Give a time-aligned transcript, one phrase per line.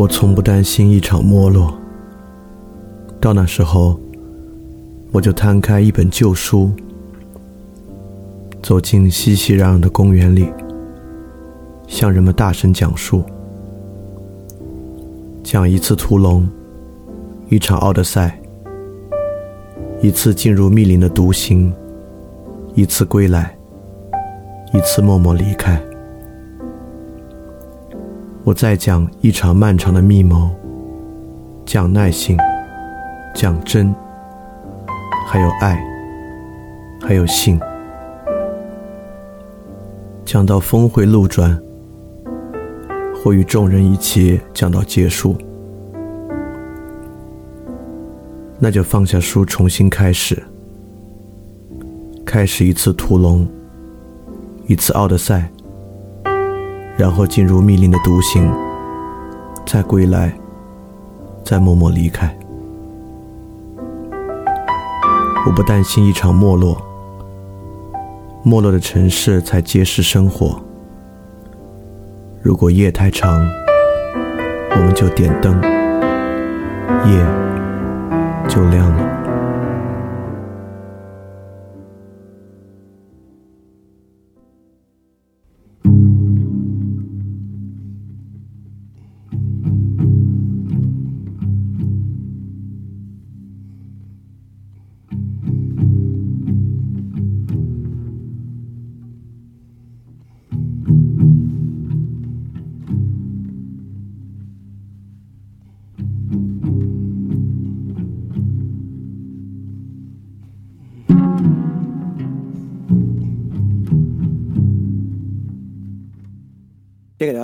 [0.00, 1.74] 我从不担心一场没落。
[3.20, 4.00] 到那时候，
[5.12, 6.72] 我就摊开一本旧书，
[8.62, 10.46] 走进熙熙攘攘的公园里，
[11.86, 13.22] 向人们大声讲述：
[15.42, 16.48] 讲一次屠龙，
[17.50, 18.40] 一场奥德赛，
[20.00, 21.70] 一次进入密林的独行，
[22.74, 23.54] 一次归来，
[24.72, 25.78] 一次默默离开。
[28.42, 30.48] 我再讲一场漫长的密谋，
[31.66, 32.38] 讲耐性，
[33.34, 33.94] 讲真，
[35.26, 35.78] 还有爱，
[37.02, 37.60] 还有性，
[40.24, 41.56] 讲到峰回路转，
[43.14, 45.36] 或与众人一起讲到结束，
[48.58, 50.42] 那就放下书，重新开始，
[52.24, 53.46] 开始一次屠龙，
[54.66, 55.50] 一次奥德赛。
[57.00, 58.52] 然后进入密林的独行，
[59.64, 60.30] 再归来，
[61.42, 62.30] 再默默离开。
[65.46, 66.76] 我不担心一场没落，
[68.42, 70.60] 没落的城市才揭示生活。
[72.42, 73.48] 如果夜太长，
[74.72, 75.58] 我们就点灯，
[77.06, 77.26] 夜
[78.46, 79.19] 就亮了。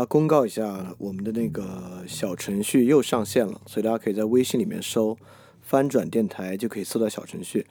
[0.08, 5.16] 公告一下，我们的那个小程序又上线了，所以大家可以在微信里面搜
[5.60, 7.66] “翻转电台”就可以搜到小程序。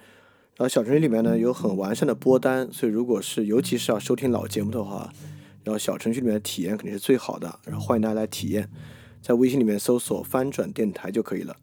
[0.57, 5.11] 然后小程序里面呢有很完善的播单，所以如果是尤其是要收听老节目的话，
[5.63, 7.59] 然后小程序里面的体验肯定是最好的。
[7.65, 8.69] 然后欢迎大家来体验，
[9.21, 11.57] 在微信里面搜索“翻转电台”就可以了。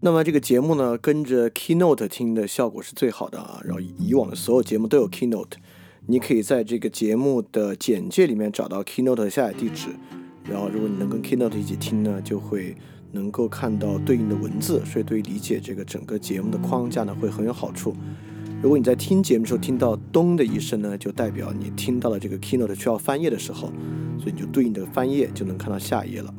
[0.00, 3.60] 那么这个节目呢，跟着 Keynote 听的效果是最好的啊。
[3.64, 5.58] 然后以往的所有节目都有 Keynote。
[6.06, 9.90] 你可以在这个节目的简介里面找到 Keynote 的下载地址，
[10.44, 12.74] 然后如果你能跟 Keynote 一起听呢，就会
[13.12, 17.94] 能够看到对应的文字，所以对于理解这个整个节目的框架呢，会很有好处。
[18.62, 23.70] 如果你在听节目的时候听到咚的一声呢，就代表你听到了这个 Keynote 需要翻页的时候，
[24.18, 26.34] 所以你就对应的翻页就能看到下一页了。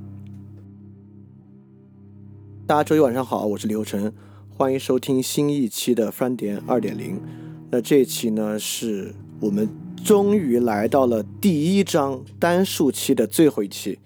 [2.68, 4.12] 大家周一晚上好，我是刘晨，
[4.50, 7.22] 欢迎收听新一期的翻点二点零。
[7.70, 9.14] 那这一期呢是。
[9.42, 9.68] 我们
[10.06, 13.98] 终于来到了第一章单数期的最后一期，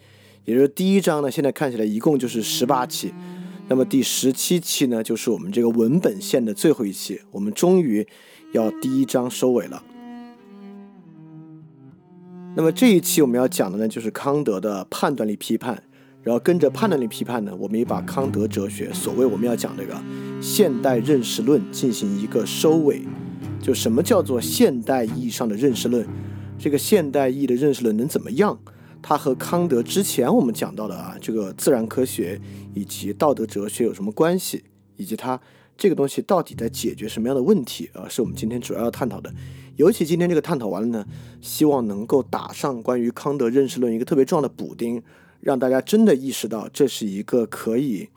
[0.45, 3.13] 也就是第一章呢，现在看起来一共就是十八期，
[3.67, 8.07] 那么第十七期呢，就是我们这个文本线的最后一期，我们终于
[8.53, 9.83] 要第一章收尾了。
[12.55, 15.83] 那么这一期我们要讲的呢，就是康德的判断力批判，
[16.23, 20.01] 然后跟着判断力批判呢，我们也把康德哲学所谓我们要讲这个
[20.41, 23.01] 现代认识论进行一个收尾。
[23.65, 26.07] 就什么叫做现代意义上的认识论？
[26.59, 28.55] 这个现代意义的认识论能怎么样？
[29.01, 32.39] 它和康德之前我们讲到的啊，这个自然科学
[32.75, 34.63] 以及道德哲学有什么关系？
[34.97, 35.41] 以及它
[35.75, 38.07] 这个东西到底在解决什么样的问题啊？
[38.07, 39.33] 是我们今天主要要探讨的。
[39.77, 41.05] 尤其今天这个探讨完了呢，
[41.41, 45.01] 希望能够打上关于康德认识论一个特别重要的补丁，
[45.39, 48.09] 让大家真的意识到这是一个可以。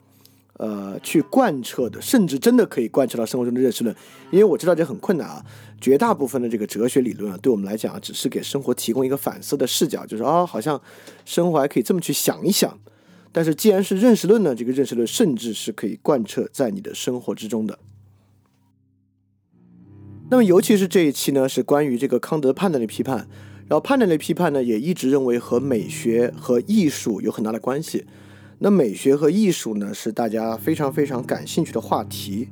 [0.58, 3.94] 呃，去贯彻的，甚至真的可以贯彻到生活中的认识论，
[4.30, 5.44] 因为我知道这很困难啊。
[5.80, 10.80] 绝大部分的这个哲学理论啊，对我们来讲啊，只是给生活提供一个反思的视角，就是啊，好像
[11.24, 12.78] 生活还可以这么去想一想。
[13.30, 17.78] 但是既然是认识论呢，这个认识论甚至是可以贯彻在你的生活之中的。
[20.30, 23.28] 那么，尤其是这一期呢，是关于这个康德判断力批判，
[23.68, 28.04] 然后判断力批判呢，也一直认为和美学和艺术有很大的关系。
[28.60, 32.48] 那美学和艺术呢，是大家非常非常感兴趣的话题，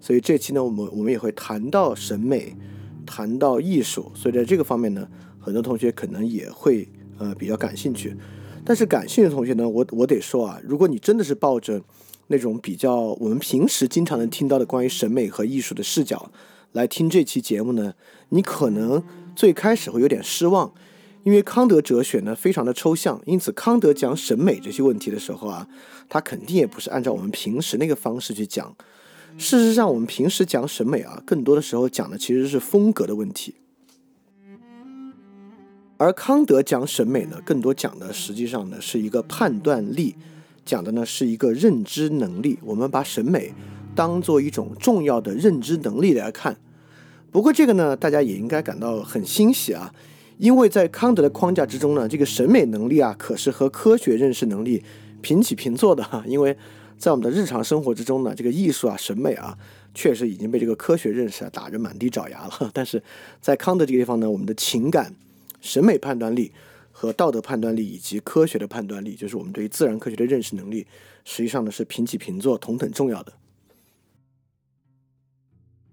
[0.00, 2.54] 所以这期呢，我们我们也会谈到审美，
[3.04, 5.08] 谈到艺术，所以在这个方面呢，
[5.40, 6.88] 很多同学可能也会
[7.18, 8.16] 呃比较感兴趣。
[8.64, 11.82] 但是感兴趣的同学呢，我我得说啊，如果你真的是抱着
[12.28, 16.30] 那种比较我们平时经常能听到的关于审美和艺术的视角
[16.72, 17.94] 来听这期节目呢，
[18.28, 19.02] 你可能
[19.34, 20.72] 最开始会有点失望。
[21.24, 25.68] 因为康德哲学呢非常的抽象，因此康德讲审美这些问题的时候啊，
[26.08, 28.74] 他肯定也不是按照我们平时那个方式去讲。
[29.36, 33.54] 事实上，我们平时讲审美啊，更多的时候讲的其实是风格的问题。
[35.96, 40.16] 而康德讲审美呢，更多讲的实际上呢是一个判断力，
[40.64, 42.58] 讲的呢是一个认知能力。
[42.62, 43.52] 我们把审美
[43.94, 46.56] 当做一种重要的认知能力来看。
[47.30, 49.92] 不过这个呢，大家也应该感到很欣喜啊，
[50.38, 54.82] 因为在康德的框架之中呢，这个审美能力啊，可是和科学认识能力
[55.20, 56.24] 平起平坐的哈。
[56.28, 56.56] 因为
[56.96, 59.58] 在我们的日常生活之中呢，这个艺术啊、审美啊，
[59.94, 62.70] 确实已经被这个科学认识啊打着满地找牙了。
[62.74, 63.02] 但是
[63.40, 65.14] 在康德这个地方呢，我们的情感。
[65.60, 66.52] 审美判断力
[66.92, 70.86] 和道德判断力以及科学的判断力，就是我们对于自然科学的认识能力，
[71.24, 73.32] 实际上呢是平起平坐、同等重要的。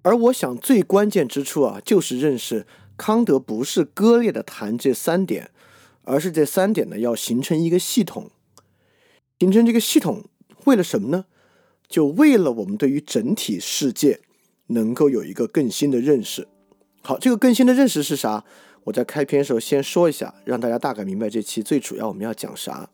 [0.03, 5.51] 而我想最关键之处啊，就是认识康德不是割裂的谈这三点，
[6.03, 8.31] 而是这三点呢要形成一个系统。
[9.39, 10.23] 形成这个系统
[10.63, 11.25] 为了什么呢？
[11.87, 14.21] 就为了我们对于整体世界
[14.67, 16.47] 能够有一个更新的认识。
[17.01, 18.43] 好，这个更新的认识是啥？
[18.85, 22.89] 我在开篇的时候先说一下，让大家大概明白这期最主要我们要讲啥。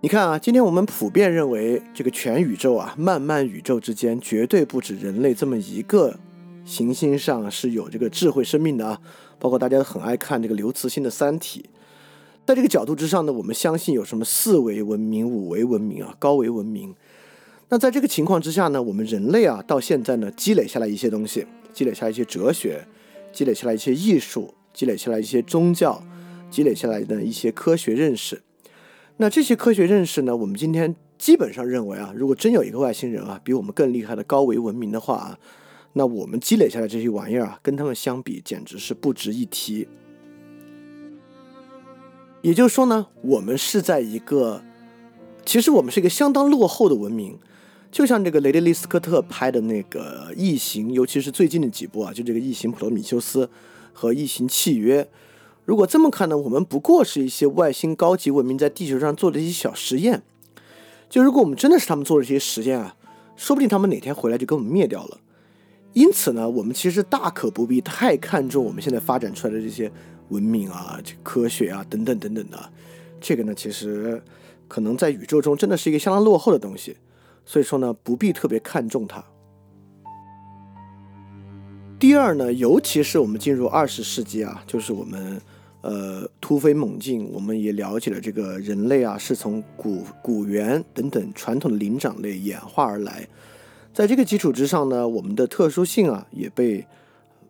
[0.00, 6.18] 你看啊，今天我们普遍认为这个全宇宙啊，漫漫宇宙之间绝对不止人类这么一个
[6.64, 9.00] 行星上是有这个智慧生命的啊。
[9.38, 11.68] 包括大家都很爱看这个刘慈欣的《三体》，
[12.46, 16.94] 在这个角度之上呢，我们相信有什么四维文明、五维文明啊、高维文明。
[17.68, 22.86] 那在这个情况之下呢，我们人类啊，到现在呢，积累下来一些东西，积累下来一些哲学。
[23.32, 26.00] 积累下来一些艺术，积累下来一些宗教，
[26.48, 28.40] 积累下来的一些科学认识。
[29.16, 30.36] 那这些科学认识呢？
[30.36, 35.38] 我们今天基本上认为啊，如果真有一个外星人啊，比我们更厉害的高维文明的话啊，
[35.94, 39.88] 那我们积累下来这些玩意儿啊，跟他们相比，简直是不值一提。
[42.42, 44.62] 也就是说呢，我们是在一个，
[45.46, 47.38] 其实我们是一个相当落后的文明。
[47.92, 53.46] 就像这个雷德利·斯科特拍的那个《异形》，尤其是最近的几部啊，就这个《异形：普罗米修斯》
[53.92, 55.04] 和《异形契约》。
[55.64, 60.24] 如果这么看呢，我们不过是一些外星高级文明在地球上做的一些小实验。
[61.08, 62.96] 就如果我们真的是他们做的这些实验啊，
[63.36, 65.20] 说不定他们哪天回来就给我们灭掉了。
[65.94, 69.90] 因此呢，我们其实大可不必太看重我们现在发展出来的这些
[70.28, 72.70] 文明啊、这科学啊等等等等的。
[73.20, 74.22] 这个呢，其实
[74.68, 76.96] 可能在宇宙中真的是一个相当落后的东西。
[77.46, 79.24] 所以说呢，不必特别看重它。
[81.98, 85.40] 第二呢，尤其是我们进入二十世纪啊，就是我们
[85.82, 93.26] 呃突飞猛进，我们也了解了这个人类啊是从古古猿等等传统的灵长类演化而来，
[93.94, 96.84] 在这个基础之上呢，我们的特殊性啊也被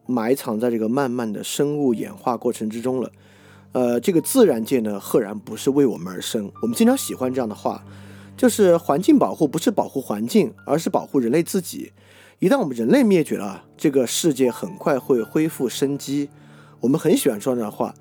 [0.06, 3.11] 埋藏在这个慢慢的生物演化过程之中了。
[3.73, 6.52] 呃，这个自然界呢，赫然不是为我们而生。
[6.61, 7.82] 我们经常喜欢这样的话。
[8.37, 11.93] 就是环境保护不是保护环境，而是保护人类自己。
[12.41, 16.29] 一旦我们人类灭绝了，这个世界很快会恢复生机。
[16.81, 17.94] 我们很喜欢说这样的话。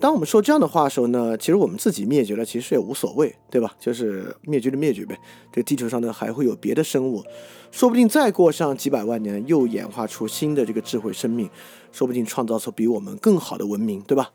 [0.00, 3.74] 当我们说这样的话的时候呢，其实我们自己灭绝了，其实也无所谓，对吧？
[3.78, 5.18] 就是灭绝就灭绝呗。
[5.52, 7.22] 这地球上呢还会有别的生物，
[7.70, 11.48] 说不定再过上几百万年，又演化出新的这个智慧生命，
[11.92, 14.32] 说不定创造出比我们更好的文明，对吧？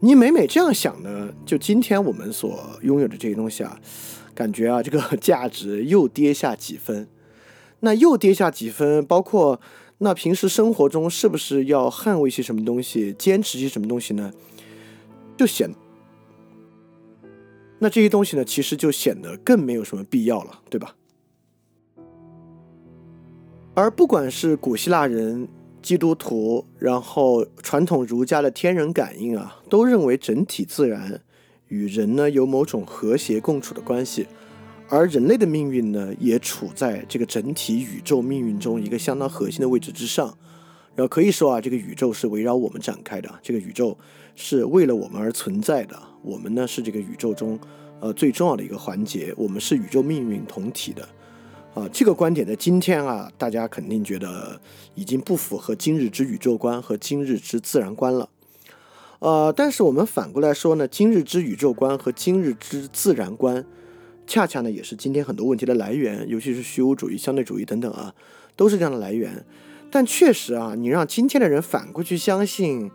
[0.00, 3.78] 你每每这样想呢，就今天我们所拥有的这些东西啊。
[4.34, 7.08] 感觉啊，这个 价值又跌下几分，
[7.80, 9.60] 那又跌下几分，包括
[9.98, 14.32] 那平时生活中是不是要捍卫些什么东西，坚持些什么东西呢？
[15.36, 15.68] 就显，
[17.78, 20.94] 那这些东西呢，其实就显得更没有什么必要了，对吧？
[23.74, 25.48] 而不管是古希腊人、
[25.82, 31.20] 基督徒，然后传统儒家的天人感应啊，都认为整体自然。
[31.68, 34.28] 与人呢有某种和谐共处的关系，
[34.88, 40.38] 而人类的命运呢也处在这个整体宇宙命运中一个相当核心的位置之上。
[40.94, 43.98] 然后可以说啊，这个宇宙是围绕我们展开的，这个宇宙
[44.34, 46.00] 是为了我们而存在的。
[46.22, 47.58] 我们呢是这个宇宙中
[48.00, 51.08] 呃最重要的一个环节，我们是宇宙命运同体的。
[51.74, 54.60] 啊，这个观点在今天啊，大家肯定觉得
[54.94, 58.28] 已经不符合今日之宇宙观和今日之自然观了。
[59.18, 63.64] 呃，但是我们反过来说呢，今日之宇宙观和今日之自然观，
[64.24, 68.14] 恰恰呢也是今天很多问题的来源，尤其是虚无主义、相对主义等等啊，
[68.54, 69.44] 都是这样的来源。
[69.90, 72.90] 但确实啊，你让今天的人反过去相信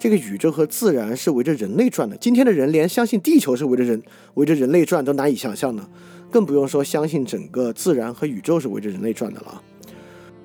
[0.00, 4.02] 这个宇宙和自然是围着人类转的，今天的人连相信地球是围着人
[4.32, 5.86] 围着人类转都难以想象呢，
[6.30, 9.62] 更不用说相信整个自然和宇宙是围着人类转的了。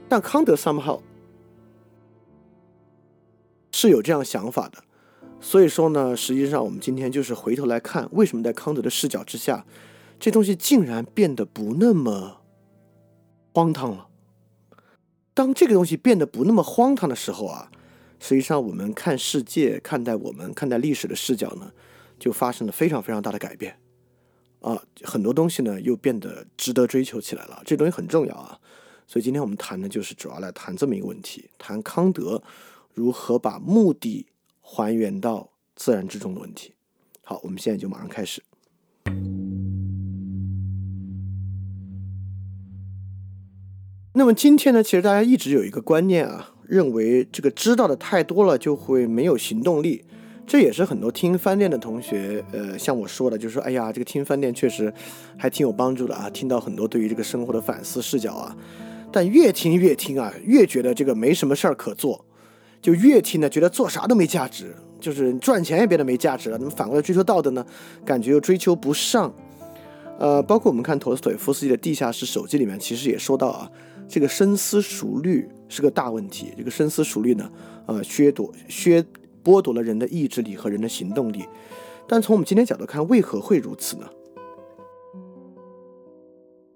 [0.10, 1.00] 但康德 somehow
[3.72, 4.84] 是有这样想法的。
[5.40, 9.66] 所以说呢，实际上我们今天就是回头来看，为什么在康德的视角之下，
[10.20, 12.42] 这东西竟然变得不那么
[13.54, 14.08] 荒唐了。
[15.34, 17.72] 当这个东西变得不那么荒唐的时候啊，
[18.20, 21.72] 实际上我们看世界、看待我们、看待历史的视角呢，
[22.18, 23.78] 就发生了非常非常大的改变
[24.62, 24.82] 啊！
[25.04, 28.60] 很多东西呢又变得值得追求起来了，这东西很重要啊！
[29.06, 32.42] 所以今天我们谈的就是主要来谈这么一个问题，谈康德
[32.94, 34.26] 如何把目的
[34.62, 36.74] 还原到自然之中的问题。
[37.24, 38.42] 好，我们现在就马上开始。
[44.14, 50.04] 那么今天呢，其实大家一直有一个观念啊，认为这个知道的太多了就会没有行动力，
[50.48, 54.94] 这也是很多听饭店的同学，呃，像我说的，就是说，哎呀，这个听饭店确实
[55.38, 58.56] 还挺有帮助的啊，听到很多对于这个生活的反思视角啊，
[59.12, 62.26] 但越听越听啊，越觉得这个没什么事儿可做，
[62.82, 67.66] 就越听呢，觉得做啥都没价值，就是赚钱也变得没价值了，那么反过来追求道德呢，
[68.06, 69.34] 感觉又追求不上，
[70.20, 73.70] 呃，包括我们看陀思妥耶夫斯基的《地下室手记》里面，其实也说到啊。
[74.08, 76.54] 这个深思熟虑是个大问题。
[76.58, 77.52] 这个深思熟虑呢，
[77.86, 79.06] 呃，削夺、削
[79.44, 81.46] 剥夺了人的意志力和人的行动力。
[82.08, 84.08] 但从我们今天角度看，为何会如此呢？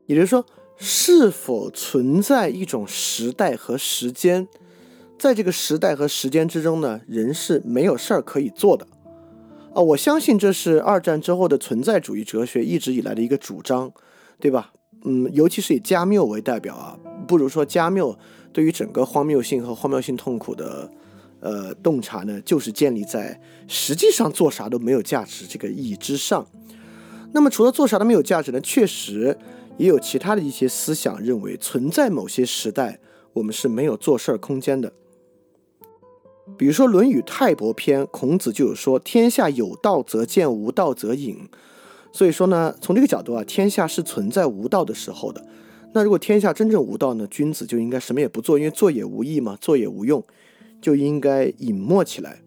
[0.05, 0.43] 也就是说，
[0.75, 4.48] 是否存在一种时代和时间，
[5.19, 8.88] 在这个时代和时间之中呢，人是没有事儿可以做的？
[9.75, 13.91] 啊，我相信这是二战之后的存在主义哲学一直以来的一个主张，
[14.39, 14.74] 对吧？
[15.05, 16.98] 嗯，尤其是以加缪为代表啊。
[17.27, 18.17] 不如说，加缪
[18.51, 20.91] 对于整个荒谬性和荒谬性痛苦的，
[21.39, 26.46] 呃，洞察呢，就是建立在实际上做啥都没有价值这个意义之上。
[27.32, 29.38] 那么，除了做啥都没有价值呢，确实
[29.77, 33.00] 也有其他的一些思想认为，存在某些时代
[33.34, 34.91] 我们是没有做事儿空间的。
[36.58, 41.48] 比如说《论语泰伯篇》，孔子就有说：“天下有道则见，无道则隐。”
[42.12, 45.46] 所以说呢，从这个角度啊，天下是存在无道的时候的。
[45.91, 47.25] 那如果天下真正无道呢？
[47.27, 50.24] 君子就应该什么也不做，因为做也无益嘛，做也无用，
[50.79, 52.41] 就应该隐没起来。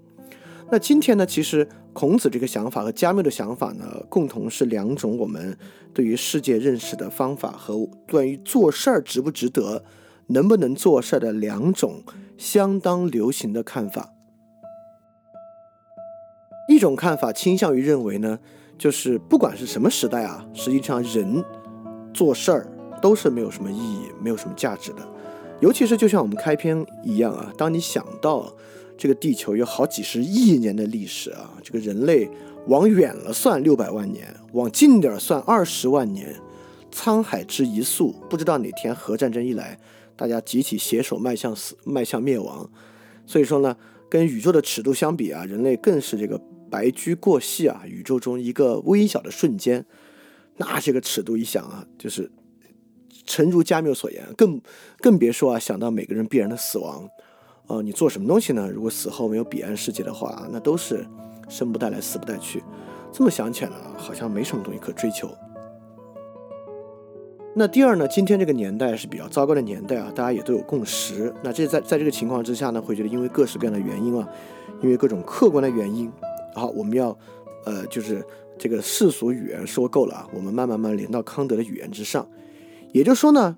[0.71, 1.27] 那今天呢？
[1.27, 5.59] 其实孔子这个想法和加缪的想法呢，共同是两种我们
[5.93, 9.85] 对于世界认识的方法和关于做事儿值不值得、
[10.29, 12.03] 能不能做事儿的两种
[12.39, 14.15] 相当流行的看法。
[16.69, 18.39] 一种看法倾向于认为呢，
[18.79, 21.45] 就是不管是什么时代啊，实际上人
[22.15, 22.72] 做事儿。
[23.03, 25.07] 都是没有什么意义，没有什么价值的。
[25.61, 28.53] 尤其是就像我们开篇一样啊，当你想到
[28.97, 32.29] 这个地球有好几十亿年的历史啊，这个人类
[32.67, 36.35] 往远了算六百万年，往近点算二十万年，
[36.91, 39.79] 沧海之一粟，不知道哪天核战争一来，
[40.17, 42.69] 大家集体携手迈向死，迈向灭亡。
[43.25, 43.77] 所以说呢，
[44.09, 49.87] 跟宇宙的尺度相比啊，人类更是这个白驹过隙啊，宇宙中一个微小的瞬间，
[50.57, 52.33] 那这个尺度一想啊，就是。
[53.25, 54.61] 诚如加缪所言，更
[54.99, 57.09] 更别说啊，想到每个人必然的死亡，
[57.69, 58.69] 呃，你做什么东西呢？
[58.71, 61.07] 如果死后没有彼岸世界的话，那都是
[61.49, 62.62] 生不带来，死不带去。
[63.12, 65.31] 这么想起来呢，好像没什么东西可追求。
[67.55, 71.33] 那第二呢，今天这个年代是比较糟糕的年代啊，大家也都有共识。
[71.43, 74.26] 那这在在这个情况之下呢，会觉得因为各式各样的原因啊，
[74.83, 76.11] 因为各种客观的原因，
[76.55, 77.17] 好，我们要
[77.67, 78.25] 呃，就是
[78.59, 82.26] 这个世俗语言说够了啊，我们慢慢慢连到康德的语言之上。
[82.93, 83.57] 也就是说呢，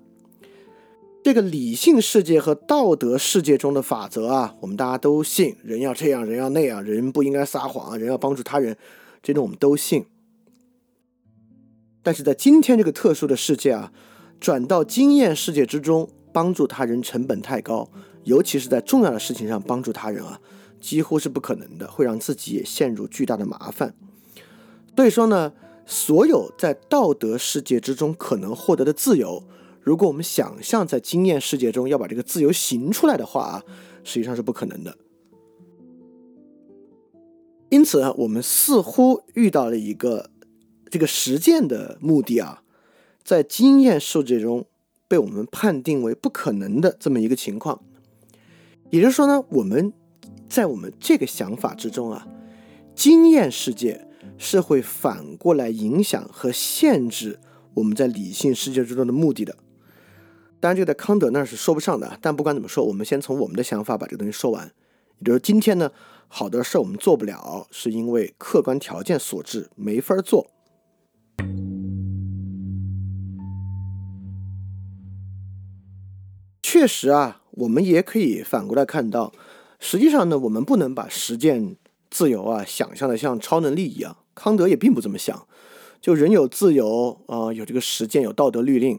[1.23, 8.77] 这个理性世界和道德世界中的法则啊，我们大家都信，人要这样，人要那样，人不应该撒谎，人要帮助他人，
[9.21, 10.05] 这种我们都信。
[12.01, 13.91] 但是在今天这个特殊的世界啊，
[14.39, 17.89] 转到经验世界之中，帮助他人成本太高，
[18.23, 20.39] 尤其是在重要的事情上帮助他人啊，
[20.79, 23.93] 几乎是不可能的，会让自己也陷入巨大的麻烦。
[24.95, 25.51] 所以说呢。
[25.85, 29.43] 所有在道德世界之中可能获得的自由，
[29.81, 33.63] 如果我们想象在经验世界中要把这个自由行出来的话啊，
[34.03, 34.97] 实际上是不可能的。
[37.69, 40.31] 因此啊，我们似乎遇到了一个
[40.89, 42.63] 这个实践的目的啊，
[43.23, 44.65] 在经验世界中
[45.07, 47.83] 被我们判定为不可能的这么一个情况。
[48.89, 49.93] 也就是说呢，我们
[50.49, 52.27] 在我们这个想法之中啊，
[52.95, 54.07] 经验世界。
[54.37, 57.39] 是会反过来影响和限制
[57.75, 59.57] 我们在理性世界之中的目的的。
[60.59, 62.17] 当然，这个在康德那是说不上的。
[62.21, 64.71] 但不管怎么说，我们先从我们的想法把这个东西说完。
[65.19, 65.91] 也就是今天呢，
[66.27, 70.49] 好的事儿我们做不了，是因为客观条件所致，没法做。
[76.61, 79.31] 确实啊，我们也可以反过来看到，
[79.79, 81.77] 实际上呢，我们不能把实践
[82.15, 84.15] 自由啊想象的像超能力一样。
[84.33, 85.45] 康德也并不这么想，
[85.99, 88.97] 就人有自由啊，有这个实践，有道德律令，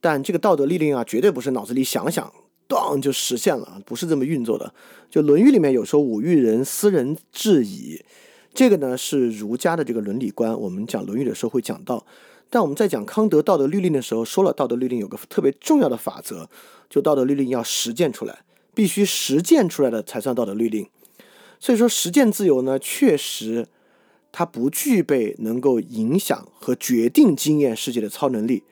[0.00, 2.32] 但这个道德律令啊，绝对不是脑子里想想
[2.66, 4.74] 当就实现了，不是这么运作的。
[5.08, 8.04] 就《论语》里面有说“吾欲人斯人至矣”，
[8.52, 10.58] 这个呢是儒家的这个伦理观。
[10.58, 12.04] 我们讲《论语》的时候会讲到，
[12.50, 16.48] 但我们在讲康德道德律令的时候，说了道德律令有个特别重要的法则，
[16.90, 18.40] 就道德律令要实践出来，
[18.74, 20.86] 必须实践出来的才算道德律令。
[21.60, 23.66] 所以说，实践自由呢，确实
[24.32, 28.64] 它不具备能够影响和决定经验世界的超能力。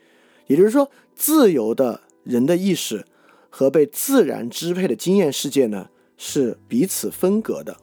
[0.47, 3.05] 也就是说，自由的人的意识。
[3.49, 5.89] 和被自然支配的经验世界呢，
[6.19, 7.79] 是彼此分隔的。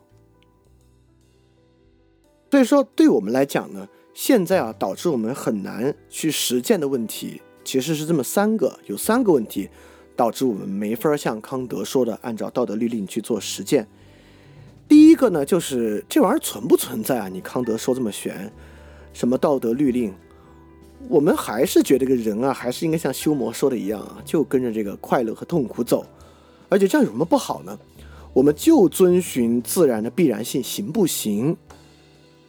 [2.51, 9.67] 所以说，对我们来讲呢，现在啊，导致我们很难去实践的问题，其实是这么三个，有三个问题
[10.15, 13.88] 导致我们没法像康德说的，按照道德律令去做实践。
[14.88, 17.28] 第一个呢，就是这玩意儿存不存在啊？
[17.28, 18.52] 你康德说这么玄，
[19.13, 20.13] 什么道德律令？
[21.10, 26.06] 我们还是觉得这个人啊，还是应该像修魔说的一样啊，就跟着这个快乐和痛苦走，
[26.70, 27.78] 而且这样有什么不好呢？
[28.34, 31.58] 我们就遵循自然的必然性，行不行？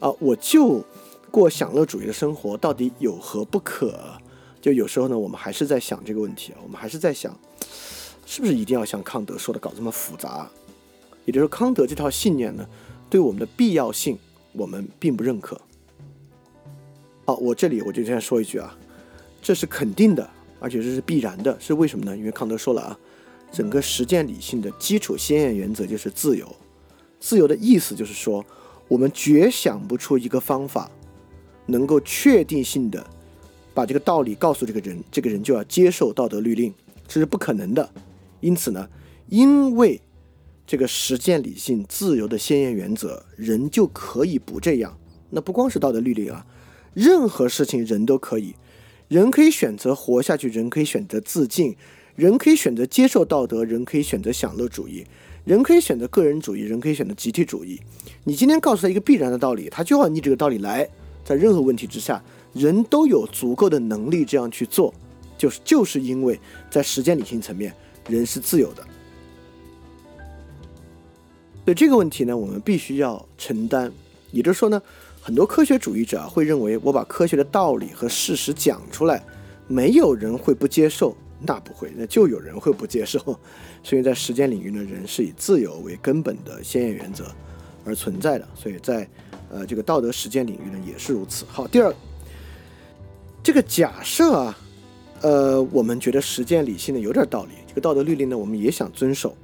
[0.00, 0.85] 啊，我就
[1.31, 3.99] 过享乐主义的生活，到底有何不可？
[4.61, 7.37] 就有时候呢，我们还是在想这个问题啊，我们还是在想，
[8.25, 10.49] 是不是一定要像康德说的搞这么复杂？
[11.25, 12.66] 也就是说，康德这套信念呢，
[13.09, 14.19] 对我们的必要性，
[14.52, 15.61] 我们并不认可。
[17.25, 18.76] 好，我这里我就先说一句啊，
[19.40, 20.28] 这是肯定的，
[20.61, 22.16] 而且这是必然的，是为什么呢？
[22.16, 22.99] 因为康德说了啊，
[23.50, 26.47] 整个实践理性的基础先验原则就是自由。
[27.19, 28.45] 自由的意思就是说，
[28.87, 30.90] 我们绝想不出一个方法，
[31.64, 33.02] 能够确定性的
[33.73, 36.75] 把这个道理告诉这个人，这个人就要接受道德律令，
[37.09, 37.90] 这是不可能的。
[38.40, 38.87] 因此呢，
[39.31, 39.99] 因为
[40.66, 44.97] 这个实践理性自由的先验原则，人就可以不这样。
[45.30, 46.47] 那不光是道德律令啊。
[46.94, 48.54] 任何事情人都可以，
[49.09, 51.76] 人可以选择活下去，人可以选择自尽，
[52.14, 55.05] 人可以选择接受道德，人可以选择享乐主义，
[55.44, 57.81] 人可以选择个人主义，人可以选择集体主义。
[58.22, 60.88] 你今天告诉他一个必然的道理，他就要逆这个道理来。
[61.24, 62.22] 在任何问题之下，
[62.53, 64.94] 人都有足够的能力这样去做，
[65.37, 66.38] 就是就是因为
[66.70, 67.74] 在实践理性层面，
[68.09, 68.87] 人是自由的。
[71.64, 73.90] 所以这个问题呢，我们必须要承担，
[74.31, 74.81] 也就是说呢。
[75.27, 79.24] 很多科学主义者会认为，我把科学的道理和事实讲出来，
[79.66, 81.16] 没有人会不接受。
[81.40, 83.18] 那不会，那就有人会不接受。
[83.83, 87.24] 所以在实践领域呢，人是以自由为根本的先验原则
[87.87, 88.46] 而存在的。
[88.55, 89.09] 所以在
[89.50, 91.46] 呃这个道德实践领域呢也是如此。
[91.48, 91.90] 好，第二，
[93.42, 94.59] 这个假设啊，
[95.22, 99.35] 呃，我们觉得实践理性呢有点道理，这个道德律令呢我们也想遵守。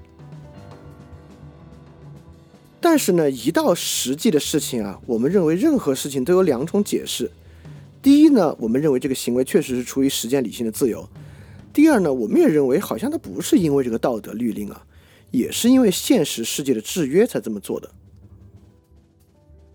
[2.80, 7.30] 但是呢，一到实际的事情啊，我们认为任何事情都有两种解释。
[8.00, 11.00] 第一呢，我们认为这个行为确实是出于实践理性的自由；
[11.74, 14.82] 第二呢，我们也认为好像它不是因为这个道德律令啊，
[15.30, 17.90] 也是因为现实世界的制约才这么做的。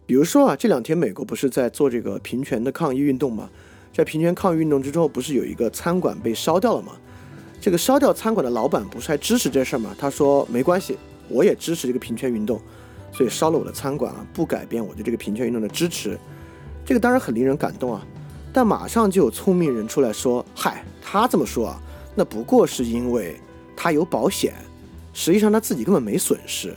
[0.07, 3.49] 比如说啊，这两天美国不是在做这个平权的抗议运动吗？
[3.93, 6.93] 在平权抗议运动之中，不是有一个餐馆被烧掉了吗？
[7.61, 9.95] 这个烧掉餐馆的老板不是还支持这事儿吗？
[9.97, 10.97] 他说没关系，
[11.29, 12.59] 我也支持这个平权运动。
[13.15, 16.19] 所以烧了我的餐馆啊，不改变我对这个平权运动的支持，
[16.83, 18.05] 这个当然很令人感动啊。
[18.51, 21.81] 但马上就有聪明人出来说：“嗨，他这么说啊，
[22.13, 23.39] 那不过是因为
[23.75, 24.53] 他有保险，
[25.13, 26.75] 实际上他自己根本没损失。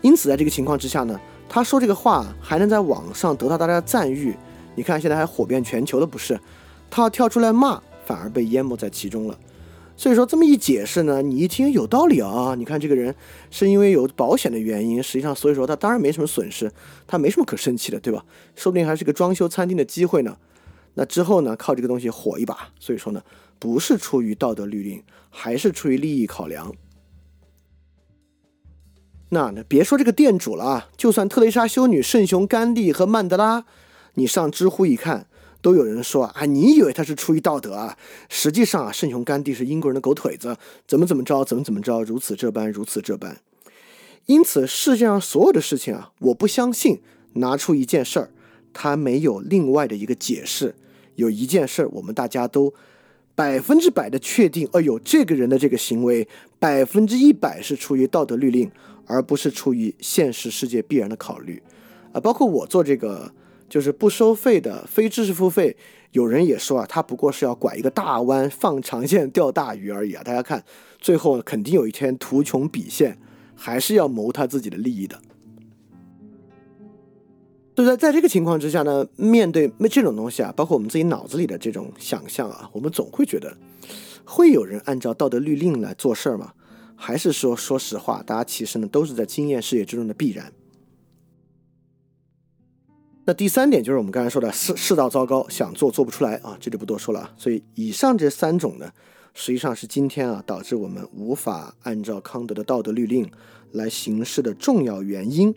[0.00, 4.34] 因此，在这个情况之下呢，他说这个话还能在网上得到大家的赞誉。
[4.74, 6.40] 你看，现在还火遍全球的不是？
[6.88, 9.38] 他要跳出来骂，反而被淹没在其中了。”
[10.00, 12.54] 所以说这么一解释呢，你一听有道理啊！
[12.56, 13.14] 你看这个人
[13.50, 16.72] 是因为有保险的原因，实际上所以说他当然没什么损失，
[17.06, 18.24] 他没什么可生气的，对吧？
[18.56, 20.38] 说不定还是个装修餐厅的机会呢。
[20.94, 23.22] 那之后呢，靠这个东西火一把，所以说呢，
[23.58, 26.74] 不是出于道德律令，还是出于利益考量。
[29.28, 33.66] 那那别说这个店主了啊，就算特蕾莎修女、圣雄甘地和曼德拉，
[34.14, 35.26] 你上知乎一看。
[35.62, 37.96] 都有人说啊，你以为他是出于道德啊？
[38.28, 43.36] 实际上啊，圣雄甘地是英国人的狗腿子，怎么怎么着，怎么怎么着，如此这般，如此这般。
[44.26, 47.00] 因此，世界上所有的事情啊，我不相信
[47.34, 48.30] 拿出一件事儿，
[48.72, 50.74] 他没有另外的一个解释。
[51.16, 52.72] 有一件事儿，我们大家都
[53.34, 56.26] 百分之百的确定，哎呦，这个人的这个行为
[56.58, 58.70] 百分之一百是出于道德律令，
[59.04, 61.62] 而不是出于现实世界必然的考虑。
[62.12, 63.30] 啊，包括我做这个。
[63.70, 65.76] 就是不收费的非知识付费，
[66.10, 70.22] 有人也说啊，他不过是要拐一个大弯放长线钓大鱼而已啊！
[70.24, 70.62] 大家看，
[70.98, 73.16] 最后肯定有一天图穷匕现，
[73.54, 75.18] 还是要谋他自己的利益的。
[77.76, 83.56] 所以在在这个情况之下呢，面对那这种东西啊，包括我们自己脑子里的这种想象啊，我们总会觉得，
[84.24, 86.52] 会有人按照道德律令来做事儿吗？
[86.96, 90.52] 还是说说实话，大家其实呢都是在经验世界之中的必然。
[93.26, 97.30] 那第三点就是我们刚才说的世世道糟糕，想做做不出来啊，这就不多说了。
[97.36, 98.90] 所以以上这三种呢，
[99.34, 103.30] 实际上是今天啊导致我们无法按照康德的道德律令
[103.72, 105.54] 来行事的重要原因。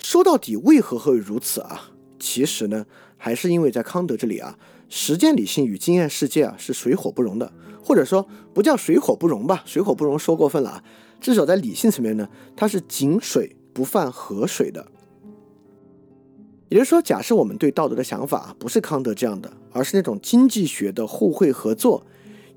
[0.00, 1.90] 说到底，为何会如此啊？
[2.18, 2.86] 其实呢，
[3.18, 4.56] 还是因为在康德这里啊，
[4.88, 7.52] 实践理性与经验世界啊是水火不容的，
[7.84, 10.84] 或者说不叫水火不容吧，水火不容说过分了啊。
[11.20, 14.86] 至少在理性层面呢，它是井水不犯河水的。
[16.70, 22.06] 也就是说，假设我们对道德的想法不是康德这样的，而是那种经济学的互惠合作，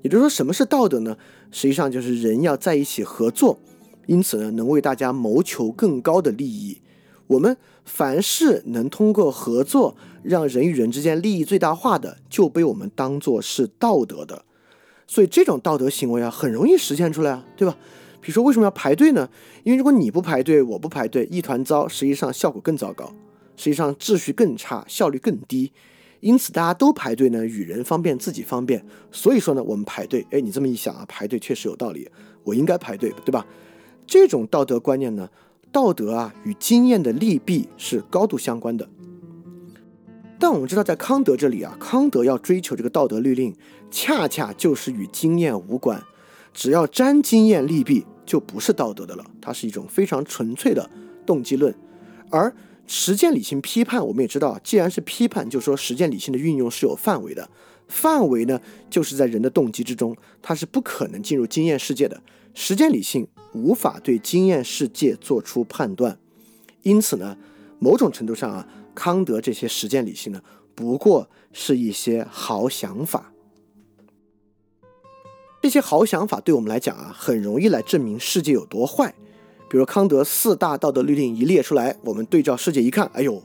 [0.02, 1.16] 也就是说，什么是道德呢？
[1.50, 3.58] 实际上就是人要在一起合作，
[4.06, 6.78] 因此呢，能为大家谋求更高的利益。
[7.26, 14.44] 我们凡是能通过合作让人与人之间利益最大化的，就被我们当做是道德的。
[15.08, 17.76] 所以这种道德行为啊，很容易实现出来啊，对吧？
[18.20, 19.28] 比如说为什么要排队呢？
[19.64, 23.12] 因为如果你不排队，我不排队，一团糟，实际上效果更糟糕。
[23.56, 25.72] 实际上秩序更差，效率更低，
[26.20, 28.84] 因此大家都排队呢，与人方便，自己方便。
[29.12, 32.10] 所以说呢，我们排队，哎，你这么一想啊，排队确实有道理，
[32.42, 33.46] 我应该排队，对吧？
[34.06, 35.28] 这种道德观念呢，
[35.70, 38.88] 道德啊与经验的利弊是高度相关的。
[40.38, 43.54] 但我们知道，在康德这里啊，康德要追求这个道德律令，
[43.90, 46.02] 恰恰就是与经验无关，
[46.52, 50.90] 只要沾经验利弊，就不是道德的了，它是一种非常纯粹的
[51.24, 51.74] 动机论，
[52.30, 52.52] 而。
[52.86, 57.48] 实践理性批判，我们也知道，既然是批判，就说实践理性的运用是有范围的。
[57.88, 62.22] 范围呢，就是在人的动机之中，它是不可能进入经验世界的。
[62.54, 66.18] 实践理性无法对经验世界做出判断，
[66.82, 67.36] 因此呢，
[67.78, 70.42] 某种程度上啊，康德这些实践理性呢，
[70.74, 73.32] 不过是一些好想法。
[75.62, 79.14] 这些好想法对我们来讲啊，很容易来证明世界有多坏。
[79.74, 83.42] 比如康德四大道德律令一列出来，我们对照世界一看，哎呦，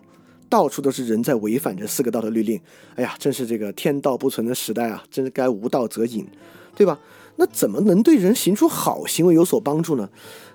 [0.47, 2.61] 到处都是人在违反这四个道德律令，
[2.93, 6.27] 哎呀，真是这个天道不存的时代啊，真是该无道则隐，
[6.75, 6.99] 对吧？
[7.37, 10.07] 那怎么能对人行出好行为有所帮助呢？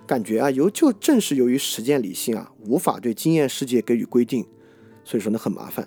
[0.07, 4.45] 感觉啊，由就正是由于实践理性啊，无法对经验世界给予规定，
[5.03, 5.85] 所以说呢很麻烦。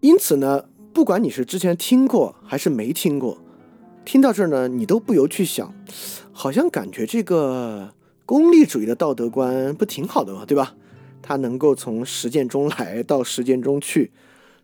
[0.00, 3.38] 因此呢，不管你是之前听过还是没听过，
[4.04, 5.74] 听到这儿呢，你都不由去想。
[6.40, 7.92] 好像感觉这个
[8.24, 10.46] 功利主义的道德观不挺好的吗？
[10.46, 10.74] 对吧？
[11.20, 14.10] 它能够从实践中来到实践中去，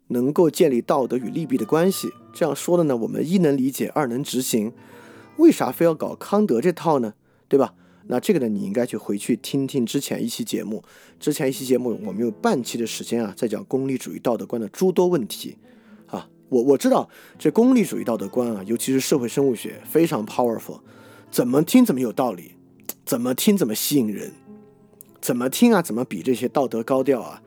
[0.06, 2.08] 能够建立道德与利弊的关系。
[2.32, 4.72] 这样说的呢，我们一能理解，二能执行。
[5.36, 7.12] 为啥非要搞康德这套呢？
[7.46, 7.74] 对吧？
[8.06, 10.82] 那这个呢，你应该去回去听听之前一期节目。
[11.20, 15.58] 之前一期节目我们有半期的时间啊，在讲功利主义道德观的诸多问题
[16.06, 16.26] 啊。
[16.48, 20.80] 我我知道这功利主义道德观啊，尤其是社会生物学非常 powerful。
[21.36, 22.52] 怎么听怎么有道理，
[23.04, 24.32] 怎么听怎么吸引人，
[25.20, 27.42] 怎么听啊怎么比这些道德高调啊，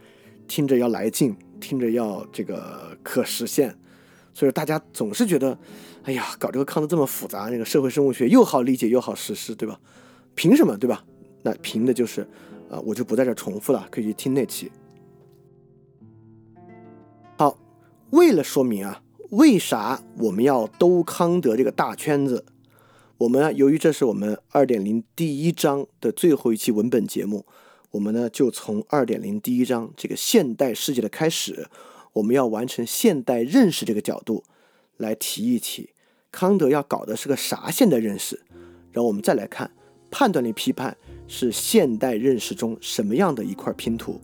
[0.48, 3.76] 听着要来劲，听着要这个可实现，
[4.32, 5.58] 所以大家总是觉得，
[6.04, 9.80] 哎呀，搞这个康德这么复杂，那个社会生物学又好理解又好实施，对吧？
[10.36, 11.04] 凭什么，对吧？
[11.42, 12.22] 那凭的就是，
[12.70, 14.72] 啊，我就不在这重复了，可以去听那期。
[17.40, 17.58] 好，
[18.12, 22.46] 为了说明啊，为啥我们要兜康德这个大圈子？
[23.20, 27.46] 我们啊，由于这是我们二点零第一章的最后一期文本节目，
[27.92, 31.68] 我们呢就从二点零第一章这个现代世界的开始，
[32.14, 34.46] 我们要完成现代认识这个角度
[34.96, 35.90] 来提一提
[36.32, 38.42] 康德要搞的是个啥现代认识，
[38.94, 39.70] 然后我们再来看
[40.10, 40.96] 判断力批判
[41.28, 44.22] 是现代认识中什么样的一块拼图。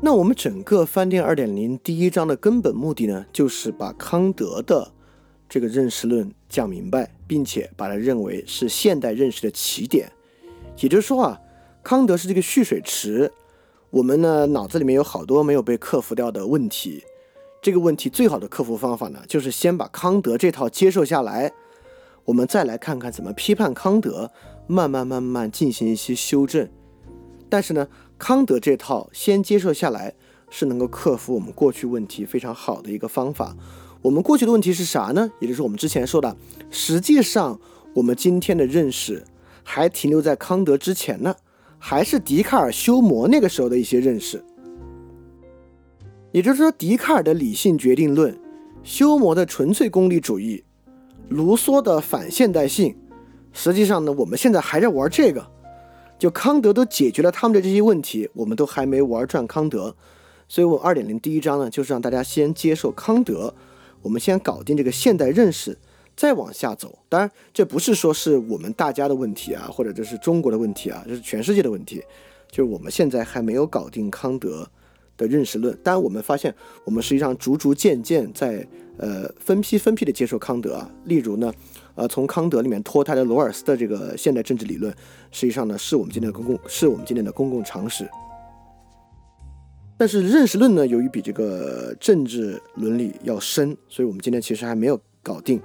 [0.00, 4.92] 那我们整个翻店二点零第一章的根本目的呢，就是把康德的
[5.48, 10.12] 这个认识论讲明白，并且把它认为是现代认识的起点。
[10.78, 11.40] 也就是说啊，
[11.82, 13.32] 康德是这个蓄水池，
[13.90, 17.02] 我们呢脑子里面有好多没有被克服掉的问题。
[17.60, 21.52] 这个问题最好的克服方法呢，就是先把康德这套接受下来，
[22.24, 24.30] 我们再来看看怎么批判康德，
[24.68, 26.68] 慢慢慢慢进行一些修正。
[27.50, 27.88] 但是呢。
[28.18, 30.12] 康德这套先接受下来，
[30.50, 33.56] 是能够克服我们过去问题非常好的一个方法。
[34.02, 35.30] 我们过去的问题是啥呢？
[35.40, 36.36] 也就是我们之前说的，
[36.70, 37.58] 实际上
[37.94, 39.24] 我们今天的认识
[39.62, 41.34] 还停留在康德之前呢，
[41.78, 44.44] 还是笛卡尔修谟那个时候的一些认识。
[46.32, 48.38] 也就是说，笛卡尔的理性决定论、
[48.82, 50.62] 修谟的纯粹功利主义、
[51.28, 52.96] 卢梭的反现代性，
[53.52, 55.44] 实际上呢，我们现在还在玩这个。
[56.18, 59.94] 就康德都解决了他们的这些问题，我们都还没玩转康德，
[60.48, 63.54] 所以我二点零第一章呢，就是让大家先接受康德，
[64.02, 65.78] 我们先搞定这个现代认识，
[66.16, 66.98] 再往下走。
[67.08, 72.02] 当然，这不是说是我们大家的问题啊，或者这是中国的问题啊，这是全世界的问题。
[72.50, 74.68] 就是我们现在还没有搞定康德
[75.16, 75.78] 的认识论。
[75.84, 76.54] 当然，我们发现
[76.84, 80.90] 我们实际上逐逐渐渐在呃分批分批的接受康德啊。
[81.04, 81.52] 例如呢，
[81.98, 84.94] 呃，从康德里面脱胎的罗尔斯的这个现代政治理论，
[85.32, 88.08] 实际上呢是我们今天的公共是我们今天的公共常识。
[89.96, 95.60] 但是认识论呢，由于比这个政治伦理要深，所以我们今天其实还没有搞定。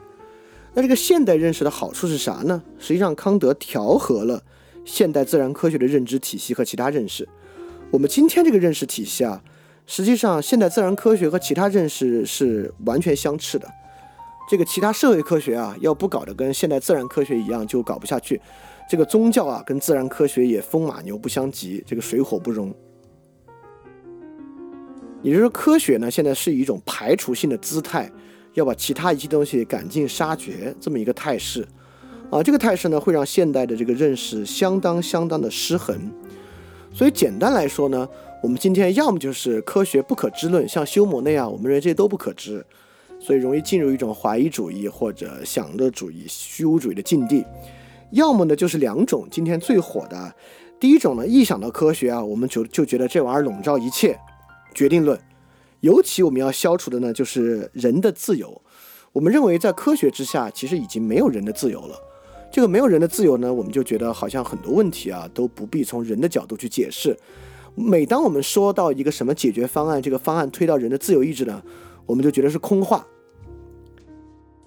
[0.74, 2.64] 那这个现代认识的好处是啥呢？
[2.80, 4.42] 实际上，康德调和了
[4.84, 7.30] 现代自然科学的认知体系和其他认识。
[7.92, 9.44] 我们今天这个认识体系啊，
[9.86, 13.70] 实际上现代自然科学和其他认识是完全相斥的。
[14.54, 18.40] 这个其他社会科学啊，要不搞得跟现代自然科学一样，就搞不下去。
[18.88, 22.72] 这个宗教啊，跟自然科学也风马牛不相及，这个水火不容。
[25.24, 28.08] 也就是说，科学呢，现在是以一种排除性的姿态，
[28.54, 31.68] 要把其他一切东西赶尽杀绝这么一个态势，
[32.30, 36.00] 啊，这个态势呢，会让现代的这个认识相当相当的失衡。
[36.94, 38.08] 所以简单来说呢，
[38.44, 42.64] 我们今天要么就是科学不可知论，像休谟那样，我们认为这些都不可知，
[43.26, 47.42] 所以容易进入一种怀疑主义或者享乐主义、虚无主义的境地；
[48.12, 50.36] 要么呢，就是两种，今天最火的，
[50.78, 54.20] 第一种呢，一想到科学啊，我们就就觉得这玩意儿笼罩一切。
[54.76, 55.18] 决定论，
[55.80, 58.62] 尤其我们要消除的呢，就是人的自由。
[59.14, 61.96] 我们认为，在科学之下，其实已经没有人的自由了。
[62.52, 67.16] 这个没有人的自由呢，我们就觉得好像很多问题啊，都不必从人的角度去解释。
[67.76, 71.62] 每当我们说到一个什么解决方案，这个方案推到人的自由意志呢，
[72.06, 73.08] 我们就觉得是空话。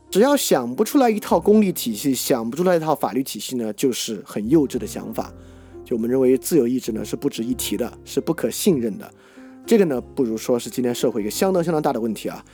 [0.09, 5.33] 只要想不出来一套公立体系，想不出来一套法律体系呢，就是很幼稚的想法。
[5.85, 9.09] 就我们认为，自由意志呢是不值一提的，是不可信任的。
[9.67, 12.45] 这个呢，不如说是今天社会一个相当相当大的问题啊。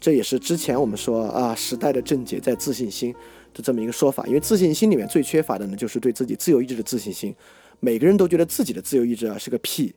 [0.00, 3.14] 这也是之前我们说啊，时代的症结在自信心
[3.54, 4.26] 的这么一个说法。
[4.26, 7.34] 因为自信心里面最缺乏的呢，就是对自己自由意志的自信心。
[7.78, 9.94] 每个人都觉得自己的自由意志啊是个屁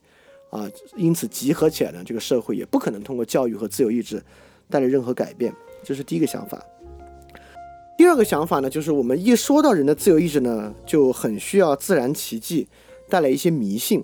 [0.51, 4.21] 啊，因此集合起来呢，这个社会也不可能通过教育和自由意志
[4.69, 5.54] 带来任何改变。
[5.84, 6.63] 这是第一个想法。
[7.97, 12.67] 第二个想法呢，就是我们一说到人的自由意志呢，就很需要自然奇迹
[13.10, 14.03] 带来一些迷信。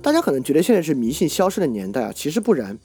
[0.00, 2.78] 大家可能觉得现在是迷信消失的年代啊，其实不然。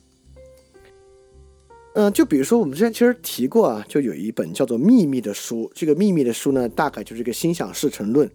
[1.93, 8.29] 嗯，就比如说我们之前其实提过啊，就有一本叫做《秘密》的书，这个《秘密》的书呢，大概就是一个心想事成论。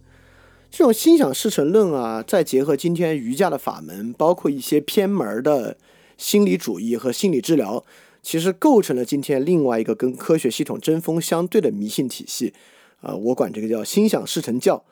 [0.70, 5.76] 这种心想事成论啊，再结合今天瑜伽的法门，包括一些偏门的
[6.18, 7.84] 心理主义和心理治疗，
[8.26, 12.52] 其实构成了今天另外一个跟科学系统针锋相对的迷信体系。
[13.00, 14.84] 啊，我管这个叫心想事成教。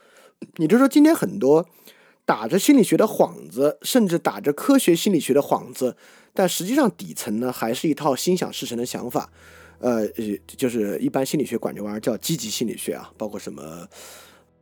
[0.58, 1.66] 也就是说，今天很多。
[2.26, 5.94] 打着心理学的幌子，甚至打着科学心理学的幌子，
[6.32, 9.30] 但实际上底层呢，还是一套心想事成的想法。
[9.78, 10.08] 呃，
[10.46, 13.86] 就是一般心理学管这玩意儿叫积极心理学啊，包括什么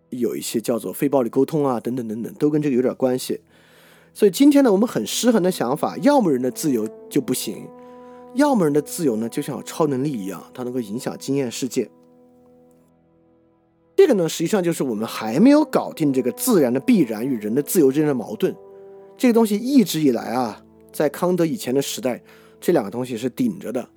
[0.09, 3.41] 有一些叫做非暴力沟通啊，等等等等，都跟这个有点关系。
[4.13, 7.69] 所以今天呢，我们很失衡的想法，要么人的自由就不行，
[8.35, 11.91] 要么人的自由呢，就像有超能力一样，它能够影响经验世界。
[13.95, 18.55] 这个呢，实际上就是我们还没有搞定这个自然的必然与人的自由之间的矛盾。
[19.17, 22.23] 这个东西一直以来啊，在康德以前的时代，
[22.59, 23.89] 这两个东西是顶着的。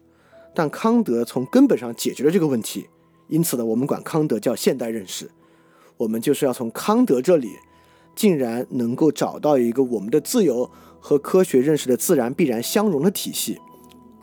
[0.53, 2.87] 但康德从根本上解决了这个问题，
[3.29, 5.31] 因此呢，我们管康德叫现代认识。
[5.97, 7.49] 我们就是要从康德这里，
[8.15, 10.69] 竟然能够找到一个我们的自由
[10.99, 13.57] 和科学认识的自然必然相融的体系。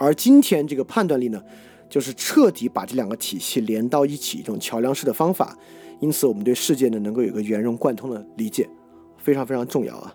[0.02, 1.40] 而今天这个判断力呢？
[1.88, 5.56] 就是彻底把这两个体系连到一起，一种桥梁式的方法。
[6.00, 8.68] 因此，我们对世界呢能够有个圆融贯通的理解，
[9.18, 10.14] 非常非常重要啊。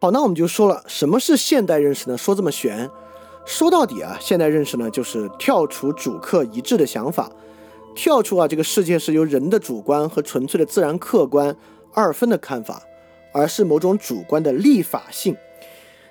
[0.00, 2.16] 好，那我们就说了，什么是现代认识呢？
[2.16, 2.90] 说这么玄，
[3.44, 7.30] 说到底啊，现代认识呢就是跳出主客一致的想法，
[7.94, 11.54] 跳出啊这个世界是由人的主观和纯粹的自然客观
[11.92, 12.82] 二分的看法，
[13.36, 15.36] 而是某种主观的立法性。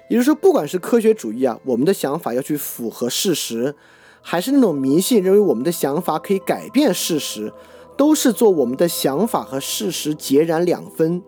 [0.07, 3.73] 也就是说，不管是科学主义啊，我们的想法要去符合事实，
[4.21, 7.51] 还是那种迷信，认为我们的想法可以改变事实，
[7.97, 11.23] 都是做我们的想法和事实截然两分。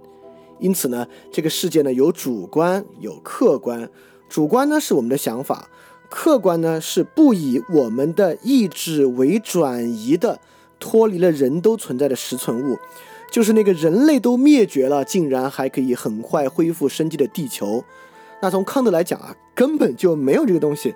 [0.60, 3.90] 因此呢，这个世界呢有主观有客观，
[4.30, 5.70] 主观呢是我们的想法，
[6.10, 10.40] 客观呢是不以我们的意志为转移的，
[10.80, 12.78] 脱离了人都存在的实存物，
[13.32, 17.84] 就是那个人类都灭绝了，竟然还可以很快恢复生机的地球。
[18.42, 20.96] 那从康德来讲啊，根本就没有这个东西，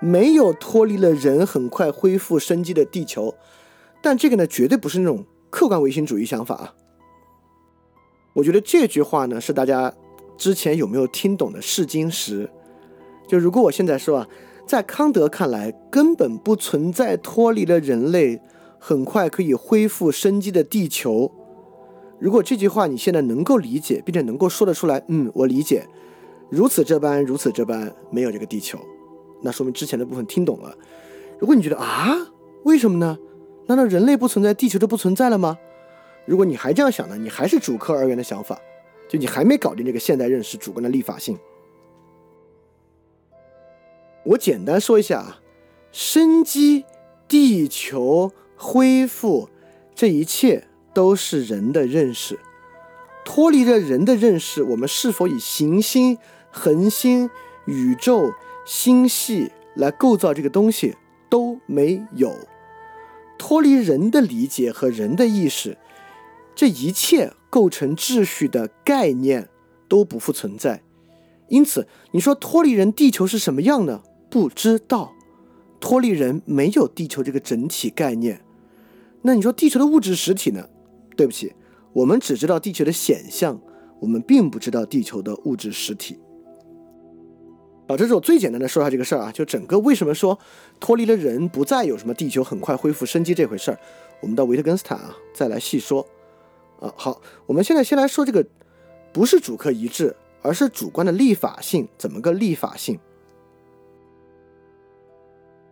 [0.00, 3.34] 没有脱离了人很快恢复生机的地球。
[4.00, 6.74] 但这个呢，绝对不是那种客观唯心主义想法啊。
[8.34, 9.92] 我觉得这句话呢，是大家
[10.36, 12.50] 之前有没有听懂的试金石？
[13.28, 14.28] 就如果我现在说啊，
[14.66, 18.40] 在康德看来，根本不存在脱离了人类
[18.78, 21.32] 很快可以恢复生机的地球。
[22.18, 25.86] 如果这句话你现在能够理解，并且能够说得出来，嗯，我理解，
[26.50, 28.78] 如此这般，如此这般，没有这个地球，
[29.42, 30.76] 那说明之前的部分听懂了。
[31.38, 32.16] 如果你觉得啊，
[32.64, 33.18] 为什么呢？
[33.66, 35.58] 难道人类不存在，地球就不存在了吗？
[36.24, 38.58] 如果你还这样想呢，你还是主客二元的想法，
[39.08, 41.38] 就你还没搞定这个现代认识主观的立法性。
[44.24, 45.40] 我简单说一下啊，
[45.90, 46.84] 生机、
[47.26, 49.48] 地球恢复，
[49.94, 50.67] 这一切
[50.98, 52.40] 都是人的认识。
[53.24, 56.18] 脱离了人的认识，我们是否以行星、
[56.50, 57.30] 恒星、
[57.66, 58.32] 宇宙、
[58.66, 60.96] 星系来构造这个东西
[61.30, 62.34] 都没有。
[63.38, 65.78] 脱离人的理解和人的意识。
[66.56, 69.48] 这一切构成秩序的概念
[69.86, 70.82] 都不复存在，
[71.46, 74.02] 因此你说脱离人地球是什么样呢？
[74.28, 75.12] 不知道，
[75.78, 78.40] 脱离人没有地球这个整体概念。
[79.22, 80.68] 那你说地球的物质实体呢？
[81.18, 81.52] 对不起，
[81.92, 83.60] 我们只知道地球的显象，
[83.98, 86.16] 我们并不知道地球的物质实体。
[87.88, 90.38] 啊，这是我最简单的说下这个事儿啊，就整个为什么说
[90.78, 93.78] 脱离了人不再有什么地球很快恢复生机这回事儿，
[94.20, 96.06] 我们到维特根斯坦啊再来细说。
[96.78, 98.46] 啊，好，我们现在先来说这个，
[99.12, 103.00] 不是主客一致，而是主观的立法性，怎么个立法性？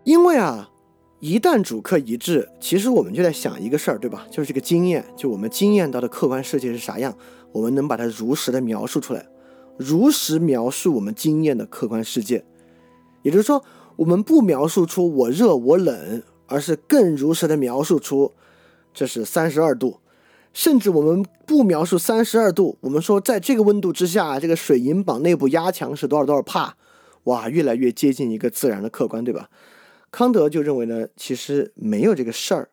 [0.03, 0.71] 因为啊，
[1.21, 4.27] 一旦主客一致，其实我们就在想一个事儿，对吧？
[4.31, 7.17] 就是这个经验，就我们经验到的客观世界是啥样，
[7.53, 9.27] 我们能把它如实的描述出来，
[9.79, 12.45] 如实描述我们经验的客观世界。
[13.23, 13.65] 也就是说，
[13.97, 18.33] 我们不描述出我热我冷，而是更如实的描述出
[18.93, 20.01] 这是三十二度。
[20.53, 26.77] 甚至我们不描述三十二度，我们说在这个温度之下，这个水银榜内部压强是多少多少帕，
[27.25, 29.51] 哇，越来越接近一个自然的客观，对吧？
[30.17, 32.71] 康德就认为呢，其实没有这个事儿，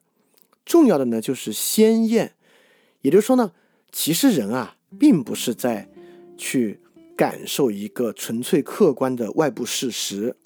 [0.64, 2.36] 重要的呢就是鲜艳，
[3.02, 3.52] 也就是说呢，
[3.92, 5.90] 其实人啊，并不是在
[6.38, 6.80] 去
[7.18, 10.38] 感受一个纯粹客观的外部事实。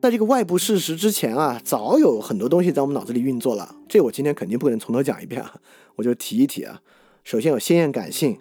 [0.00, 3.74] 在这个外部事实之前啊，早有很多东西在我们脑子里运作了。
[3.88, 5.60] 这我今天肯定不可能从头讲一遍啊，
[5.96, 6.80] 我就提一提啊。
[7.24, 8.38] 首先有鲜艳感性，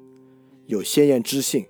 [0.67, 1.65] 有鲜艳知性。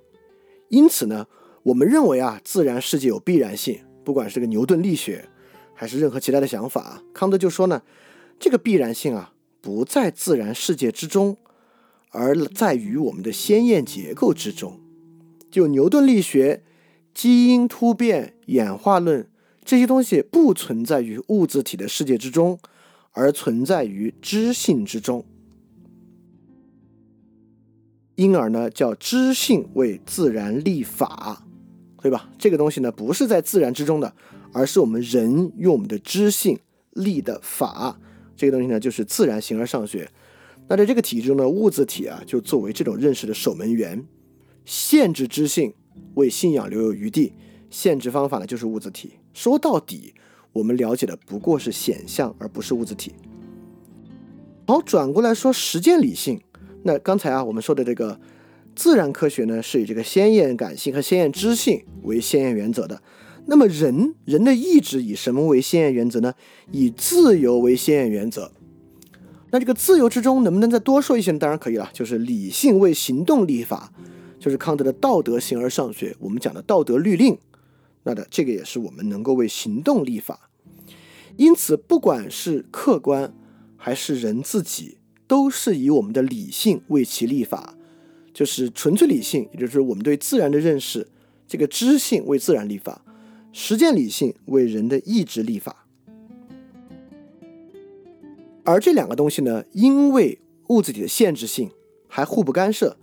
[0.68, 1.28] 因此呢，
[1.64, 5.30] 我们认为啊，自然世界有必然性，不管是个牛顿力学，
[5.76, 7.84] 还是任何其他的想法，康德就说呢，
[8.40, 11.38] 这个必然性啊，不在自然世界之中，
[12.10, 14.80] 而在于我们的鲜艳结构之中。
[15.52, 16.64] 就牛顿力学、
[17.14, 19.30] 基因突变、演化论。
[19.64, 22.58] 这些东西不存在于物质体的世界之中，
[23.12, 25.24] 而存在于知性之中。
[28.16, 31.46] 因而呢，叫知性为自然立法，
[32.02, 32.30] 对吧？
[32.38, 34.14] 这个东西呢，不是在自然之中的，
[34.54, 36.60] 而是我们人用我们的知性
[36.92, 38.00] 立的法。
[38.36, 40.10] 这个东西呢，就是自然形而上学。
[40.68, 44.06] 那在这个体制中呢，物质体啊，就作为这种认识的守门员，
[44.66, 45.74] 限制知性，
[46.14, 47.34] 为信仰留有余地。
[47.70, 49.14] 限制方法呢，就是物质体。
[49.34, 50.14] 说到底，
[50.54, 53.14] 我们了解的不过是显象，而不是物质体。
[54.66, 56.42] 好，转过来说实践理性。
[56.84, 58.20] 那刚才啊，我们说的这个
[58.80, 63.02] 自然科学呢，是以这个鲜艳感性和鲜艳知性为鲜艳原则的。
[63.48, 66.34] 那么人人的意志以什么为鲜艳原则呢？
[66.72, 68.54] 以自由为鲜艳原则。
[69.52, 71.34] 那这个自由之中能不能再多说一些？
[71.34, 73.92] 当然可以了，就是理性为行动立法，
[74.40, 76.16] 就是康德的道德形而上学。
[76.18, 77.38] 我们讲的道德律令。
[78.04, 80.50] 那的这个也是我们能够为行动立法，
[81.36, 83.34] 因此不管是客观
[83.76, 87.76] 还是人自己，都是以我们的理性为其立法，
[88.34, 91.08] 就是纯粹理性，也就是我们对自然的认识，
[91.48, 93.04] 这个知性为自然立法，
[93.52, 95.86] 实践理性为人的意志立法。
[98.64, 101.72] 而这两个东西呢，因为物质体的限制性，
[102.08, 102.98] 还互不干涉，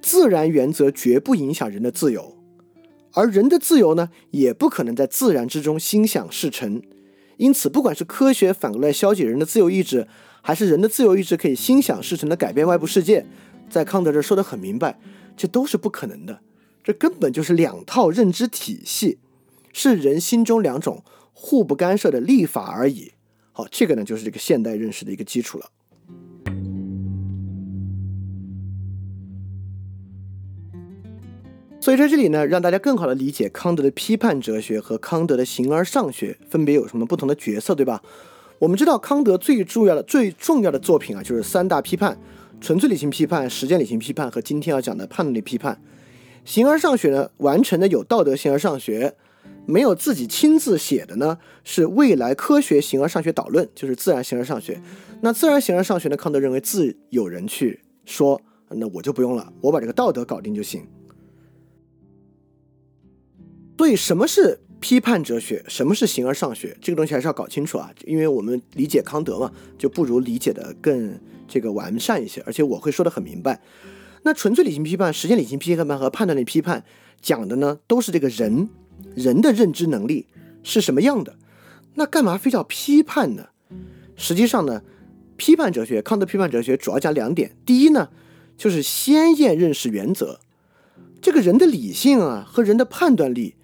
[0.00, 2.36] 自然原则绝不影响人的自由。
[3.14, 6.80] 而人的自由呢，也不可能在自然之中心想事成。
[7.38, 10.06] 因此，不管是科学反过来消解人的自由意志，
[10.42, 13.26] 还是人的自由意志可以心想事成的改变外部世界，
[13.70, 14.98] 在康德这说的很明白，
[15.36, 16.40] 这都是不可能的。
[16.82, 19.18] 这根本就是两套认知体系，
[19.72, 23.12] 是人心中两种互不干涉的立法而已。
[23.52, 25.70] 好，这个呢，就是这个现代认识的一个基础了。
[31.82, 38.02] 所以在这里呢，让大家更好的理解康德的批判哲学和康德的形而上学分别有什么不同的角色，对吧？
[38.58, 42.18] 我们知道康德最重要的、最重要的作品啊，就是三大批判：
[42.60, 45.80] 纯粹理性批判、实践理性批判和今天要讲的判断力批判。
[46.44, 49.14] 形而上学呢，完成的有道德形而上学，
[49.66, 54.80] 没有自己亲自写的呢，是未来科学形而上学导论，就是自然形而上学。
[55.22, 60.86] 那自然形而上学呢，康德认为自有人去说，那我就不用了，我把这个道德搞定就行。
[63.78, 65.62] 所以，什么是批判哲学？
[65.68, 66.76] 什么是形而上学？
[66.80, 73.60] 这个东西还是要搞清楚啊，因为我们理解康德嘛，就不如理解的更这个完善一些，而且我会说的很明白。
[74.22, 76.84] 那纯粹理性批判、实践理性批判和判断力批判
[77.20, 78.70] 讲的呢，都是这个人
[79.14, 80.26] 人的认知能力
[80.62, 81.36] 是什么样的。
[81.94, 83.48] 那干嘛非叫批判呢？
[84.16, 84.82] 实际上呢，
[85.36, 87.56] 批判哲学，康德批判哲学主要讲两点。
[87.66, 88.08] 第一呢，
[88.56, 90.40] 就是先验认识原则，
[91.20, 93.56] 这个人的理性啊和人的判断力。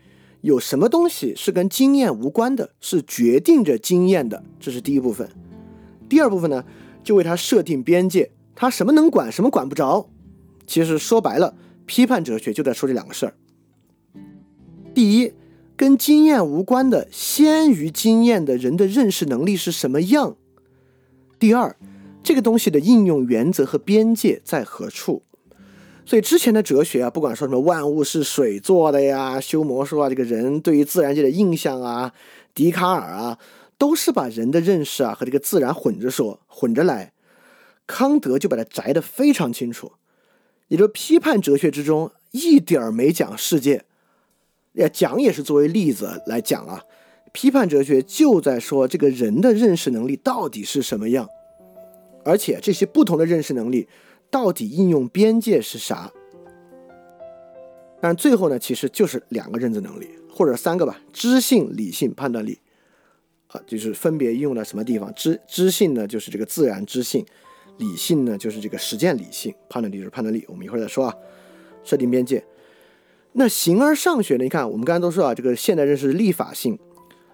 [0.47, 5.29] 有什么东西是跟经验无关的，是决定着经验的，这是第一部分。
[6.09, 6.65] 第二部分呢，
[7.03, 10.09] 就为他设定边界，他什么能管，什么管不着。
[10.65, 13.35] 其实说白了，批判哲学就在说这两个事儿。
[14.95, 15.33] 第一，
[15.77, 20.37] 跟经验无关的，先于经验的人的认识能力是什么样？
[21.41, 21.77] 第二，
[22.23, 25.25] 这个东西的应用原则和边界在何处？
[26.07, 32.15] 所以之前的哲学啊，不管说什么万物是水做的呀，修魔术啊，这个人对于自然界的印象啊，
[32.55, 33.39] 笛卡尔啊，
[33.77, 37.13] 都是把人的认识啊和这个自然混着说，混着来。
[37.89, 39.93] 康德就把它摘得非常清楚，
[40.69, 43.85] 也就批判哲学之中一点没讲世界，
[44.75, 46.85] 呀讲也是作为例子来讲啊。
[47.33, 51.29] 批判哲学就在说这个人的认识能力到底是什么样，
[52.25, 53.89] 而且这些不同的认识能力。
[54.31, 56.13] 到底应用边界是啥？
[58.01, 62.61] 但最后呢，其实就是两个认知能力，或者三个吧：知性、理性、判断力。
[63.49, 65.13] 啊，就是分别应用在什么地方？
[65.15, 67.25] 知知性呢，就是这个自然知性；
[67.79, 70.45] 理性呢，就是这个实践理性；判断力就是判断力。
[70.49, 71.15] 我们一会儿再说啊。
[71.85, 72.45] 设定边界。
[73.33, 74.43] 那形而上学呢？
[74.43, 76.77] 你看，我们刚才都说啊，这个现代认识立法性，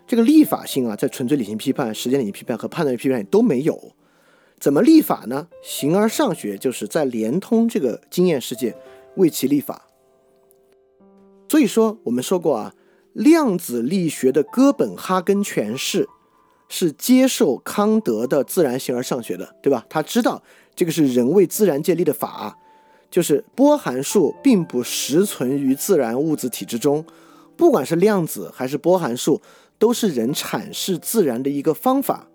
[0.06, 3.92] 这个立法性啊，在纯粹理性批判、实践理性批判和判断力批判里都没有。
[4.62, 5.48] 怎么立法呢？
[5.60, 8.76] 形而上学就是在连通这个经验世界，
[9.16, 9.88] 为其立法。
[11.48, 12.72] 所以说，我们说过啊，
[13.12, 16.08] 量子力学的哥本哈根诠释
[16.68, 19.84] 是接受康德的自然形而上学的，对吧？
[19.90, 20.44] 他知道
[20.76, 22.56] 这个是人为自然界立的法，
[23.10, 27.04] 就是波函数并不实存于自然物质体之中，
[27.56, 29.42] 不管是量子还是波函数，
[29.80, 32.28] 都是人阐释自然的一个方法。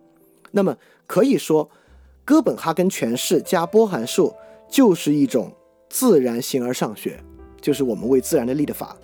[0.51, 0.75] 那么
[1.07, 1.71] 可以说。
[2.27, 4.35] 哥本哈根诠释加波函数
[4.69, 5.49] 就是一种
[5.89, 7.23] 自然形而上学，
[7.61, 8.97] 就是我们为自然的立的法；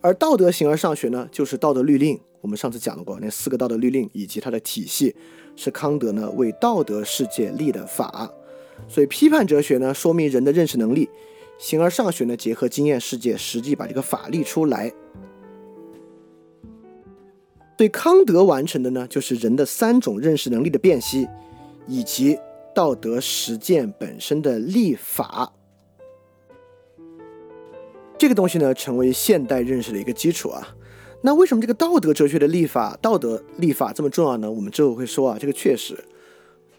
[0.00, 2.18] 而道德形而上学呢，就是道德律令。
[2.40, 5.14] 我们上次讲过那四个道德律令以及它的体系，
[5.54, 8.28] 是康德呢为道德世界立的法。
[8.88, 11.08] 所以批判哲学呢，说明人的认识能力；
[11.60, 14.92] 形而上学呢，结合经验世界，实际把这个法立出来。
[17.76, 21.28] 对康德完成的呢，就是人的三种认识能力的辨析，
[21.86, 22.36] 以及。
[22.76, 25.50] 道德实践本身的立法，
[28.18, 30.76] 这个东西呢，成为现代认识的一个基础啊。
[31.22, 34.52] 那为什么这个道德哲学的立法、道德立法这么重要呢？
[34.52, 35.98] 我们之后会说啊，这个确实，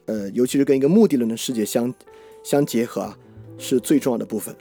[0.05, 1.91] 呃，尤其是跟一个目的论的世界相
[2.43, 3.17] 相结合啊，
[3.57, 4.55] 是最重要的部分。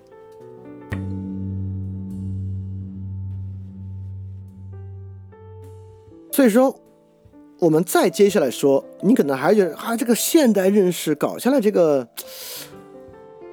[6.32, 6.80] 所以说。
[7.59, 12.07] 我们再接下来说，你可能还觉得啊，这个现代认识搞下来，这个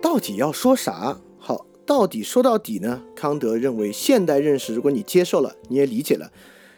[0.01, 1.17] 到底要说啥？
[1.37, 3.01] 好，到底说到底呢？
[3.15, 6.31] 康德认为，现代认识，如果你接受了，你也理解了，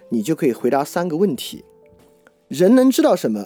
[0.09, 1.65] 你就可以回答三个问题：
[2.47, 3.45] 人能知道什么？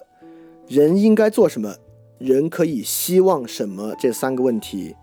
[0.67, 1.75] 人应该做什么？
[2.17, 3.95] 人可以希望什么？
[3.97, 4.93] 这三个问题，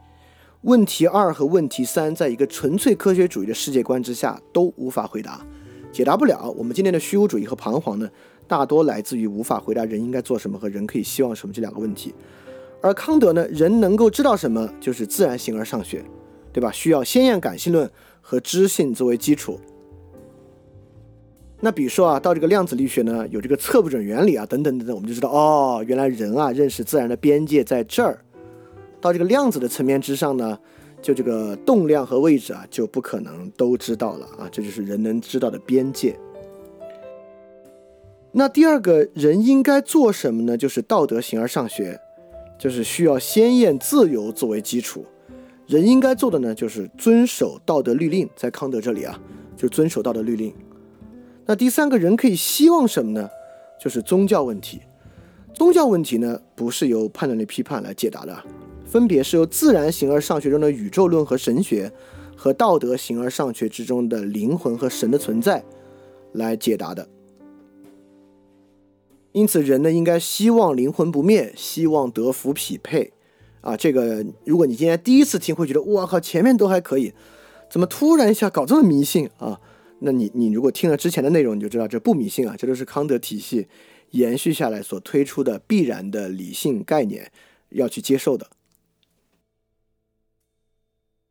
[0.60, 5.46] 问题二和问题三，在一个纯粹科学主义的世界观之下都无法回答，
[5.90, 6.54] 解答不了。
[6.58, 8.10] 我们今天的虚无主义和彷徨呢？
[8.49, 12.14] 大多来自于无法回答人应该做什么和人可以希望什么这两个问题，
[12.80, 16.05] 而康德呢，人能够知道什么就是自然形而上学，
[16.53, 16.70] 对吧？
[16.70, 17.90] 需要先验感性论
[18.20, 19.59] 和知性作为基础。
[21.59, 28.22] 那比如说啊，到这个量子力学呢，有这个测不准原理啊，等等等等，我们就知道哦，原来人啊认识自然的边界在这儿。
[29.01, 30.59] 到这个量子的层面之上呢，
[31.01, 36.16] 就这个动量和位置啊就不可能都知道了啊，这就是人能知道的边界。
[38.39, 40.59] 那第二个人应该做什么呢？
[40.59, 41.99] 就是道德形而上学，
[42.59, 45.07] 就是需要先验自由作为基础。
[45.66, 48.28] 人应该做的呢，就是遵守道德律令。
[48.37, 49.18] 在康德这里啊，
[49.57, 50.53] 就遵守道德律令。
[51.47, 53.26] 那第三个人可以希望什么呢？
[53.80, 54.82] 就是宗教问题。
[55.55, 58.39] 宗教问题呢，不是由判断力批判来解答的，
[58.84, 61.91] 分别是由自然形而上学中的宇宙论和神学，
[62.37, 65.64] 和道德形而上学之中的灵魂和神的存在
[66.32, 67.09] 来解答的。
[69.37, 73.12] 因此，人呢应该希望灵魂不灭，希望得福匹配。
[73.61, 77.12] 啊，这个如果你今天第一次听，会觉得我靠，前面都还可以，
[77.68, 79.61] 怎么突然一下搞这么迷信啊？
[79.99, 83.68] 那你你如果听了之前的内容，你就知道这不迷信啊，这都是康德体系
[84.12, 87.30] 延续下来所推出的必然的理性概念，
[87.68, 88.49] 要去接受的。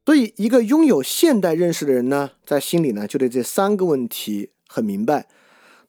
[0.06, 5.28] 所以，一个拥有现代认识的人呢，在心里呢就对这三个问题很明白，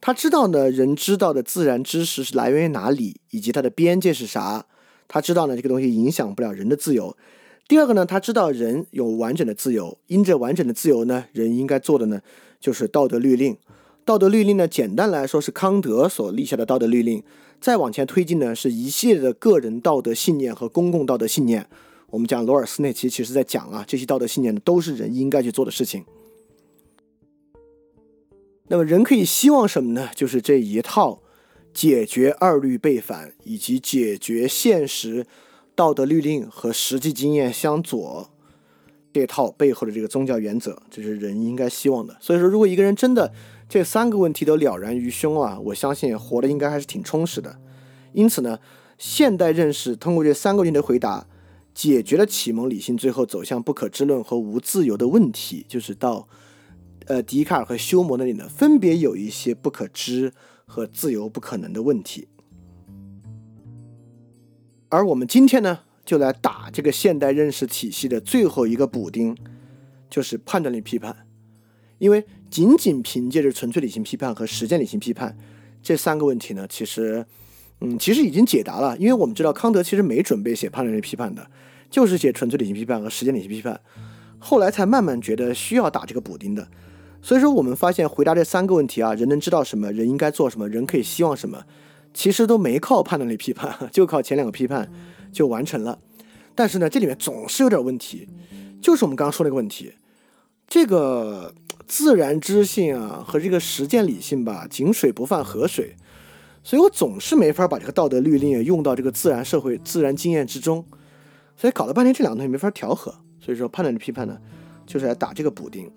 [0.01, 4.67] 他知道呢，人知道的自然知识是来源于哪里，以及它的边界是啥。
[5.09, 7.17] 他知道呢，这个东西影响不了人的自由。
[7.69, 12.21] 第二个呢，他知道人有完整的自由，因着完整的自由呢，人应该做的呢，
[12.61, 13.57] 就是道德律令。
[14.05, 17.23] 道德律令呢，简单来说是康德所立下的道德律令。
[17.61, 21.67] 再往前推进呢，是一系列的个人道德信念和公共道德信念。
[22.11, 26.05] 我们讲罗尔斯那期，其实在讲啊，这些道德信念呢，都是人应该去做的事情。
[28.69, 30.11] 那么人可以希望什么呢？
[30.15, 31.23] 就是这一套。
[31.75, 35.27] 解决二律背反，以及解决现实
[35.75, 38.31] 道德律令和实际经验相左
[39.13, 42.17] 这套背后的这个宗教原则，这是人应该希望的。
[42.19, 43.31] 所以说，如果一个人真的
[43.69, 47.59] 这三个问题都了然于胸啊，我相信活的应该还是挺充实的。
[48.15, 48.59] 因此呢，
[48.97, 51.27] 现代认识通过这三个问题的回答，
[51.75, 56.27] 解决了启蒙理性最后走向不可知论和无自由的问题，就是到
[57.07, 60.33] 呃笛卡尔和休谟那里呢，分别有一些不可知。
[60.69, 62.27] 和自由不可能的问题，
[64.89, 69.37] 而我们今天呢，就来打这个现代认识体系的最后一个补丁，
[70.11, 71.25] 就是判断力批判。
[71.99, 75.39] 因为仅仅凭借着纯粹理性批判和实践理性批判
[75.81, 77.25] 这三个问题呢，其实，
[77.81, 78.99] 嗯，其实已经解答了。
[78.99, 81.49] 因为我们知道康德其实没准备写判断力批判的，
[81.89, 83.81] 就是写纯粹理性批判和实践理性批判，
[84.41, 86.67] 后来才慢慢觉得需要打这个补丁的。
[87.27, 89.91] 所以说，我们发现回答这三个问题啊，人能知道什么？
[89.91, 90.69] 人应该做什么？
[90.69, 91.65] 人可以希望什么？
[92.15, 94.89] 其实都没靠判断力批判， 就靠前两个批判
[95.33, 95.99] 就完成了。
[96.55, 98.29] 但是呢，这里面总是有点问题，
[98.81, 99.95] 就是我们刚刚说那个问题，
[100.69, 101.53] 这个
[101.89, 105.97] 自然知性啊和这个实践理性吧，井水不犯河水，
[106.63, 110.85] 所以我总是没法把这个道德律令用到这个自然社会、自然经验之中，
[111.57, 113.13] 所以搞了半天这两个东西没法调和。
[113.41, 114.39] 所以说，判断力批判呢，
[114.87, 115.91] 就是来打这个补丁。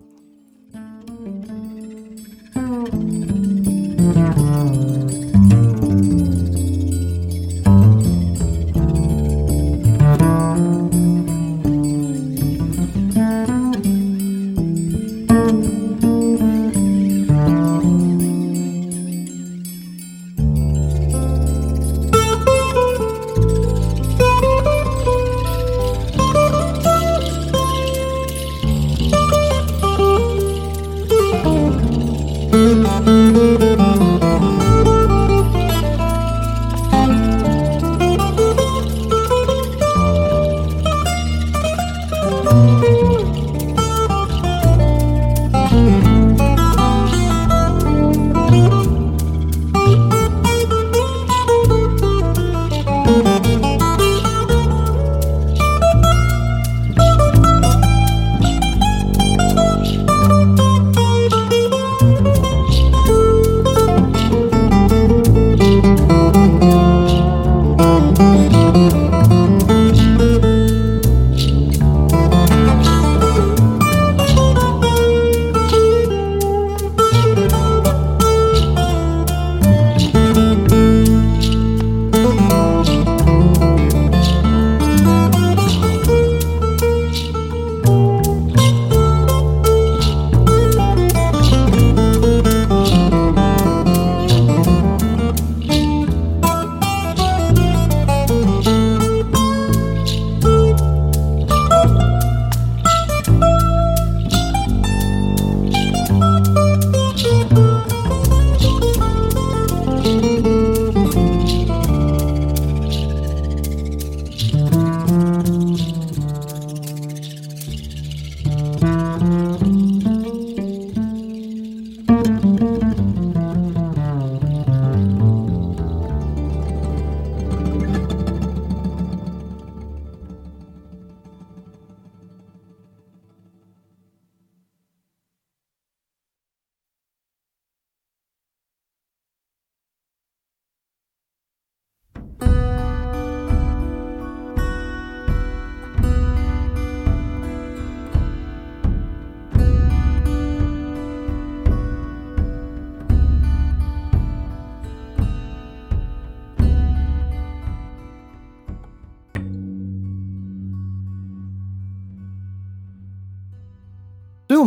[2.86, 3.49] Thank you.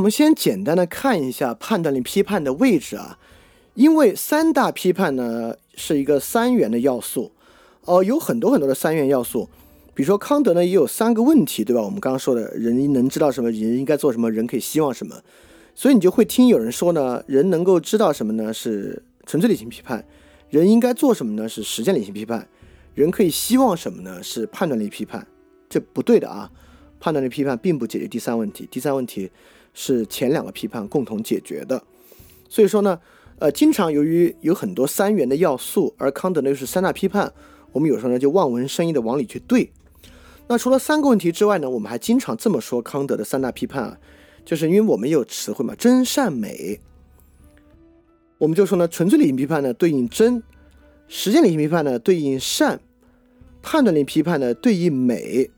[0.02, 3.20] 我们先简单的看一下判断力批判的位置啊，
[3.74, 7.30] 因为三大批判呢是一个三元的要素，
[7.84, 9.48] 哦，有很多很多的三元要素，
[9.94, 11.80] 比如说康德呢也有三个问题，对吧？
[11.80, 15.14] 我们刚刚说的人能知道什么，人应该做什么，人可以希望什么，
[15.72, 18.52] 所以你就会听有人说呢，人能够知道什么呢？
[18.52, 20.04] 是纯粹理性批判，
[20.50, 21.48] 人应该做什么呢？
[21.48, 22.48] 是实践理性批判，
[22.96, 24.20] 人可以希望什么呢？
[24.20, 25.24] 是判断力批判，
[25.68, 26.50] 这不对的啊，
[26.98, 29.30] 判断力批判并不解决第三问题，第三问题。
[29.74, 31.82] 是前两个批判共同解决的，
[32.48, 32.98] 所以说呢，
[33.38, 37.32] 呃，经常由于有很多三元的要素，而康德呢又是三大批判，
[37.72, 39.72] 我们有时候呢就望文生义的往里去对。
[40.48, 43.98] 那除了三个问题之外呢，我们还经常这么说康德的三大批判啊，
[44.44, 46.80] 就是因为我们有词汇嘛，真善美，
[48.38, 50.42] 我们就说呢，纯粹理性批判呢对应真，
[51.08, 52.80] 实践理性批判呢对应善，
[53.62, 55.50] 判断力批判呢对应美。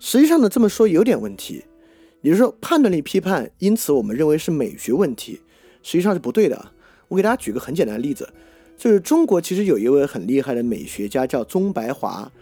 [0.00, 1.64] 实际上呢这么说有点问题。
[2.22, 5.40] 也就是说，判断力批判，因此我们认为是美学问题，
[5.82, 6.72] 实际上是不对的。
[7.08, 8.32] 我给大家举个很简单的例子，
[8.78, 12.32] 就是中国其实有一位很厉害的美学家叫宗白华，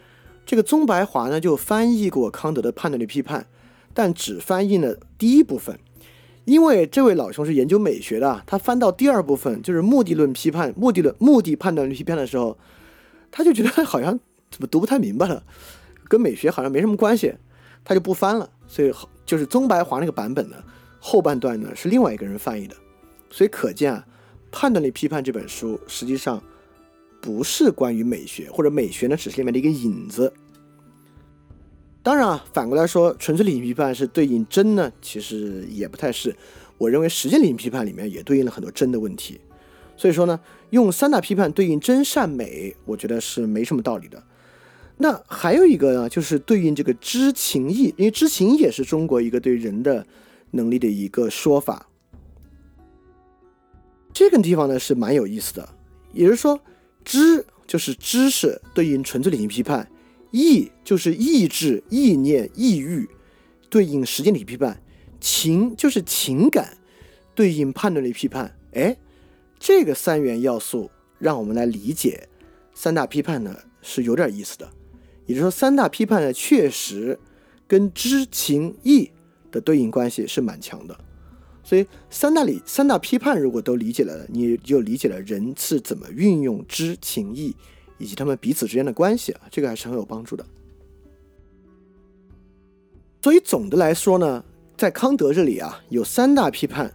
[0.45, 3.47] 这个宗白华呢就翻译过康德的判断力批判，
[3.93, 5.77] 但只翻译了第一部分，
[6.45, 12.57] 因为这位老兄是研究美学的，他翻到第二部分就是目的论批判、目的论、目的判断力批判的时候，
[13.29, 14.17] 他就觉得好像
[14.49, 15.43] 怎么读不太明白了，
[16.07, 17.33] 跟美学好像没什么关系，
[17.83, 19.09] 他就不翻了，所以好。
[19.25, 20.57] 就是宗白华那个版本呢，
[20.99, 22.75] 后半段呢是另外一个人翻译的，
[23.29, 24.05] 所以可见啊，
[24.51, 26.41] 《判断力批判》这本书实际上
[27.21, 30.33] 不是关于美学，或者美学呢只是里面的一个影子。
[32.03, 36.35] 当然啊，反过来说，纯粹理性批判是对应真呢，其实也不太是。
[36.79, 39.39] 我认为实践理性批判里面也对应了很多真的问题，
[39.95, 40.39] 所以说呢，
[40.71, 44.23] 用三大批判对应真善美，我觉得是没什么道理的。
[45.01, 50.05] 那还有一个呢，就是对应这个知情意，因为知情也是中国一个对人的
[50.51, 51.87] 能力的一个说法。
[54.13, 55.67] 这个地方呢是蛮有意思的，
[56.13, 56.59] 也就是说，
[57.03, 59.89] 知就是知识对应纯粹理性批判，
[60.29, 63.09] 意就是意志、意念、意欲
[63.71, 64.83] 对应实践理性批判，
[65.19, 66.77] 情就是情感
[67.33, 68.55] 对应判断力批判。
[68.73, 68.95] 哎，
[69.57, 72.29] 这个三元要素让我们来理解
[72.75, 74.69] 三大批判呢是有点意思的。
[75.25, 77.17] 也就是说，三大批判呢，确实
[77.67, 79.11] 跟知情意
[79.51, 80.97] 的对应关系是蛮强的。
[81.63, 87.55] 所以，三大理、三大批判如果都理解了，你就理解了人是怎么运用知情意
[87.97, 90.45] 以及他们彼此之间的关系啊，这个还是很有帮助的。
[93.21, 94.43] 所以，总的来说呢，
[94.75, 96.91] 在康德这里啊，有三大批判，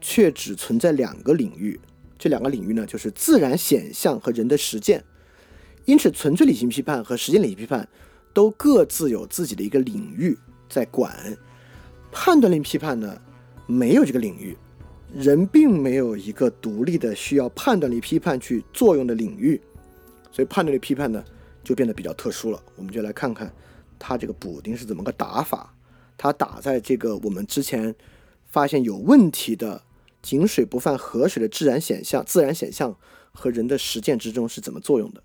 [0.00, 1.80] 却只存在两个领域。
[2.18, 5.04] 这两个领域呢，就是自然显象和人的实践。
[5.88, 7.88] 因此，纯粹理性批判和实践理性批判
[8.34, 10.36] 都各自有自己的一个领域
[10.68, 11.34] 在管。
[12.12, 13.18] 判断力批判呢，
[13.66, 14.54] 没有这个领域，
[15.14, 19.58] 人并没有一个独立的需要判断力批判去作用的领域，
[20.30, 21.24] 所以判断力批判呢
[21.64, 22.62] 就变得比较特殊了。
[22.76, 23.50] 我们就来看看
[23.98, 25.74] 它这个补丁是怎么个打法，
[26.18, 27.94] 它打在这个我们之前
[28.44, 29.80] 发现有问题的
[30.20, 32.94] 井水不犯河水的自然现象、自然现象
[33.32, 35.22] 和人的实践之中是怎么作用的。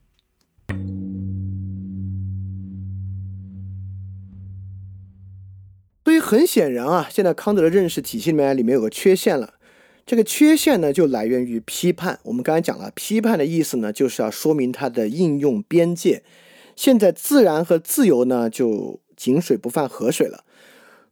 [6.04, 9.56] 所以很显然啊，现在康德的认识体系里面里面有个缺陷了。
[10.06, 12.20] 这个缺陷呢，就来源于批判。
[12.24, 16.24] 我们刚才讲了，批判的意思呢，就是要说明它的应用边界。
[16.76, 20.44] 现在自然和自由呢，就井水不犯河水了。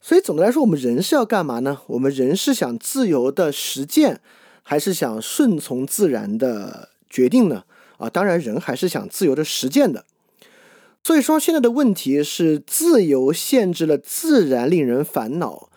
[0.02, 1.80] 所以总的来说，我们人是要干嘛呢？
[1.88, 4.20] 我们人是想自由的实践，
[4.62, 7.64] 还是想顺从自然的决定呢？
[8.02, 10.06] 啊，当然，人还是想自由的实践的。
[11.04, 15.70] 所以说，现在的问题是自由限制了自然，令人烦恼，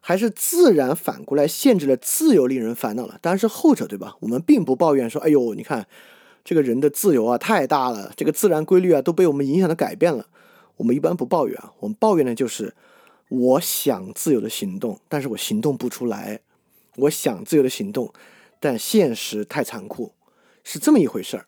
[0.00, 3.18] 还是自然反过来限制了自由，令人烦恼了？
[3.20, 4.16] 当然是后者，对吧？
[4.20, 5.86] 我们并不抱怨说，哎呦，你看
[6.44, 10.26] 这个人的自由啊太大了，这个自然规律啊都被我们影响的改变了。
[10.76, 12.74] 我们一般不抱怨啊，我们抱怨的就是
[13.28, 16.40] 我想自由的行动，但是我行动不出来。
[16.96, 18.12] 我想自由的行动，
[18.58, 20.12] 但现实太残酷，
[20.64, 21.46] 是这么一回事儿。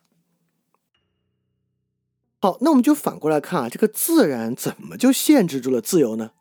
[2.42, 6.32] 好，那我们就反过来看啊，这个自然怎么就限制住了自由呢？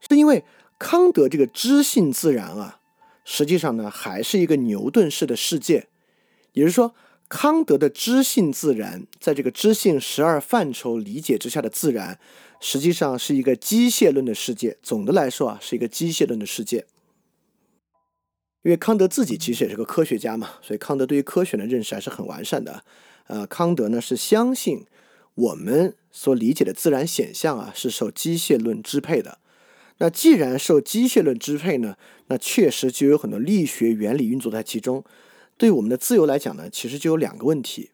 [0.00, 0.44] 是因为
[0.80, 2.80] 康德这个知性自然啊，
[3.24, 5.86] 实际上呢还是一个牛顿式的世界，
[6.54, 6.96] 也就是说，
[7.28, 12.18] 康德的知性自然，在这个知性十二范畴理解之下的自然，
[12.58, 14.76] 实际上是一个机械论的世界。
[14.82, 16.84] 总的来说啊，是一个机械论的世界。
[18.62, 22.82] 因为康德自己其实也是个科学家嘛，所以康德对于科学的认识还是很完善的。
[23.28, 24.84] 呃，康德呢是相信。
[25.34, 29.38] 我们所理解的自然显象啊，是受机械论支配的。
[29.98, 35.04] 那既然受机械论支配呢，那确实就有很多力学原理运作在其中。
[35.56, 37.90] 对我们的自由来讲呢，其实就有两个问题。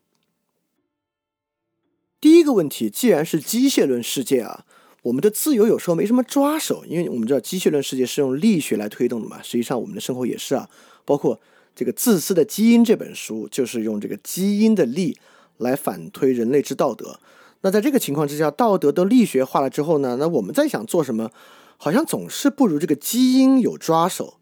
[2.21, 4.65] 第一个问题，既然是机械论世界啊，
[5.03, 9.43] 我们的自由有时候没什么抓手，因为我们知道机械论世界是用力学来推动的嘛。
[9.43, 10.69] 实际上，我们的生活也是啊，
[11.05, 11.41] 包括
[11.77, 15.17] 这个《自私的基因》这本书，就是用这个基因的力
[15.59, 17.21] 来反推人类之道德。
[17.61, 21.31] 那在这个情况之下，道德都力学化了之后呢，那我们在想做什么，
[21.77, 24.35] 好像总是不如这个基因有抓手，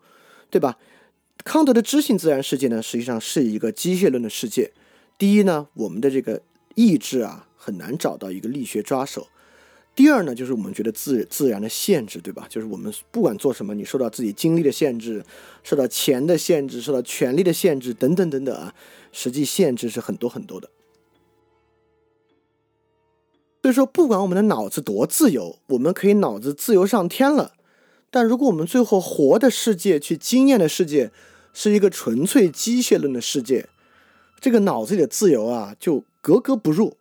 [0.49, 0.79] 对吧？
[1.45, 4.73] 康德的知性自然世界呢，实际上是一个机械论的世界。
[5.19, 6.43] 第一呢，我们的这个
[6.75, 7.43] 意志啊。
[7.59, 9.27] 很难找到一个力学抓手。
[9.93, 12.47] 第二呢，就是我们觉得自自然的限制，对吧？
[12.49, 15.25] 就是我们不管做什么，你受到自己精力的限制，
[15.65, 18.73] 受到钱的限制，受到权力的限制，等等等等啊，
[19.11, 20.71] 实际限制是很多很多的。
[23.67, 27.55] 所以说，不管我们的脑子多自由，我们可以脑子自由上天了，
[28.13, 31.11] 但如果我们最后活的世界、去经验的世界
[31.53, 33.69] 是一个纯粹机械论的世界，
[34.39, 36.97] 这个脑子里的自由啊，就格格不入。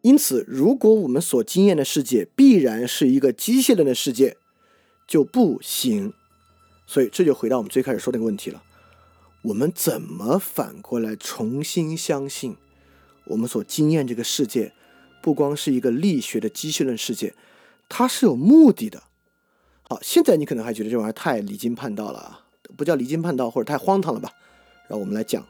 [0.00, 4.38] 因此，如果我们所经验的世界必然是一个机械论的世界，
[5.06, 6.14] 就不行。
[6.86, 8.62] 所以，这就回到我们最开始说那个问题了：
[9.42, 12.56] 我们怎么反过来重新相信
[13.26, 14.72] 我们所经验这个世界，
[15.20, 17.34] 不光是一个力学的机械论世界，
[17.88, 19.02] 它是有目的的。
[19.82, 22.40] 好，现在你可能还觉得这玩意儿太离经叛道了，
[22.76, 24.30] 不叫离经叛道，或者太荒唐了吧？
[24.88, 25.44] 让我们来讲。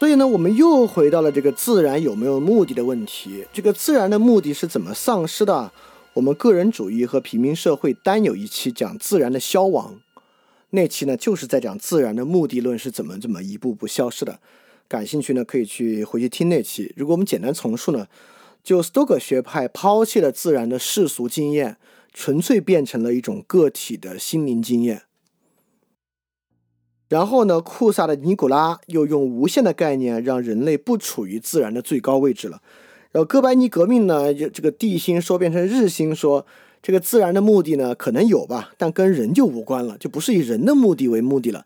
[0.00, 3.46] 所以呢，我们又回到了这个自然有没有目的的问题。
[3.54, 5.72] 这个自然的目的是怎么丧失的？
[6.12, 10.00] 我们个人主义和平民社会单有一期讲自然的消亡，
[10.74, 14.40] 那期呢就是在讲自然的目的论是怎么怎么一步步消失的。
[14.86, 16.92] 感兴趣呢，可以去回去听那期。
[16.96, 18.06] 如果我们简单重述呢，
[18.62, 21.78] 就斯多葛学派抛弃了自然的世俗经验，
[22.12, 25.02] 纯粹变成了一种个体的心灵经验。
[27.08, 32.60] 然后呢，库萨的尼古拉又用无限的概念让人类不处于自然的最高位置了。
[33.12, 36.44] 然后哥白尼革命呢，就这个地心说变成日心说，
[36.84, 41.64] 这个自然的目的呢可能有吧，但跟人就无关了，就不是以人的目的为目的了。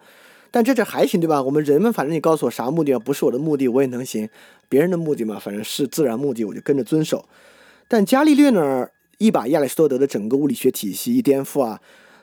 [0.53, 1.43] 但这这还行对吧？
[1.43, 4.29] 我们人们反正你告诉我啥目的啊，不是我的目的我也能行。
[4.69, 7.25] 别人的目的嘛，反正是自然目的，我就跟着遵守。
[7.89, 8.87] 但伽利略呢，
[9.19, 11.81] 一把亚里士多德的整个物理学体系一颠覆啊。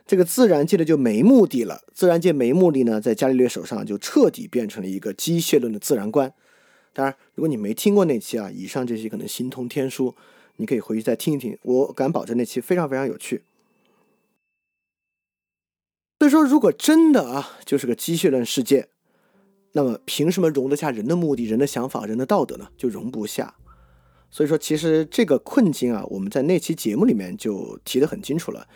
[0.08, 6.32] 这个自然界的就没目的了，自然界没目的呢，在伽利略手上就彻底变成了一个机械论的自然观。
[6.94, 10.16] 当然，如果你没听过那期啊，以上这些可能心通天书，
[10.58, 11.58] 你可以回去再听一听。
[11.64, 13.44] 我敢保证那期非常非常有趣。
[16.20, 18.88] 所以说，如果真的啊就是个机械论世界，
[19.74, 22.70] 那么凭什么容得下人的目的、人的想法、人的道德呢？
[22.78, 23.56] 就容不下。
[24.32, 28.68] 所以说，其实这个困境啊，我们在那期节目里面就提得很清楚了。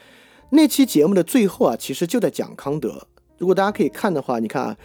[0.52, 3.08] 那期节目的最后啊，其实就在讲康德。
[3.38, 4.78] 如果大家可以看的话，你看啊，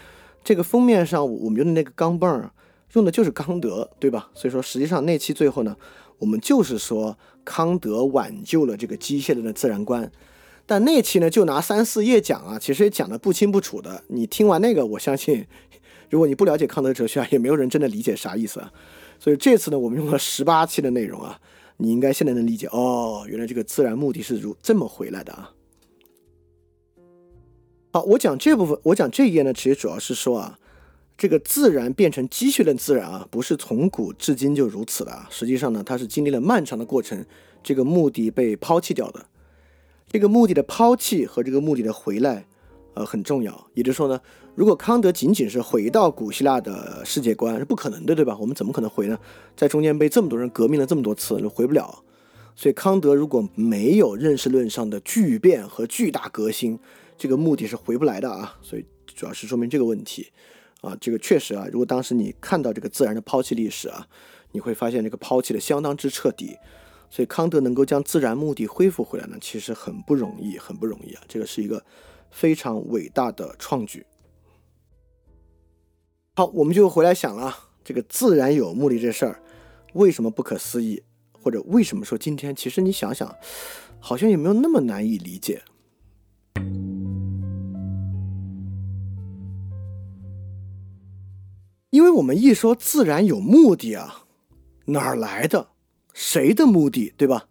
[0.43, 2.53] 这个封面上我们用的那个钢镚儿，
[2.95, 4.31] 用的就是康德，对吧？
[4.33, 5.77] 所以说，实际上那期最后呢，
[6.25, 10.11] 我们就是说康德挽救了这个机械论的自然观。
[10.65, 14.03] 但那期呢，就拿三四页讲啊，其实也讲的不清不楚的。
[14.09, 15.47] 你听完那个，我相信，
[16.09, 18.73] 如果你不了解康德哲学啊，也没有人真的理解啥意思啊。
[19.19, 21.39] 所以这次呢，我们用了十八期的内容啊。
[21.77, 25.51] 你应该现在能理解哦，原来这个自然目的是如这么回来的啊。
[27.93, 30.59] 好，我讲这部分，我讲这一页呢，其实主要是说啊，
[31.17, 35.27] 这个自然变成机械的自然啊，不是从古至今就如此的啊。
[35.31, 37.25] 实际上呢，它是经历了漫长的过程，
[37.63, 39.27] 这个目的被抛弃掉的，
[40.09, 42.47] 这个目的的抛弃和这个目的的回来。
[42.97, 43.67] 呃，很重要。
[43.75, 44.21] 也就是说呢，
[44.55, 48.37] 如果康德仅仅是回到古希腊的世界观是不可能的，对吧？
[48.39, 49.19] 我们怎么可能回呢？
[49.57, 52.05] 在中间被这么多人革命了这么多次，回不了。
[52.55, 56.79] 所以康德如果没有认识论上的巨变和巨大革新，
[57.19, 58.57] 这个目的是回不来的啊。
[58.63, 60.29] 所以主要是说明这个问题
[60.85, 60.97] 啊。
[61.01, 64.07] 这个确实啊，如果当时你看到这个自然的抛弃历史啊，
[64.53, 66.57] 你会发现这个抛弃的相当之彻底。
[67.11, 71.23] 所以康德能够将自然目的恢复回来呢，其实很不容易，很不容易啊。
[71.27, 71.85] 这个是一个。
[72.31, 74.05] 非常伟大的创举。
[76.35, 79.41] 好，我们就回来想了，这个自然有目的这事儿，
[79.93, 81.05] 为什么不可思议？
[81.31, 83.33] 或者为什么说今天，其实你想想，
[84.01, 85.63] 好像也没有那么难以理解。
[91.95, 94.25] 因为我们一说自然有目的啊，
[94.87, 95.69] 哪儿来的？
[96.13, 97.15] 谁的目的？
[97.17, 97.47] 对吧？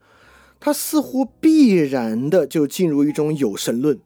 [0.59, 4.01] 它似乎必然的就进入一种有神论。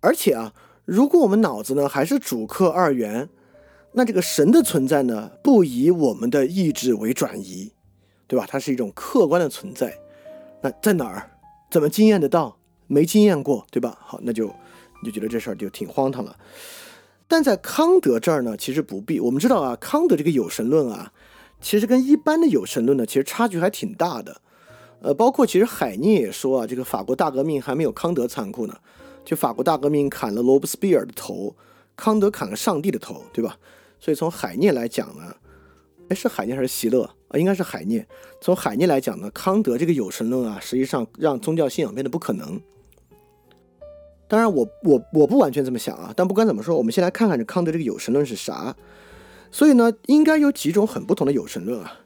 [0.00, 0.52] 而且啊，
[0.84, 3.28] 如果我们脑子呢还是主客二元，
[3.92, 7.70] 那这个神的存在呢，不以我们的意志为转移，
[8.26, 8.44] 对吧？
[8.48, 9.96] 它是一种客观的存在。
[10.60, 11.30] 那在哪儿？
[11.70, 12.58] 怎么经验得到？
[12.88, 13.96] 没经验过，对吧？
[14.00, 14.46] 好，那就
[15.00, 16.36] 你就觉得这事儿就挺荒唐了。
[17.26, 19.18] 但在康德这儿呢，其实不必。
[19.18, 21.12] 我们知道啊，康德这个有神论啊，
[21.60, 24.40] 其实跟一般的有神论呢，其实差距还挺大的。
[25.00, 28.76] 呃，包括其实海涅也说啊，这个法国大革命还没有康德残酷呢。
[29.24, 31.56] 就法国大革命砍了罗伯斯庇尔的头，
[31.96, 33.56] 康德砍了上帝的头，对吧？
[33.98, 35.34] 所以从海涅来讲呢，
[36.10, 37.38] 哎，是海涅还是席勒啊？
[37.38, 38.06] 应该是海涅。
[38.40, 42.60] 从海涅来讲呢，康德这个有神论啊，实际上让宗教信仰变得不可能。
[44.26, 46.12] 当然，我我我不完全这么想啊。
[46.16, 48.74] 但不管怎么说，我们先来看看这康德这个有神论是啥。
[49.50, 52.00] 所以呢，应该有几种很不同的有神论啊。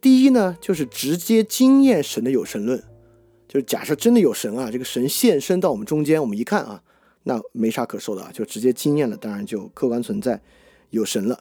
[0.00, 2.82] 第一呢，就是直接经验神的有神论，
[3.48, 6.82] 就是假设真的有神啊，这个神现身到我们中间，我们一看啊，
[7.24, 10.40] 那没啥可说的啊，就直接经验了，当然就客观存在。
[10.90, 11.40] 有神了。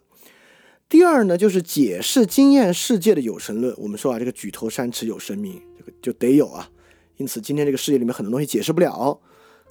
[0.89, 3.75] 第二呢，就是解释经验世界的有神论。
[3.77, 6.69] 我们说啊，这个举头三尺有神明，这个就得有啊。
[7.17, 9.19] 因此，今天这个世界里面很多东西解释不了，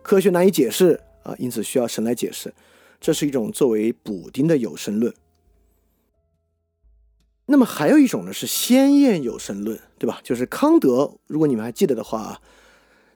[0.03, 2.53] 科学难以解释啊，因此需要神来解释。
[3.01, 5.13] 这是一种作为补丁的有神论。
[7.47, 10.21] 那么还有一种呢，是先验有神论，对吧？
[10.23, 12.41] 就是康德，如果你们还记得的话啊，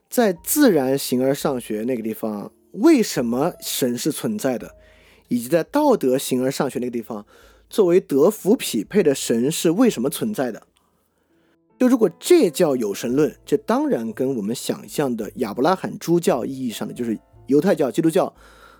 [0.09, 4.75] 在自然形而上学那个地方，为什么神是存在的？
[5.29, 7.25] 以及在道德形而上学那个地方，
[7.69, 10.63] 作为德福匹配的神是为什么存在的？
[11.79, 18.33] 就如果这叫有神论，这当然跟我们想象的亚伯拉罕诸教意义上的，就是犹太教、基督教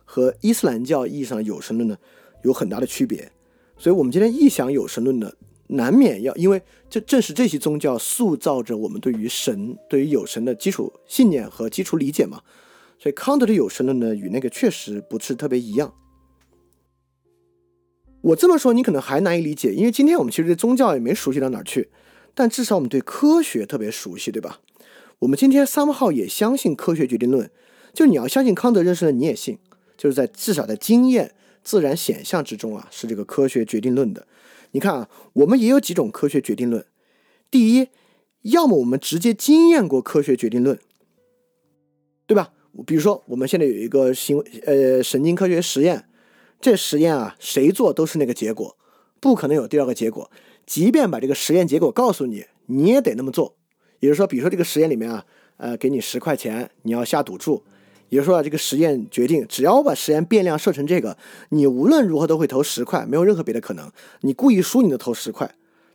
[0.04, 1.98] 和伊斯兰教意义上的有神论呢，
[2.44, 3.32] 有很大的区别。
[3.78, 5.32] 所以，我们今天一想有神论呢，
[5.68, 12.42] 难免要，因为这正是这些宗教塑造着我们对于神、对于有神的基础信念和基础理解嘛。
[12.98, 15.94] 所以，康德的有神论呢，与那个确实不是特别一样。
[18.22, 21.92] 我这么说，你可能还难以理解，因为今天我们其实对宗教也没熟悉到哪儿去，
[22.38, 24.60] 但至少我们对科学特别熟悉，对吧？
[25.18, 27.50] 我们今天三号也相信科学决定论，
[27.92, 29.58] 就你要相信康德认识的，你也信，
[29.98, 31.34] 就是在至少在经验、
[31.64, 34.28] 自然显象之中啊，是这个科学决定论的。
[34.74, 36.86] 你看啊，我们也有几种科学决定论。
[37.50, 37.88] 第一，
[38.44, 40.78] 要么我们直接经验过科学决定论，
[42.28, 42.54] 对吧？
[42.86, 46.06] 比如说，我们现在有一个行呃神经科学实验。
[46.62, 48.78] 这实验啊，谁做都是那个结果，
[49.20, 50.30] 不可能有第二个结果。
[50.68, 53.56] 即便把这个实验结果告诉你，你也得那么做。
[54.02, 57.64] 也就是说，比如说这个实验里面啊，呃，给你十块钱，你要下赌注。
[58.10, 61.18] 也就是说啊，这个实验决定，只要我把实验变量设成这个，
[61.50, 63.92] 你无论如何都会投十块，没有任何别的可能。
[64.22, 65.50] 你故意输，你都投十块。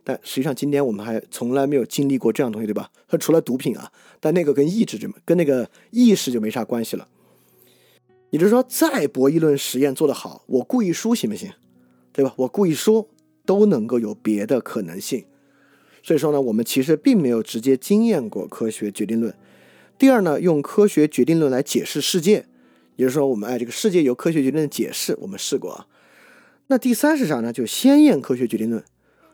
[0.04, 2.90] 但实际上，今天我们还从来没有经历过这样东西，对吧？
[3.06, 7.06] 它除了毒品啊，但那个跟意志就跟那个意识就没啥关系了。
[8.30, 11.52] 也就是说，再博弈论实验做得好，我故意输行不行？
[12.12, 12.34] 对吧？
[12.36, 13.08] 我故意输
[13.44, 15.24] 都能够有别的可能性。
[16.02, 19.34] 所以说呢，我们其实并没有直接经验过科学决定论。
[19.96, 22.46] 第二呢，用科学决定论来解释世界，
[22.96, 25.86] 也就是说，我们哎，这个世界由科学决定论解释，我们试过啊。
[26.66, 27.52] 那第三是啥呢？
[27.52, 28.82] 就先验科学决定论。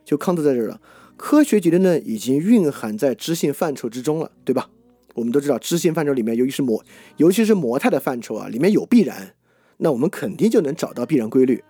[0.05, 0.81] 就康德在这儿了，
[1.17, 4.71] 科学决定论已经蕴含在知性范畴之中了，对吧？
[5.15, 6.85] 我们都知道，知性范畴里面，尤其是模，
[7.17, 9.35] 尤其是模态的范畴啊，里面有必然，
[9.79, 11.63] 那我们肯定就能找到必然规律。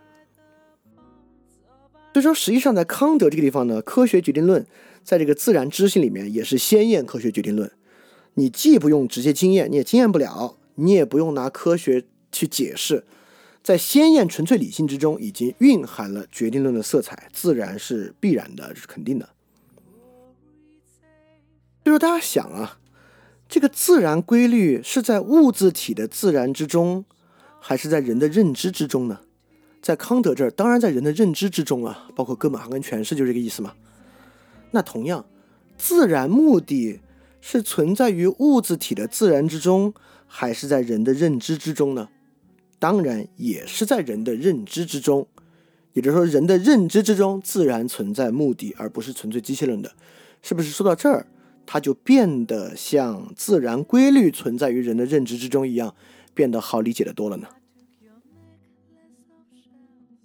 [2.12, 4.66] 所以说，实际上在康德这个地方呢，科学决定论
[5.04, 7.70] 在这个自然知性里面也是先验科学决定论。
[8.34, 13.04] 你既不用直接经验，你也经验不了，你也不用拿科学去解释，
[13.62, 19.28] 在先验纯粹理性之中，已经蕴含了决定论的色彩，自然是必然的，这是肯定的。
[21.84, 22.78] 就说大家想啊。
[23.50, 27.06] 这个自然规律是在物自体的自然之中，
[27.58, 29.20] 还是在人的认知之中呢？
[29.88, 33.72] 在康德这儿，当然在人的认知之中啊，包括哥本哈根诠释就这个意思嘛。
[34.72, 35.24] 那同样，
[35.78, 37.00] 自然目的
[37.40, 39.94] 是存在于物质体的自然之中，
[40.26, 42.10] 还是在人的认知之中呢？
[42.78, 45.26] 当然也是在人的认知之中。
[45.94, 49.92] 也就是说，人的认知之中自然存在目的，而不是纯粹机器论的，
[50.42, 50.70] 是不是？
[50.70, 51.26] 说到这儿。
[51.64, 55.94] 它就变得像自然规律存在于人的认知之中一样，
[56.34, 57.48] 变得好理解的多了呢。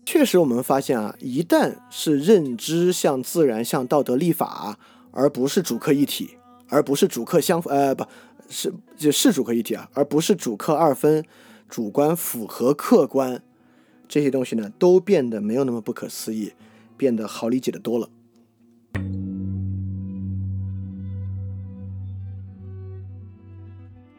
[0.05, 4.77] 确实，我们发现啊，一旦是认知向自然、向道德立法，
[5.11, 6.37] 而不是主客一体，
[6.67, 8.05] 而不是主客相呃不
[8.49, 11.23] 是就是主客一体啊，而不是主客二分，
[11.67, 13.41] 主观符合客观，
[14.07, 16.53] 这些东西呢，都变得没有那么不可思议，
[16.95, 18.09] 变得好理解的多了。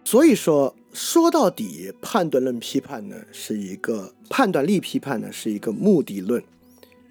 [0.04, 6.40] 所以说，说到底，判断论批判呢是一个判断力批判呢是一个目的论，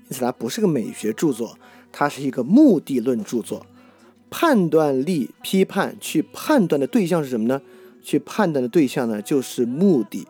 [0.10, 1.58] 因此它不是个美学著作，
[1.92, 3.66] 它是一个目的论著作。
[4.30, 7.62] 判断力批判去判断的对象是什么呢？
[8.02, 10.26] 去判断的对象呢，就是目的。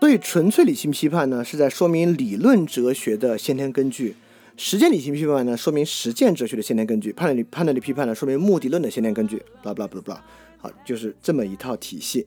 [0.00, 4.12] 所以，纯粹理性批判呢，是在说明理论哲学的先天根据；
[4.54, 9.42] 实践理性批判呢，说明实践哲学的先天根据；判断力判断力批判呢，说明目的论的先天根据。
[9.62, 10.18] blah blah blah blah，
[10.64, 12.26] 啊，就是这么一套体系。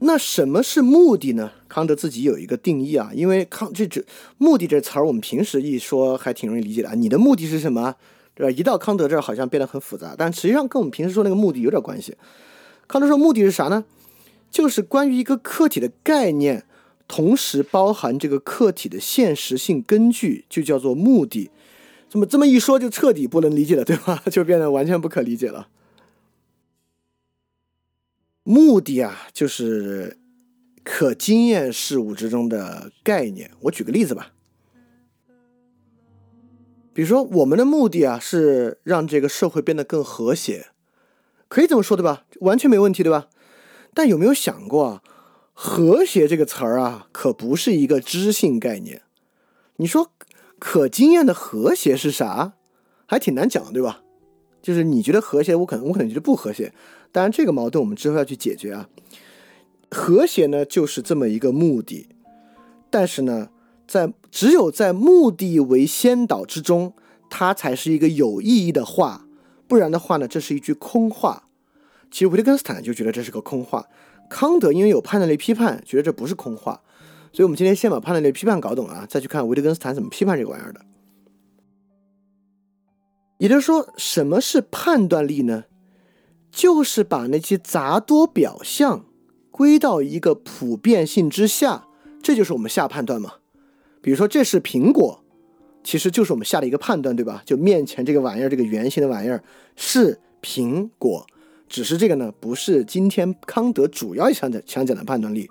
[0.00, 1.50] 那什么是目的呢？
[1.68, 4.04] 康德自己有一个定义啊，因为康这这
[4.36, 6.94] 目的这词儿，我们平时一说还挺容易理解的啊。
[6.94, 7.96] 你的目的是什么？
[8.36, 8.56] 对吧？
[8.56, 12.16] 一到康德这儿，好像变得很复杂，但实际上跟我们平时说那个目的有点关系。
[12.86, 13.84] 康德说目的是啥呢？
[14.48, 16.64] 就是关于一个客体的概念，
[17.08, 21.50] 同时包含这个客体的现实性根据，就叫做目的。
[22.08, 24.22] 这么这么一说，就彻底不能理解了，对吧？
[24.32, 25.68] 就变得完全不可理解了。
[28.42, 30.16] 目的啊，就是
[30.82, 33.50] 可经验事物之中的概念。
[33.62, 34.32] 我举个例子吧，
[36.94, 40.68] 比如说我们的目的啊，是让这个社会变得更和谐，
[41.48, 42.24] 可以这么说对吧？
[42.40, 43.28] 完全没问题对吧？
[43.92, 45.02] 但有没有想过啊，
[45.52, 49.02] 和谐这个词儿啊，可不是一个知性概念。
[49.76, 50.10] 你说
[50.58, 52.54] 可经验的和谐是啥？
[53.06, 54.02] 还挺难讲的，对吧？
[54.60, 56.72] 就是你觉得和谐，我可能我可能觉得不和谐。
[57.10, 58.88] 当然，这个矛盾我们之后要去解决啊。
[59.90, 62.08] 和谐呢，就是这么一个目的。
[62.90, 63.48] 但是呢，
[63.86, 66.92] 在只有在目的为先导之中，
[67.30, 69.26] 它才是一个有意义的话。
[69.66, 71.44] 不然的话呢，这是一句空话。
[72.10, 73.86] 其实维特根斯坦就觉得这是个空话，
[74.28, 76.82] 康德因为有判断力批判，觉得这不是空话，
[77.32, 80.80] 所以我们今天先把判断力批判搞懂啊，再去看维特根斯坦怎么批判这个玩意儿的。
[83.38, 85.64] 也就是说，什么是判断力呢？
[86.50, 89.04] 就是把那些杂多表象
[89.50, 91.86] 归到一个普遍性之下，
[92.22, 93.34] 这就是我们下判断嘛。
[94.00, 95.22] 比如说这是苹果，
[95.84, 97.42] 其实就是我们下的一个判断，对吧？
[97.44, 99.44] 就面前这个玩意儿，这个圆形的玩意儿
[99.76, 101.26] 是苹果。
[101.68, 105.48] 只是这个呢，不是今天康德主要想讲想讲的判断力。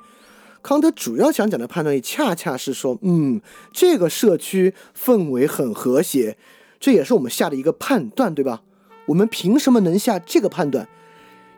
[0.67, 3.39] 康德主要想讲的判断力，恰恰是说，嗯，
[3.71, 6.37] 这个社区氛围很和谐，
[6.77, 8.63] 这也是我们下的一个判断，对吧？
[9.05, 10.89] 我们凭什么能下这个判断？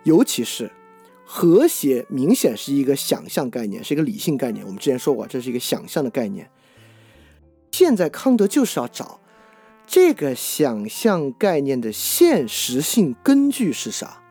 [0.04, 0.70] 尤其是
[1.26, 4.64] 和谐，明显是一个想象概念，是一个理性概念。
[4.64, 6.48] 我们之前说过，这是一个想象的概念。
[7.72, 9.20] 现在康德就是要找
[9.88, 14.22] 这个想象概念的现实性根据是啥。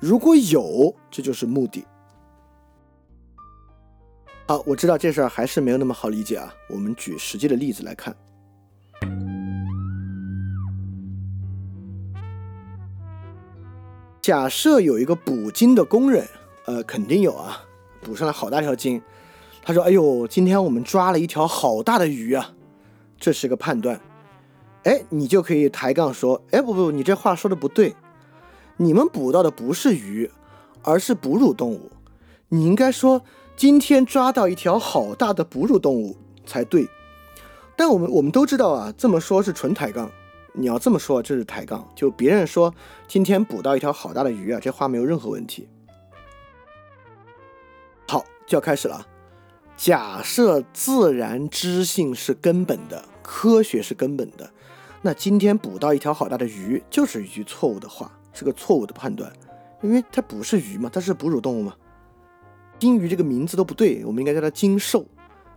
[0.00, 1.84] 如果有，这就是目的。
[4.48, 6.54] 好，我知道这事儿还是没有那么好理解啊。
[6.68, 8.16] 我们举实际的例子来看。
[14.22, 16.24] 假设有一个捕鲸的工人，
[16.66, 17.60] 呃，肯定有啊，
[18.00, 19.02] 捕上来好大一条鲸。
[19.64, 22.54] 他说：“哎呦，今天我们抓了一条好大的鱼啊！”
[23.18, 24.00] 这是个判断。
[24.84, 27.96] 哎，你就可以抬杠说：“哎，不不，你这话说的不对。”
[28.78, 30.30] 你们捕到的不是鱼，
[30.82, 31.90] 而是哺乳动物。
[32.48, 33.22] 你应该说
[33.56, 36.86] 今天抓到一条好大的哺乳动物才对。
[37.74, 40.10] 但我们我们都知道啊，这么说是纯抬杠。
[40.52, 41.86] 你要这么说，这是抬杠。
[41.94, 42.74] 就别人说
[43.08, 45.66] 今天捕到一条好大的鱼啊，这话没有任何问题。
[48.06, 49.06] 好，就要开始了。
[49.76, 54.50] 假设自然知性是根本的，科学是根本的，
[55.00, 58.12] 那今天捕到一条好大的鱼就是一句错误的话。
[58.32, 59.32] 是个错误的判断，
[59.80, 61.74] 因为它不是鱼嘛，它是哺乳动物嘛。
[62.78, 65.06] 鲸鱼这个名字都不对，我们应该叫它鲸兽，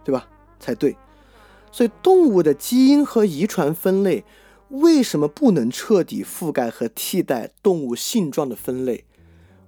[0.03, 0.27] 对吧？
[0.59, 0.95] 才对。
[1.71, 4.23] 所以动物的基因和遗传分类
[4.69, 9.05] 为什么不能彻底覆盖和替代动物性状的分类？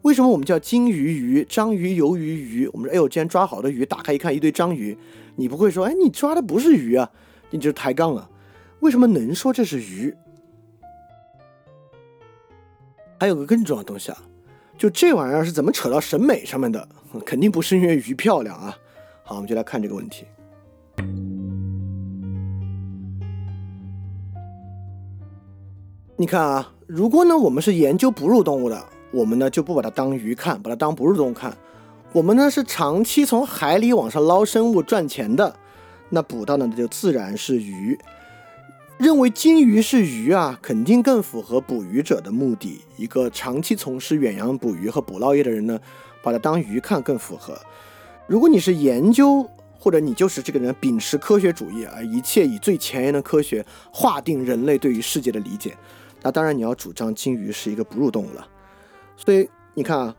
[0.02, 2.68] 为什么我们叫鲸鱼鱼、章鱼、鱿鱼鱼？
[2.74, 4.98] 我们说，哎呦，今天抓好的鱼，打开一看，一堆章鱼。
[5.36, 7.12] 你不会说，哎，你抓的不是鱼啊？
[7.52, 8.30] 你就抬杠了。
[8.80, 10.16] 为什么能说这是鱼？
[13.20, 14.18] 还有个更重要的东西啊，
[14.76, 16.90] 就这玩意儿是怎么扯到审美上面的？
[17.20, 18.78] 肯定不是因为鱼漂亮啊。
[19.24, 20.26] 好，我们就来看这个问题。
[26.18, 31.58] 你看啊，如果呢我们是研究哺乳动物的，我们呢就不把它当鱼看，把它当哺乳动物看。
[32.14, 35.56] 我们呢是长期从海里往上捞生物赚钱的，
[36.10, 37.98] 那捕到的就自然是鱼。
[38.98, 42.82] 认为鲸鱼是鱼啊，肯定更符合捕鱼者的目的。
[42.98, 45.80] 一个长期从事远洋捕鱼和捕捞业的人呢，
[46.22, 47.58] 把它当鱼看更符合。
[48.28, 49.50] 如果你是研究，
[49.80, 55.76] 或者你就是这个人秉持科学主义啊，一切以最前沿的科学划定人类对于世界的理解，
[56.22, 58.48] 那当然你要主张鲸鱼是一个哺乳动物了。
[59.18, 60.16] 所以你看啊，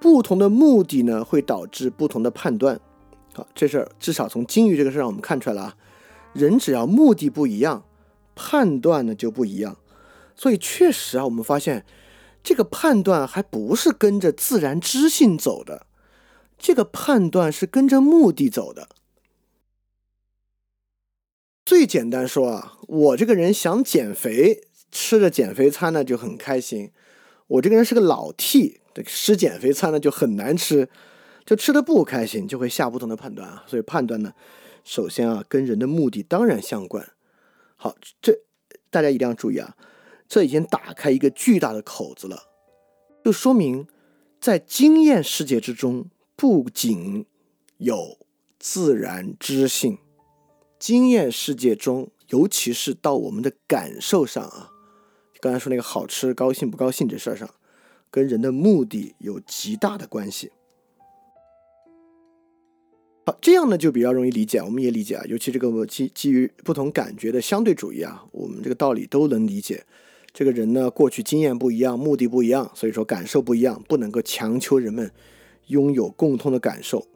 [0.00, 2.80] 不同的目的呢，会导致不同的判断。
[3.34, 5.76] 好，这事儿至少从鲸鱼这个事儿上，我们看出来了啊，
[6.32, 7.84] 人只要目的不一样，
[8.34, 9.76] 判断呢就不一样。
[10.34, 11.84] 所以确实啊，我们发现
[12.42, 15.86] 这个判断还不是跟着自然知性走的，
[16.58, 18.88] 这个判断是跟着目的走的。
[21.64, 26.88] 最简单说啊，我这个人想减肥，吃着减肥餐呢就很开心；
[27.46, 30.88] 我这个人是个老 T，吃减肥餐呢就很难吃。
[31.44, 33.64] 就吃的不开心，就会下不同的判断啊。
[33.66, 34.32] 所以判断呢，
[34.84, 37.08] 首先啊，跟人的目的当然相关。
[37.74, 38.42] 好，这
[38.90, 39.76] 大家一定要注意啊，
[40.32, 42.44] 这已经打开一个巨大的口子了，
[43.22, 43.86] 就说明
[44.40, 47.26] 在经验世界之中，不仅
[47.76, 48.16] 有
[48.58, 49.98] 自然知性，
[50.78, 54.70] 经验世界中，尤其是到我们的感受上啊，
[55.38, 57.46] 刚才说那个好吃、高兴不高兴这事儿上，
[58.10, 60.50] 跟人的目的有极大的关系。
[63.26, 69.84] 好，这样呢就比较容易理解，我们也理解啊，尤其这个基基于不同感觉的相对主义啊，我们这个道理都能理解。
[70.32, 75.10] 这个人呢，过去经验不一样，目的不一样，所以说感受不一样，不能够强求人们
[75.66, 77.06] 拥有共通的感受。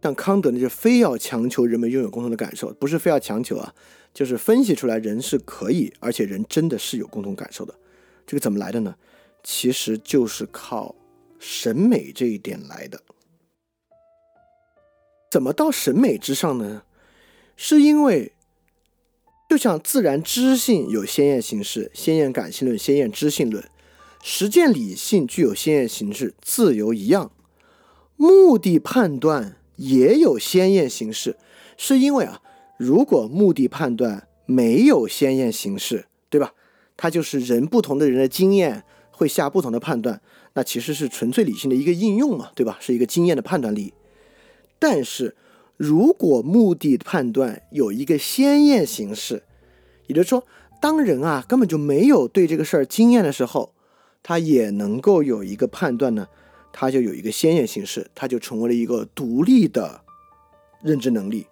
[0.00, 3.74] 但康德呢，就非要强求人们拥有共同的感受，不是非要强求啊，
[4.12, 7.74] 就是分析出来人是可以，而且人真的是有共同感受的。
[8.26, 8.94] 这个怎么来的呢？
[9.42, 10.94] 其实就是靠
[11.38, 13.02] 审美这一点来的。
[15.30, 16.84] 怎么到审美之上呢？
[17.56, 18.32] 是因为，
[19.54, 23.62] 就像自然知性有先验形式、先验感性论、先验知性论，
[24.20, 27.30] 实践理性具有先验形式、自由一样，
[28.16, 31.36] 目的判断也有先验形式。
[31.76, 32.42] 是因为啊，
[32.76, 36.52] 如果目的判断没有先验形式，对吧？
[36.96, 38.82] 它就是人不同的人的经验
[39.12, 40.20] 会下不同的判断，
[40.54, 42.76] 那其实是纯粹理性的一个应用嘛，对吧？
[42.80, 43.94] 是一个经验的判断力。
[44.80, 45.36] 但是，
[45.84, 49.42] 如果目的判断有一个先验形式，
[50.06, 50.46] 也就是说，
[50.80, 53.74] 当人啊根本就没有对这个事儿经验的时候，
[54.22, 56.26] 他也能够有一个判断呢，
[56.72, 60.00] 他就有一个先验形式，他就成为了一个独立的
[60.82, 61.46] 认知能力，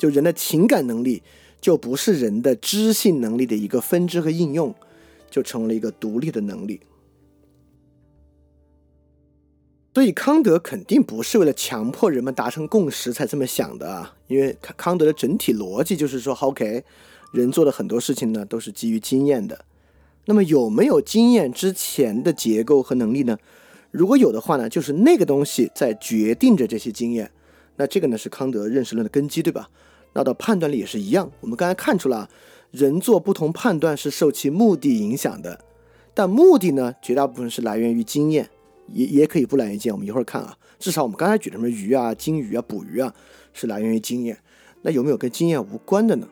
[0.00, 1.22] 就人的情感能力
[1.60, 4.74] 就不是人的知性能力的一个分支和应用，
[5.30, 6.80] 就成为了一个独立的能力。
[9.96, 16.84] 所以康德肯定不是为了强迫人们达成共识才这么想的啊，因为康康德的整体逻辑就是说，OK，
[17.32, 19.64] 人做的很多事情呢都是基于经验的。
[20.26, 23.38] 那么有没有经验之前的结构和能力呢？
[23.90, 27.30] 如果有的话呢，就是那个东西在决定着这些经验。
[27.76, 29.70] 那这个呢是康德认识论的根基，对吧？
[30.12, 31.32] 那到判断力也是一样。
[31.40, 32.28] 我们刚才看出了，
[32.70, 35.58] 人做不同判断是受其目的影响的，
[36.12, 38.50] 但目的呢，绝大部分是来源于经验。
[38.88, 40.56] 也也可以不来源于经验，我们一会儿看啊。
[40.78, 43.14] 至少我们刚才举的什么鱼啊、金鱼啊、捕鱼啊，
[43.52, 44.38] 是来源于经验。
[44.82, 46.28] 那有没有跟经验无关的呢？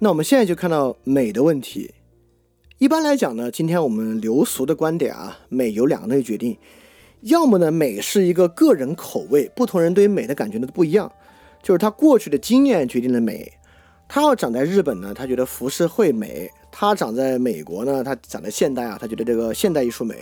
[0.00, 1.92] 那我们现在就看到美的问题。
[2.78, 6.58] 一般来讲呢，今天我们流俗的观点啊，美有两个东西决定：
[7.20, 11.10] 要么呢，美是一个个人口味，不同人对于美的感觉呢都不一样，
[11.62, 13.52] 就是他过去的经验决定了美。
[14.14, 20.14] 他要长在日本呢，他觉得浮世绘美；他长在美国呢，他长在现代啊，他觉得这个现代艺术美；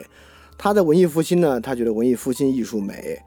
[0.56, 3.20] 他的文艺复兴呢，他觉得文艺复兴艺术美。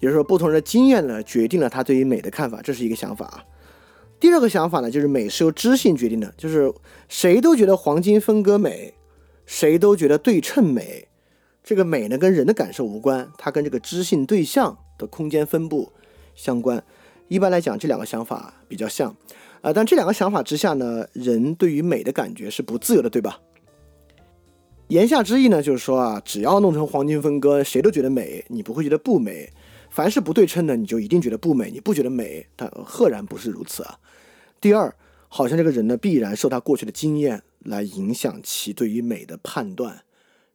[0.00, 3.46] 也就是说，不同人的经验呢，决定了他对于美的看法，这是一个想法。
[4.20, 6.70] 第二个想法呢，就是美是由知性决定的，就是
[7.08, 8.92] 谁都觉得黄金分割美，
[9.46, 11.08] 谁都觉得对称美。
[11.64, 15.90] 这个美呢，跟人的感受无关，它跟这个知性对象的空间分布
[16.34, 16.84] 相关。
[17.28, 19.16] 一般来讲，这两个想法比较像。
[19.62, 23.40] 啊，但这两个想法之下呢，人对于美的感觉是不自由的，对吧？
[24.88, 29.50] 言下之意呢，就是说啊，只要弄成黄金分割，谁都觉得美，你不会觉得不美；
[29.88, 32.44] 凡是不对称的，你就一定觉得不美，你不觉得美。
[32.56, 34.00] 但赫然不是如此啊。
[34.60, 34.92] 第二，
[35.28, 40.02] 好像这个人呢，必然受他过去的经验来影响其对于美的判断。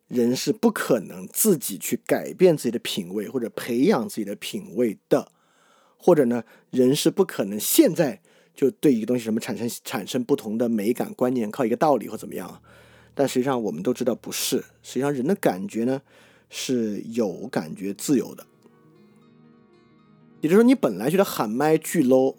[0.10, 5.32] 人是不可能自己去改变自己的品味或者培养自己的品味的，
[5.98, 8.20] 或者呢，人是不可能现在。
[8.58, 12.60] 就对一个东西什么产生产生不同的美感观念，靠一个道理或怎么样？
[13.14, 14.58] 但实际上我们都知道不是。
[14.82, 16.02] 实际上人的感觉呢
[16.50, 18.48] 是有感觉自由的。
[20.42, 22.34] 也就是说，你本来觉得喊麦巨 low，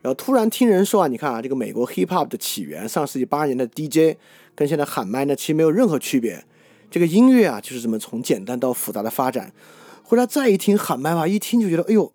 [0.00, 4.16] 然后突然听人说啊，你看啊，这个美国 hip hop 的起源，上世纪八十年代 DJ
[4.54, 6.44] 跟现在喊麦呢其实没有任何区别。
[6.88, 9.52] 这个音乐啊就是这么从简单到复杂的发展。
[10.04, 12.12] 后来再一听喊麦吧，一听就觉得哎呦。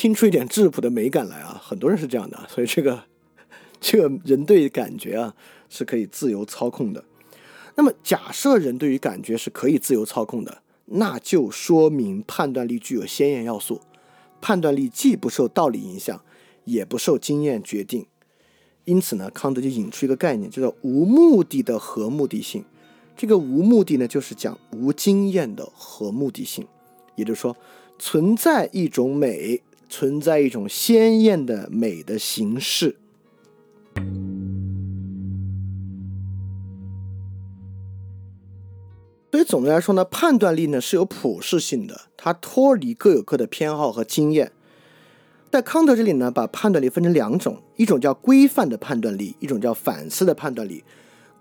[0.00, 3.04] 听出一点质朴的美感来啊，很多人是这样的， 所以这个
[3.78, 5.34] 这个人对感觉啊
[5.68, 7.04] 是可以自由操控的。
[7.74, 13.82] 那么假设人对于感觉是可以自由操控的，那就说明判断力具有先验要素。
[14.40, 16.18] 判断力既不受道理影响，
[16.64, 18.06] 也不受经验决定。
[18.86, 22.64] 因此呢，康德就引出一个概念，叫做无目的的合目的性。
[23.18, 26.66] 这个无目的呢，就是讲无经验的合目的性。
[27.16, 27.54] 也就是说，
[27.98, 32.96] 存在一种美，存在一种鲜艳的美的形式。
[39.32, 44.52] 所以总的来说呢，判断力呢是有普适性的，它脱离各有各的偏好和经验。
[45.52, 50.84] 在康德这里呢，把判断力分成两种，一种叫规范的判断力，一种叫反思的判断力。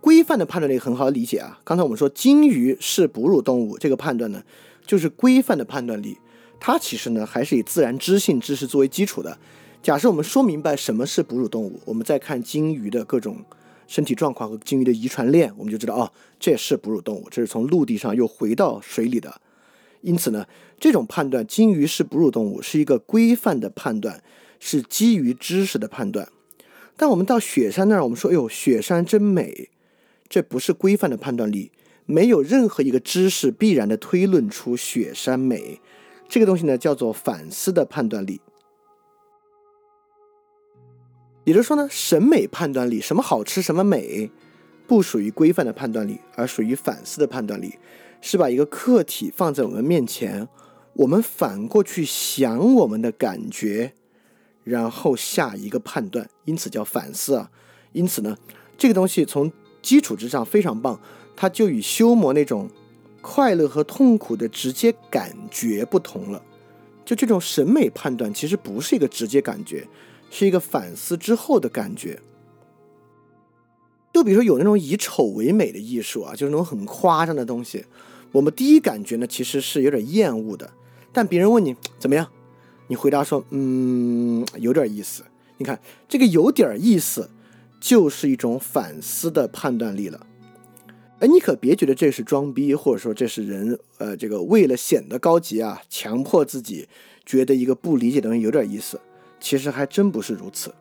[0.01, 4.43] 规范的判断力很好理解啊，刚才我们说鲸鱼是哺乳动物，这个判断呢
[4.85, 6.17] 就是规范的判断力，
[6.59, 9.37] 它其实呢还是以自然知性知识作为基础的。
[9.81, 13.45] 假设我们说明白什么是哺乳动物，我们再看鲸鱼的各种。
[13.87, 19.41] 身体状况和鲸鱼的遗传链，我们就知道哦，这是哺乳动物，这是从陆地上又回到水里的。
[20.01, 20.45] 因此呢，
[20.79, 24.21] 这种判断鲸鱼是哺乳动物是一个规范的判断，
[24.59, 26.29] 是基于知识的判断。
[26.95, 29.71] 但我们到雪山那儿，我们说，哎呦，雪山真美，
[30.29, 31.71] 这不是规范的判断力，
[32.05, 35.81] 没有任何一个知识必然的推论出雪山美。
[36.29, 38.39] 这个东西呢，叫做反思的判断力。
[41.43, 44.29] 也就是说呢，审美判断力，什么好吃，什么美，
[44.85, 47.79] 不属于规范的判断力，而属于反思的判断力，
[48.21, 50.47] 是把一个客体放在我们面前，
[50.93, 53.93] 我们反过去想我们的感觉，
[54.63, 57.49] 然后下一个判断，因此叫反思啊。
[57.93, 58.37] 因此呢，
[58.77, 59.51] 这个东西从
[59.81, 61.01] 基础之上非常棒，
[61.35, 62.69] 它就与修魔那种
[63.21, 66.41] 快乐和痛苦的直接感觉不同了。
[67.05, 69.87] 就这种审美判断，其实不是一个直接感觉。
[70.31, 72.21] 是一个反思之后的感觉，
[74.13, 77.83] 就比如说有那种以丑为美的艺术啊，就是那种很夸张的东西。
[78.31, 80.69] 我们第一感觉呢，其实是有点厌恶的。
[81.11, 82.29] 但别人问你怎么样，
[82.89, 85.23] 你回答说：“嗯，有点意思。”
[85.57, 87.31] 你看这个有点意思，
[87.79, 90.27] 就是一种反思的判断力了。
[91.19, 96.87] 哎，你可别觉得这是装逼，或者说这是人呃，这个为了显得高级啊，强迫自己
[97.25, 99.01] 觉得一个不理解的东西有点意思。
[99.37, 100.73] 其实还真不是如此。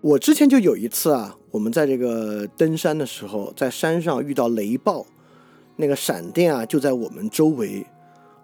[0.00, 5.06] 我之前就有一次啊，我们在这个登山的时候，在山上遇到雷暴，
[5.76, 7.86] 那个闪电啊就在我们周围，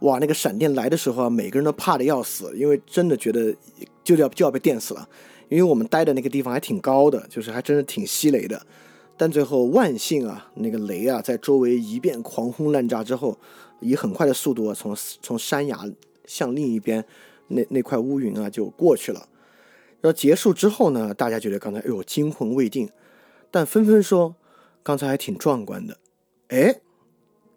[0.01, 3.53] 哇，那个闪电来的时候啊，每个人都怕的要死，因为真的觉得
[4.05, 5.09] 就要就要被电死了。
[5.49, 8.65] 因为我们待的那个地方还挺高的，就是还真的挺吸雷的。
[9.19, 13.39] 但最后万幸啊，那个雷啊在周围一遍狂轰滥炸之后，
[13.81, 15.91] 以很快的速度啊从从山崖
[16.25, 17.05] 向另一边。
[17.51, 19.27] 那那块乌云啊就过去了，
[20.03, 22.91] 然后结束之后呢，大家觉得刚才哎呦惊魂未定，
[23.51, 24.37] 但纷纷说
[24.83, 25.97] 刚才还挺壮观的，
[26.49, 26.81] 哎，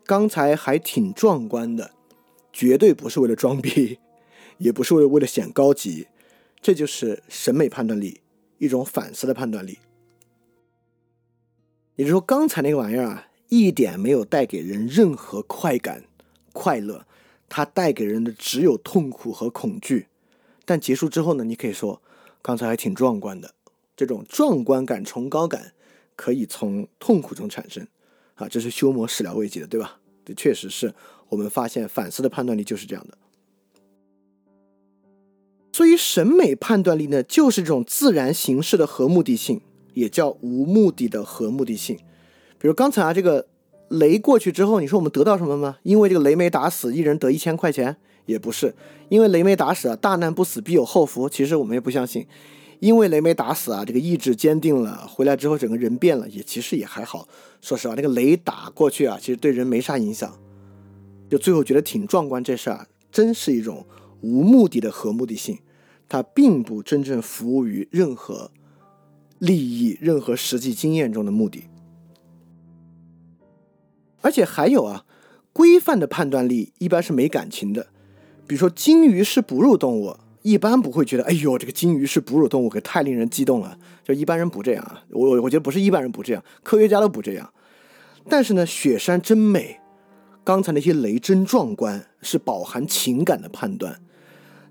[0.05, 1.91] 刚才还挺壮观的，
[2.53, 3.99] 绝对不是为了装逼，
[4.59, 6.07] 也不是为了为了显高级，
[6.61, 8.21] 这就是审美判断力，
[8.59, 9.79] 一种反思的判断力。
[12.01, 16.03] 也就是说，刚才那个玩意儿啊，一点没有带给人任何快感、
[16.51, 17.05] 快乐。
[17.47, 20.07] 它带给人的只有痛苦和恐惧，
[20.65, 21.43] 但结束之后呢？
[21.43, 22.01] 你可以说，
[22.41, 23.53] 刚才还挺壮观的。
[23.95, 25.73] 这种壮观感、崇高感
[26.15, 27.87] 可以从痛苦中产生，
[28.33, 29.99] 啊，这是修魔始料未及的，对吧？
[30.25, 30.95] 这确实是
[31.29, 33.15] 我们发现反思的判断力就是这样的。
[35.71, 39.61] 所以审美判断力呢，就是这种自然形式的合目的性，
[39.93, 41.97] 也叫无目的的和目的性。
[42.57, 43.47] 比如刚才啊，这个。
[43.91, 45.75] 雷过去之后，你说我们得到什么吗？
[45.83, 48.73] 因为这个雷没打死，一人得一千块钱，也不是。
[49.09, 51.27] 因为雷没打死啊，大难不死必有后福。
[51.27, 52.25] 其实我们也不相信，
[52.79, 57.27] 因为雷没打死啊，这个意志坚定了，回来之后整个人变了，也其实也还好。
[57.59, 60.39] 说实话，那个雷打过去啊，其实对人没啥影响。
[61.29, 63.85] 就最后觉得挺壮观，这事儿真是一种
[64.21, 65.59] 无目的的和目的性，
[66.07, 68.51] 它并不真正服务于任何
[69.41, 71.63] 利益、任何实际经验中的目的。
[74.21, 75.03] 而且还有啊，
[75.51, 77.87] 规范的判断力一般是没感情的。
[78.45, 83.79] 比如说，鲸鱼是哺乳动物，一般不会觉得，哎呦，这个鲸鱼是哺乳动物，可太令人激动了。
[84.03, 87.51] 就一般人不这样啊，我我觉得不是一般人不这样，科学家都不这样。
[88.29, 89.79] 但是呢，雪山真美，
[90.43, 93.99] 刚才那些雷真壮观，是饱含情感的判断。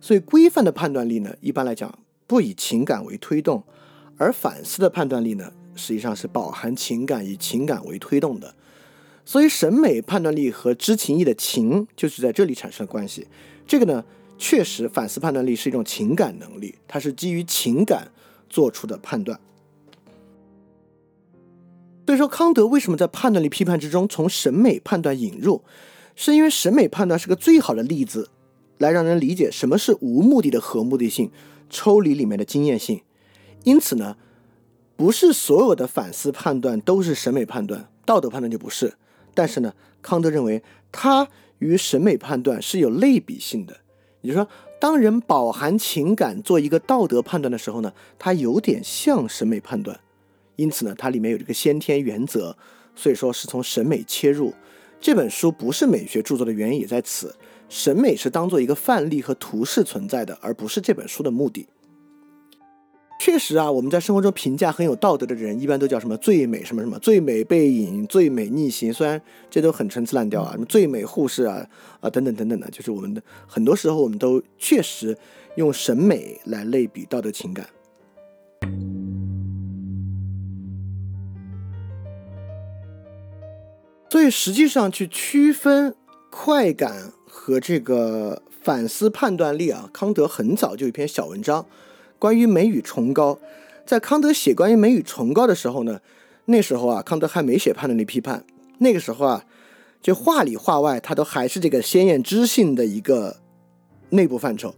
[0.00, 1.98] 所以，规范的判断力呢，一般来讲
[2.28, 3.64] 不以情感为推动，
[4.20, 8.54] 而反思的判断力呢，实际上是饱含情感，以情感为推动的。
[9.24, 13.26] 所以，审美判断力和知情意的情就是在这里产生了关系。
[13.66, 14.04] 这个呢，
[14.36, 18.12] 确实反思判断力是一种情感能力，它是基于情感
[18.50, 19.40] 做出的判断。
[22.04, 25.62] 所以说，康德为什么在判断力批判之中从审美判断引入，
[26.14, 28.28] 是因为审美判断是个最好的例子，
[28.76, 31.30] 来让人理解什么是无目的的和目的性
[31.70, 33.00] 抽离里面的经验性。
[33.64, 34.16] 因此呢，
[34.96, 38.94] 不是所有的反思判断都是审美判断，道德判断就不是。
[39.34, 41.28] 但是呢，康德认为它
[41.58, 43.76] 与审美判断是有类比性的。
[44.22, 44.50] 也就是说，
[44.80, 49.98] 当人饱含情感做一个道德判断的时候呢，它有点像审美判断。
[50.56, 52.56] 因此呢，它里面有这个先天原则，
[52.94, 54.52] 所以说是从审美切入。
[55.00, 57.34] 这本书不是美学著作的原因也在此，
[57.70, 61.66] 审美是当做一个范例和图示存在的，而不是这本书的目的。
[63.20, 69.20] 确实啊，我们在生活中评价很有道德的人，一般都叫什么最美什么什么最美背影、最美逆行，虽然
[69.50, 71.66] 这都很陈词滥调啊，什么最美护士啊
[72.00, 75.14] 啊等等等等的，就是我们的很多时候我们都确实
[75.56, 77.68] 用审美来类比道德情感。
[84.08, 85.94] 所以实际上去区分
[86.30, 91.66] 快感和这个反思判断力啊，康德很早就有一篇小文章，
[92.20, 93.40] 关于美与崇高。
[93.84, 96.00] 在康德写关于美与崇高的时候呢，
[96.44, 98.44] 那时候啊，康德还没写判断力批判。
[98.78, 99.44] 那个时候啊，
[100.00, 103.38] 就话里话外，他都还是这个先验知性的一个
[104.10, 104.72] 内部范畴。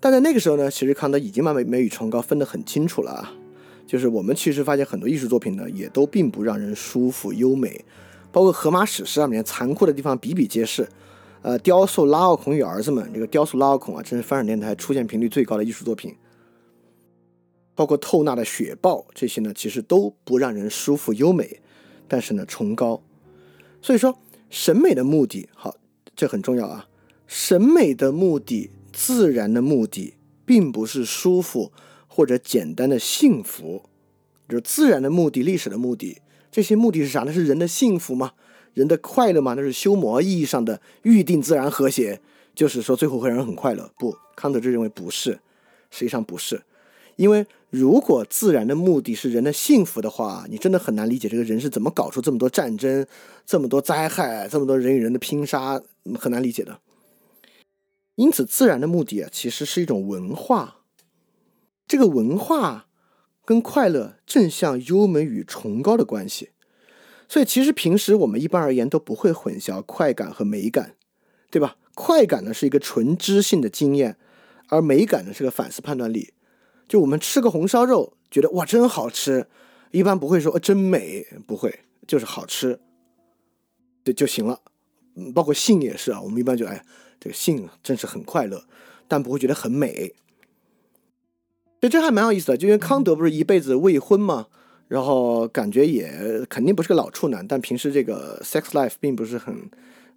[0.00, 3.32] 但在那个时候呢，其实康德已经把美美与崇高分得很清楚了啊。
[3.86, 7.84] 就是我们其实发现很多艺术作品呢，也都并不让人舒服优美。
[8.30, 10.86] 包括《荷马史诗》上面残酷的地方比比皆是，
[11.40, 16.14] 呃，雕塑拉奥孔与儿子们，这个雕塑拉奥孔啊，真是翻转电台出现频率最高的艺术作品。
[17.78, 21.60] 包括透纳的雪豹，这些呢，其实都不让人舒服优美，
[22.08, 23.00] 但是呢，崇高。
[23.80, 24.18] 所以说，
[24.50, 25.76] 审美的目的，好，
[26.16, 26.88] 这很重要啊。
[27.28, 30.14] 审美的目的，自然的目的，
[30.44, 31.70] 并不是舒服
[32.08, 33.84] 或者简单的幸福，
[34.48, 36.20] 就是自然的目的，历史的目的。
[36.50, 37.22] 这些目的是啥？
[37.22, 38.32] 那是人的幸福吗？
[38.74, 39.54] 人的快乐吗？
[39.54, 42.20] 那是修魔意义上的预定自然和谐，
[42.56, 43.92] 就是说最后会让人很快乐。
[43.96, 45.38] 不，康德就认为不是，
[45.92, 46.64] 实际上不是，
[47.14, 53.06] 因为如果自然的目的是人的幸福的话，你真的很难理解这个人是怎么搞出这么多战争、
[53.44, 55.82] 这么多灾害、这么多人与人的拼杀，
[56.18, 56.80] 很难理解的。
[58.16, 60.78] 因此，自然的目的啊，其实是一种文化，
[61.86, 62.86] 这个文化。
[63.44, 66.50] 跟快乐、正向、优美与崇高的关系，
[67.30, 70.96] 所以其实平时我们一般而言都不会混淆快感和美感，
[71.50, 71.78] 对吧？
[71.94, 74.18] 快感呢是一个纯知性的经验，
[74.68, 76.34] 而美感呢是个反思判断力。
[76.88, 79.46] 就我们吃个红烧肉，觉得哇真好吃，
[79.90, 82.80] 一般不会说真美，不会，就是好吃，
[84.02, 84.60] 对就行了。
[85.14, 86.82] 嗯，包括性也是啊，我们一般就哎
[87.20, 88.64] 这个性真是很快乐，
[89.06, 90.14] 但不会觉得很美。
[91.80, 94.46] 对，这还蛮有意思的，就因为康德不是一辈子未婚嘛，
[94.88, 99.70] 然后感觉也肯定不是个老处男，但平时这个 sex life 并不是很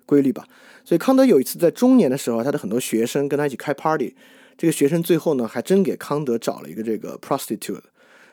[0.05, 0.47] 规律吧。
[0.83, 4.15] 所以康德有一次在中年的时候，他的很多学生跟他一起开 party，
[4.61, 7.81] 这个学生最后呢还真给康德找了一个这个 prostitute，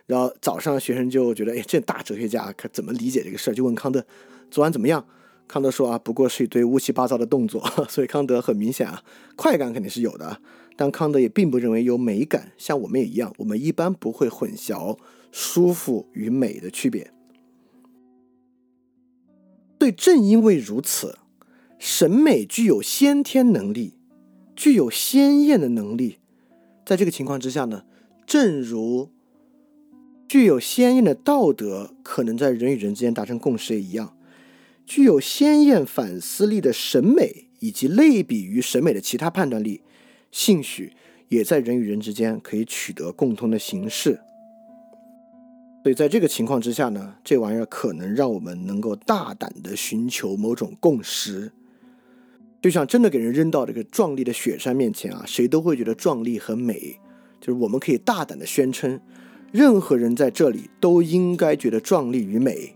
[0.05, 3.55] 然后早上学生就觉得，哎，这大哲学家可怎么理解这个事儿？
[3.55, 4.05] 就问康德
[4.51, 5.03] 昨晚怎么样？
[5.47, 7.67] 康德说啊，不过是一堆乌七八糟的动作。
[7.89, 9.03] 所以康德很明显啊，
[9.37, 10.43] 快感肯定是有的。
[10.77, 14.99] 但康德也并不认为有美感，像我们也一样，我们一般不会混淆
[15.33, 17.11] 舒服与美的区别。
[19.79, 21.17] 对，正因为如此，
[21.79, 23.95] 审美具有先天能力，
[24.59, 26.19] 具有鲜艳的能力。
[26.85, 27.85] 在这个情况之下呢，
[28.27, 29.09] 正如
[30.29, 34.17] 具有鲜艳的道德可能在人与人之间达成共识也一样，
[34.85, 39.83] 具有鲜艳反思力的审美以及类比于审美的其他判断力。
[40.33, 40.93] 兴许
[41.29, 44.19] 也在人与人之间可以取得共通的形式，
[45.85, 51.53] 所以在这个情况之下呢，这玩意儿可能让我们能够大胆的寻求某种共识。
[52.61, 56.99] 就像真的给人扔到这个壮丽的雪山面前啊，谁都会觉得壮丽和美。
[57.41, 59.01] 就是我们可以大胆的宣称，
[59.53, 62.75] 任何人在这里都应该觉得壮丽与美。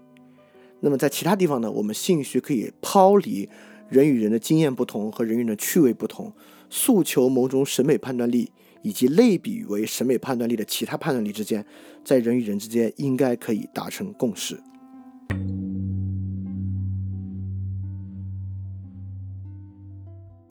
[0.81, 3.49] 那么在其他地方呢，我们兴许可以抛离
[3.89, 6.33] 人与人的经验不同和人与人的趣味不同。
[6.71, 8.51] 诉求某种审美判断力，
[8.83, 11.67] 以及类比为审美判断力的其他判断力之间，
[12.03, 14.59] 在人与人之间应该可以达成共识。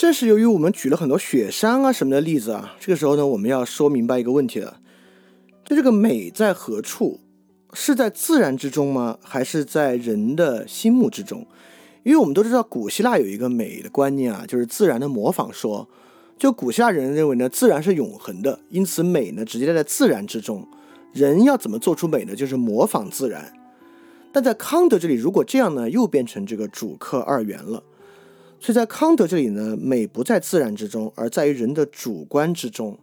[0.02, 4.80] 正是由于我们举了很多雪山啊什么的例子啊，这个时候呢，我们要说明白一个问题了：
[5.64, 7.20] 就这个美在何处？
[7.74, 9.20] 是在自然之中吗？
[9.22, 11.46] 还是在人的心目之中？
[12.02, 15.88] 因为我们都知道，古希腊有一个美的观念啊，就是自然的模仿说。
[16.36, 20.68] 就古希腊人认为呢，自然是永恒的，因此美呢直接在自然之中。
[21.14, 22.36] 人要怎么做出美呢？
[22.36, 23.54] 就是模仿自然。
[24.32, 27.84] 但在康德这里，如果这样呢，又变成这个主客二元了。
[28.62, 33.00] 所以在康德这里呢，美不在自然之中，而在于人的主观之中。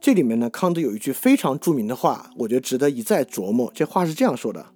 [0.00, 3.70] 这里面呢，康德有一句非常著名的话，我觉得值得一再琢磨。
[3.74, 4.68] 这话是这样说的：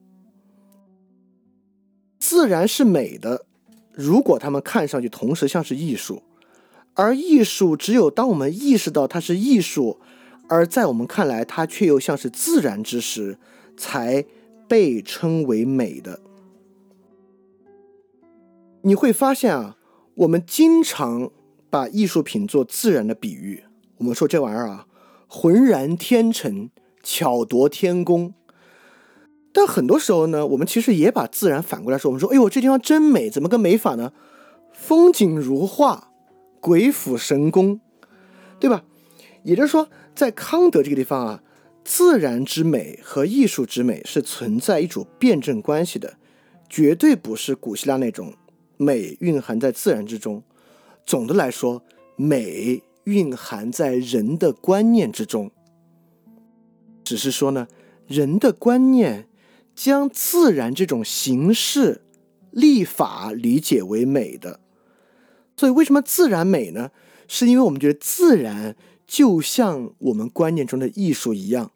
[2.19, 3.47] 自然是美的，
[3.95, 6.17] 如果他们看上去同时像是艺术；
[6.93, 9.99] 而艺术只有当我们意识到它是艺术，
[10.51, 13.39] 而在我们看来它却又像是自然之时，
[13.75, 14.27] 才
[14.69, 16.21] 被称为美的。
[18.83, 19.79] 你会发现啊。
[20.15, 21.31] 我们经常
[21.70, 23.65] 把艺术品做自然的比喻，
[23.99, 24.86] 我们说这玩意儿啊，
[25.27, 26.70] 浑然天成，
[27.03, 28.32] 巧夺天工。
[29.53, 34.12] 但很多时候呢，我们其实也把自然反过来说，我们说，哎呦，这地方真美，怎么个美法呢？
[34.73, 36.12] 风景如画，
[36.61, 37.81] 鬼斧神工，
[38.61, 38.85] 对吧？
[39.43, 41.43] 也就是说，在康德这个地方啊，
[41.85, 46.15] 自然之美和艺术之美是存在一种辩证关系的，
[46.69, 48.35] 绝对不是古希腊那种。
[48.77, 50.43] 美蕴含在自然之中，
[51.07, 51.83] 总的来说，
[52.17, 55.51] 美蕴含在人的观念之中。
[57.05, 57.69] 只是说呢，
[58.07, 59.29] 人的观念
[59.75, 62.03] 将自然这种形式、
[62.51, 64.61] 立法理解为美的。
[65.57, 66.91] 所以，为什么自然美呢？
[67.29, 68.77] 是因为我们觉得自然
[69.07, 71.73] 就像我们观念中的艺术一样，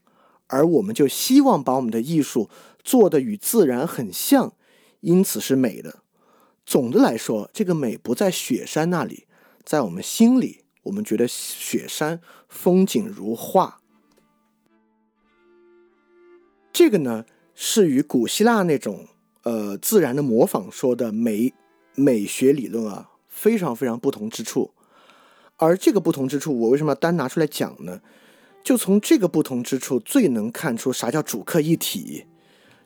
[0.46, 2.50] 而我们就希望把我们的艺术
[2.82, 4.52] 做的与自然很像，
[5.00, 6.02] 因此是美的。
[6.68, 9.24] 总的来说，这个美不在雪山那里，
[9.64, 13.80] 在我们心里，我们觉得雪山风景如画。
[16.70, 17.24] 这个呢，
[17.54, 19.06] 是与古希腊那种
[19.44, 21.54] 呃自然的模仿说的美
[21.94, 24.74] 美学理论啊，非常非常不同之处。
[25.56, 28.02] 而这个不同之处，我为什么要单拿出来讲呢？
[28.62, 32.26] 就从这个不同之处，最能看出啥叫主客一体。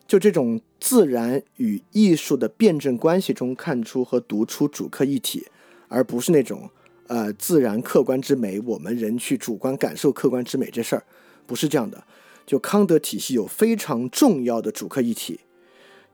[0.07, 5.47] 就这种自然与艺术的辩证关系中看出和读出主客一体，
[5.87, 6.69] 而不是那种
[7.07, 11.03] 呃自然客观之美，我们人去主观感受客观之美这事儿，
[11.47, 12.03] 不是这样的。
[12.45, 15.39] 就康德体系有非常重要的主客一体，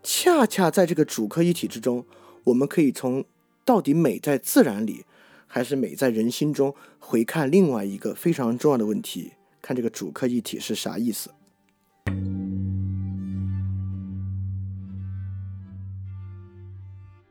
[0.03, 2.05] 恰恰在这个主客一体之中，
[2.43, 3.25] 我们可以从
[3.65, 5.05] 到底美在自然里，
[5.47, 11.31] 还是美在人心中，回看另外一个非常重要的问题，看这个主客一体是啥意思。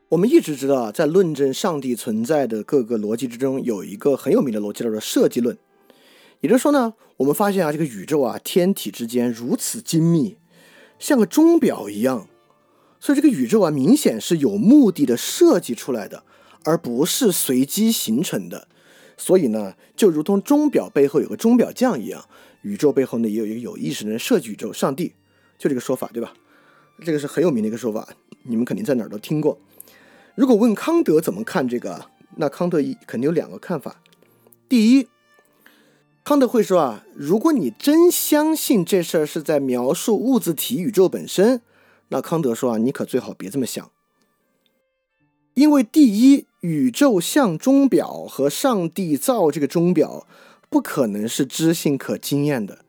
[0.09, 5.55] 我们一直知道啊，在论证上帝存在的各个逻辑之中，有一个很有名的逻辑叫做设计论。
[6.39, 10.37] 也就是说呢，我们发现啊，这个宇宙啊，天体之间如此精密，
[10.97, 12.27] 像个钟表一样，
[12.99, 16.23] 所以这个宇宙啊，明显是有目的的设计出来的，
[16.63, 18.67] 而不是随机形成的。
[19.15, 22.25] 所以呢，就如同钟表背后有个钟表匠一样，
[22.63, 25.13] 宇宙背后呢，也有一个有意识的人设计宇宙，上帝，
[25.59, 26.33] 就这个说法，对吧？
[27.05, 28.09] 这个是很有名的一个说法，
[28.41, 29.59] 你们肯定在哪儿都听过。
[30.35, 32.05] 如果问康德怎么看这个，
[32.37, 34.01] 那康德一肯定有两个看法。
[34.69, 35.07] 第一，
[36.23, 41.61] 康德会说啊，如果你真相信这事儿是在描述物质体宇宙本身，
[42.09, 43.91] 那康德说啊，你可最好别这么想。
[45.55, 50.25] 因为第一，宇宙像钟表和上帝造这个钟表，
[50.69, 52.85] 不可能是知性可经验的。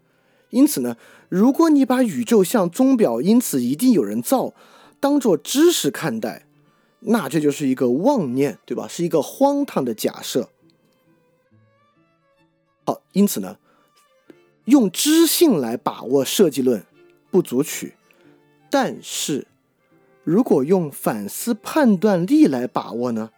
[0.51, 0.97] 因此呢，
[1.29, 4.55] 如果你把宇宙像钟表，因此一定有人造，
[5.01, 6.47] 当做知识看待。
[7.01, 8.87] 那这就是一个妄念，对吧？
[8.87, 10.51] 是一个荒唐的假设。
[12.85, 13.57] 好，因此呢，
[14.67, 16.85] 用知性来把握设计论
[17.31, 17.95] 不足取，
[18.71, 19.47] 但是
[20.25, 23.31] 如果用反思判断力来把握呢？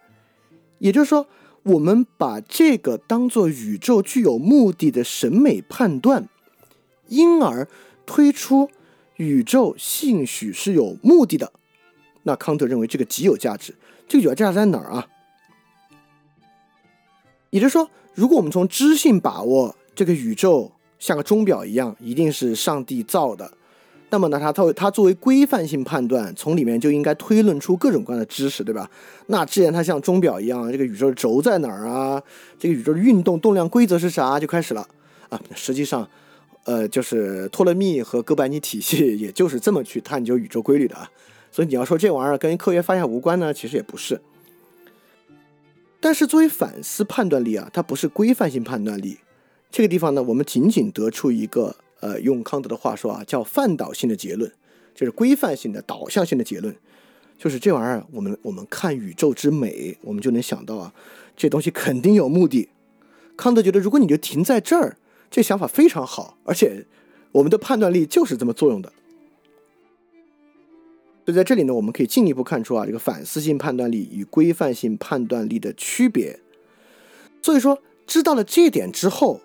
[0.79, 1.27] 也就是说，
[1.63, 6.27] 我们把这个当做宇宙具有目的的审美判断，
[7.07, 7.69] 因而
[8.05, 8.69] 推出
[9.15, 11.53] 宇宙兴许是有目的的。
[12.23, 13.75] 那康德认为这个极有价值，
[14.07, 15.07] 这个有价值在哪儿啊？
[17.49, 23.51] 也就是说，如果我们从知性把握这个宇宙像个钟表一样，一定是上帝造的，
[24.09, 28.89] 那么呢，它它它作为规范性判断，从里面就应该推论出各种各样的知识，对吧？
[29.27, 32.21] 那既然它像钟表一样，这个宇宙轴在哪儿啊？
[32.57, 34.39] 这个宇宙的运动动量规则是啥？
[34.39, 34.87] 就开始了
[35.29, 35.39] 啊！
[35.53, 36.09] 实际上，
[36.63, 41.09] 呃，就是托勒密和哥白尼体系， 也就是这么去探究宇宙规律的啊。
[41.53, 44.19] 所以你要说这玩意儿跟科学发现无关呢，其实也不是。
[46.01, 49.19] 但是作为反思判断力啊，它不是规范性判断力。
[49.69, 54.51] 这个地方呢，我们仅仅得出一个呃，用康德的话说啊，叫范导性的结论，
[54.95, 56.75] 就是规范性的导向性的结论，
[57.37, 60.91] 就是这玩意儿，我们我们看宇宙之美，我们就能想到啊，
[61.37, 62.69] 这东西肯定有目的。
[63.37, 64.97] 康德觉得，如果你就停在这儿，
[65.29, 66.87] 这想法非常好，而且
[67.31, 68.91] 我们的判断力就是这么作用的。
[71.25, 76.39] 所以在这里呢，我们可以进一步看出啊，这个反思性判断力与规范性判断力的区别。
[77.41, 79.39] 所以说，知道了这点之后，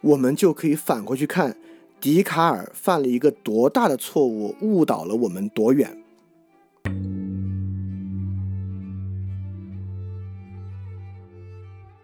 [0.00, 1.56] 我们就可以反过去看，
[2.00, 5.98] 笛卡尔犯了一个多大的错误，误导了我们多远。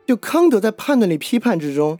[0.06, 1.98] 就康德在判断力批判之中，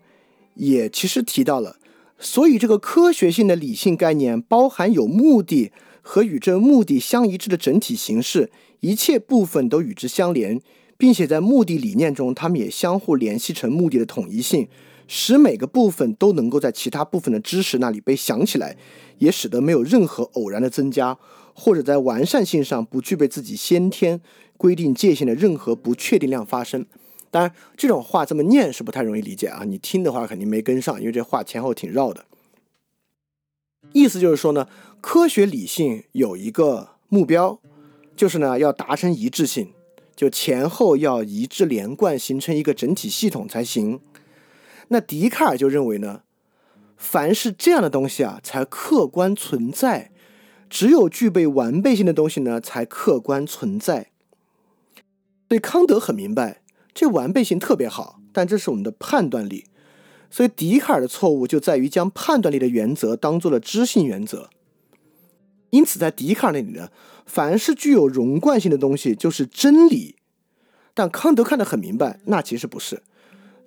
[0.54, 1.76] 也其实提到了，
[2.18, 5.70] 所以这个科学性的理性概念包含有目的
[6.10, 10.58] 和与这目的相一致的整体形式，一切部分都与之相连，
[10.96, 14.66] 并且在目的理念中，它们也相互联系成目的的统一性，
[15.06, 18.78] 使每个部分都能够在其他部分的知识那里被想起来，
[19.18, 21.18] 也使得没有任何偶然的增加，
[21.52, 24.18] 或者在完善性上不具备自己先天
[24.56, 26.86] 规定界限的任何不确定量发生。
[27.30, 29.64] 当然，这种话这么念是不太容易理解啊！
[29.64, 32.24] 你听的话肯定没跟上，因为这话前后挺绕的。
[33.92, 34.66] 意思就是说呢，
[35.00, 37.60] 科学理性有一个目标，
[38.16, 39.72] 就是呢要达成一致性，
[40.14, 44.00] 就前后要一致连贯，形成一个整体系统才行。
[44.88, 46.22] 那笛卡尔就认为呢，
[46.96, 50.10] 凡是这样的东西啊，才客观存在；
[50.68, 54.10] 只有具备完备性的东西呢，才客观存在。
[55.48, 56.62] 所以康德很明白。
[56.92, 59.66] 这完备性特别好，但这是我们的判断力，
[60.28, 64.50] 所以笛卡尔的错误就在于将判断力的原则当做了知性原则。
[65.70, 66.90] 因此，在笛卡尔那里呢，
[67.26, 70.16] 凡是具有容贯性的东西就是真理，
[70.94, 73.02] 但康德看得很明白，那其实不是。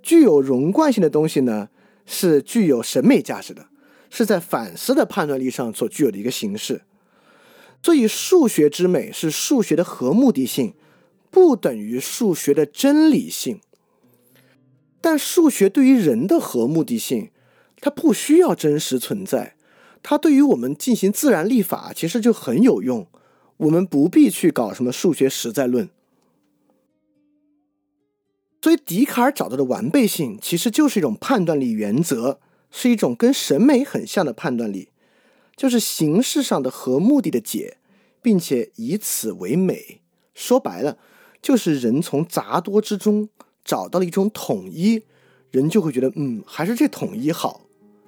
[0.02, 1.70] 具有容贯性的东西呢，
[2.06, 3.68] 是具有审美价值的，
[4.10, 6.82] 是在反思的判断力上所具有的一个形式。
[7.84, 10.74] 所以，数学之美是数学的合目的性。
[11.34, 13.62] 不等于数学的真理性，
[15.00, 17.32] 但数学对于人的合目的性，
[17.80, 19.56] 它不需要真实存在，
[20.04, 23.08] 它对于我们进行自然立法其实就很有用，
[23.58, 25.90] 我们不必去搞什么数学实在论。
[28.62, 34.90] 所以，笛卡尔找到的完备性其实就是一种判断力原则，是一种跟审美很像的判断力，
[35.56, 37.78] 就是形式上的合目的的解，
[38.22, 40.02] 并且以此为美。
[40.34, 40.98] 说白了。
[41.42, 43.28] 就是人从杂多之中
[43.66, 45.02] 找到了一种统一，
[45.50, 47.62] 人就会觉得，嗯，还是这统一好，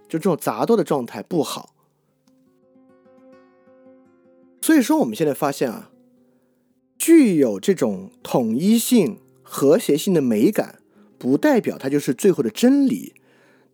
[0.08, 1.73] 就这种杂多的状态不好。
[4.64, 5.92] 所以说，我们现在发现啊，
[6.98, 10.80] 具有这种统一性、和谐性的美感，
[11.18, 13.12] 不代表它就是最后的真理。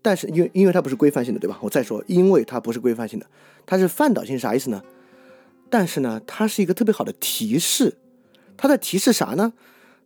[0.01, 1.59] 但是，因为因为它不是规范性的，对吧？
[1.61, 3.27] 我再说，因为它不是规范性的，
[3.67, 4.81] 它是范导性，啥意思呢？
[5.69, 7.99] 但是呢，它是一个特别好的提示。
[8.57, 9.53] 它在提示啥呢？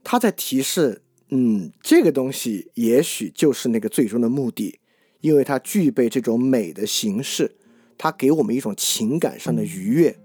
[0.03, 4.81] 它在提示，嗯，这个东西也许就是那个最终的目的，
[5.21, 7.55] 因为它具备这种美的形式，
[7.97, 10.17] 它给我们一种情感上的愉悦。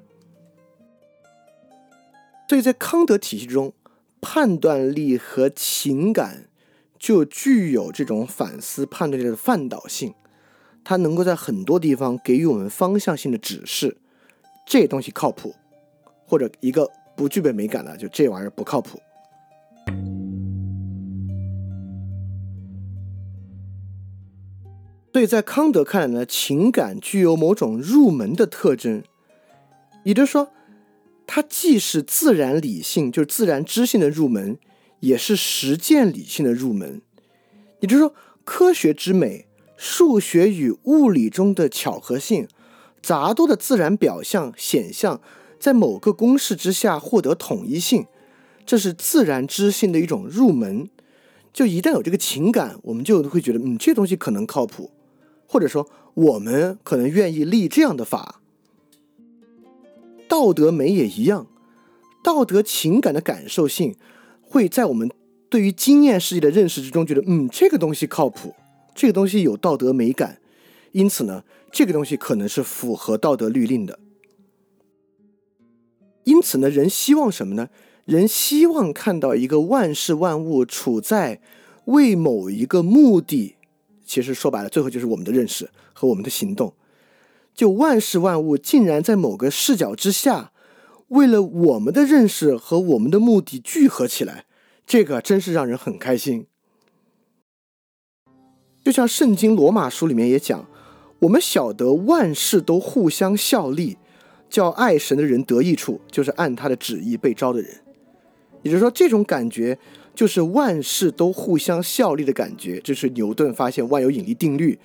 [2.48, 3.72] 所以在康德体系中，
[4.20, 6.48] 判断力和情感
[6.98, 10.14] 就具有这种反思判断力的范导性，
[10.82, 13.98] 它能够在很多地方给予我们方向性的指示，
[14.66, 15.54] 这东西靠谱，
[16.26, 16.90] 或者一个。
[17.18, 18.96] 不具备美感的，就这玩意儿不靠谱。
[25.12, 29.02] 所以在康德看来呢，情感具有某种入门的特征，
[30.04, 30.52] 也就是说，
[31.30, 34.56] 它既是自然理性，就是自然知性的入门，
[35.00, 37.02] 也是实践理性的入门。
[37.80, 38.14] 也就是说，
[38.44, 39.46] 科学之美、
[39.76, 42.48] 数学与物理中的巧合性、
[43.02, 45.20] 杂多的自然表象显象。
[45.60, 48.06] 在某个公式之下获得统一性，
[48.64, 50.88] 这是自然知性的一种入门。
[51.52, 54.92] 就一旦有这个情感，我们就会觉得，嗯，这东西可能靠谱，
[55.46, 58.37] 或者说我们可能愿意立这样的法。
[60.28, 61.46] 道德美也一样，
[62.22, 63.96] 道德情感的感受性
[64.42, 65.10] 会在我们
[65.48, 68.54] 对于经验世界的认识之中，觉得，嗯，这个东西靠谱，
[68.94, 70.40] 这个东西有道德美感，
[70.92, 73.98] 因此呢，这个东西可能是符合道德律令的。
[76.24, 77.70] 因此呢，人希望什么呢？
[78.04, 81.40] 人希望看到一个万事万物处在
[81.86, 83.56] 为某一个目的，
[84.04, 86.74] 其实说白了，最后就是我们的认识和我们的行动。
[87.58, 90.52] 就万事万物竟然在某个视角之下，
[91.08, 94.44] 为了我们的认识和我们的目的聚合起来，
[94.86, 96.46] 这个真是让人很开心。
[98.84, 100.68] 就像圣经罗马书里面也讲，
[101.18, 103.98] 我们晓得万事都互相效力。
[104.48, 107.82] 叫爱神的人得益处，就是按他的旨意被招的人。
[108.62, 109.76] 也就是说，这种感觉
[110.14, 112.80] 就是万事都互相效力的感觉。
[112.80, 114.78] 这是牛顿发现万有引力定律，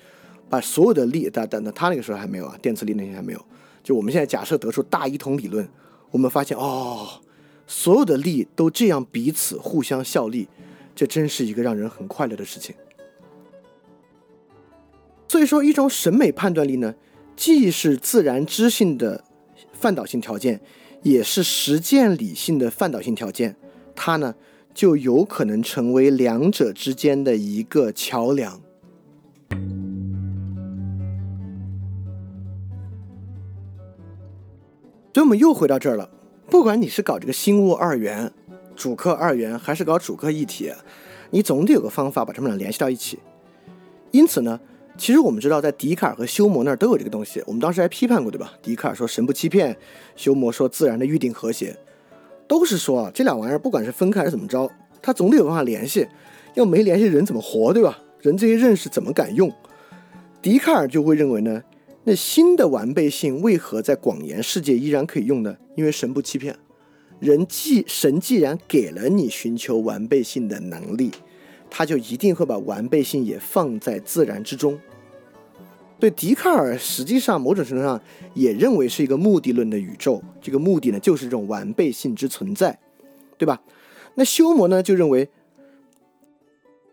[0.48, 3.44] 把所有的力，但但那他那个时候还没有啊，电磁力那些还没有。
[3.82, 5.68] 就我们现在假设得出大一统理论，
[6.10, 7.20] 我们发现哦，
[7.66, 10.48] 所有的力都这样彼此互相效力，
[10.94, 12.74] 这真是一个让人很快乐的事情。
[15.28, 16.94] 所以说，一种审美判断力呢，
[17.34, 19.24] 既是自然知性的
[19.72, 20.60] 范导性条件，
[21.02, 23.56] 也是实践理性的范导性条件，
[23.96, 24.34] 它呢
[24.72, 28.60] 就有可能成为两者之间的一个桥梁。
[35.14, 36.10] 所以，我们又回到这儿了。
[36.50, 38.32] 不管你是搞这个心物二元、
[38.74, 40.72] 主客二元，还是搞主客一体，
[41.30, 43.20] 你总得有个方法把它们俩联系到一起。
[44.10, 44.58] 因此呢，
[44.98, 47.40] 其实我们知道，在笛卡尔和休谟那儿都有这个东西。
[47.46, 48.54] 我们当时还批判过，对吧？
[48.60, 49.76] 笛卡尔说神不欺骗，
[50.16, 51.76] 休谟说自然的预定和谐，
[52.48, 54.68] 都是说啊，这俩玩意儿不管是分开还是怎么着，
[55.00, 56.08] 它总得有办法联系。
[56.54, 57.96] 要没联系，人怎么活，对吧？
[58.20, 59.48] 人这些认识怎么敢用？
[60.42, 61.62] 笛卡尔就会认为呢。
[62.04, 65.56] 那心的完备性为何在广言世界依然可以用呢？
[65.74, 66.56] 因为神不欺骗，
[67.18, 71.10] 人既神既然给了你寻求完备性的能力，
[71.70, 74.78] 他就一定会把完备性也放在自然之中。
[75.98, 77.98] 对笛卡尔，实际上某种程度上
[78.34, 82.78] 也认为是一个目的论的宇宙，这个目的呢就是这种完备性之存在，
[83.38, 83.62] 对吧？
[84.16, 85.30] 那修谟呢就认为，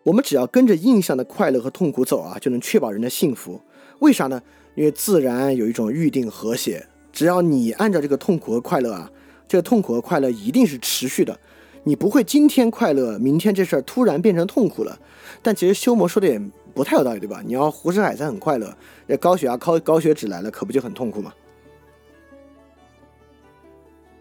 [0.04, 3.60] 我们只要跟着印象的快乐和痛苦走啊，就能确保人的幸福。
[3.98, 4.42] 为啥呢？
[4.74, 9.10] 因为自然有一种预定和谐，只要你按照这个痛苦和快乐啊，
[9.46, 11.38] 这个痛苦和快乐一定是持续的，
[11.84, 14.98] 你不会今天快乐，明天这事儿突然变成痛苦了。
[15.42, 16.40] 但其实修魔说的也
[16.74, 17.42] 不太有道理，对吧？
[17.44, 18.74] 你要胡吃海塞很快乐，
[19.06, 21.32] 那高血压、高高血脂来了，可不就很痛苦吗？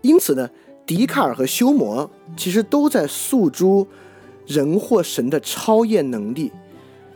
[0.02, 0.50] 因此呢，
[0.86, 3.88] 笛卡尔和修魔其实都在诉诸
[4.48, 6.52] 人或神的超验能力，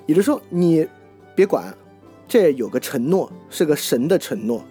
[0.05, 0.87] 也就是说，你
[1.35, 1.75] 别管。
[2.27, 4.63] 这有个承诺，是个神的承诺。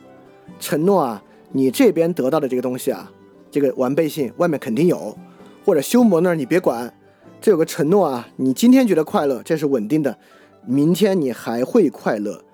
[0.59, 1.23] 承诺啊，
[1.53, 3.11] 你这边得到的这个东西啊，
[3.51, 5.17] 这个完备性外面肯定有。
[5.65, 6.95] 或者修魔那儿你别管，
[7.41, 10.19] 这有个承诺啊，你今天觉得快乐，这是稳定的，
[10.67, 12.45] 明天你还会快乐。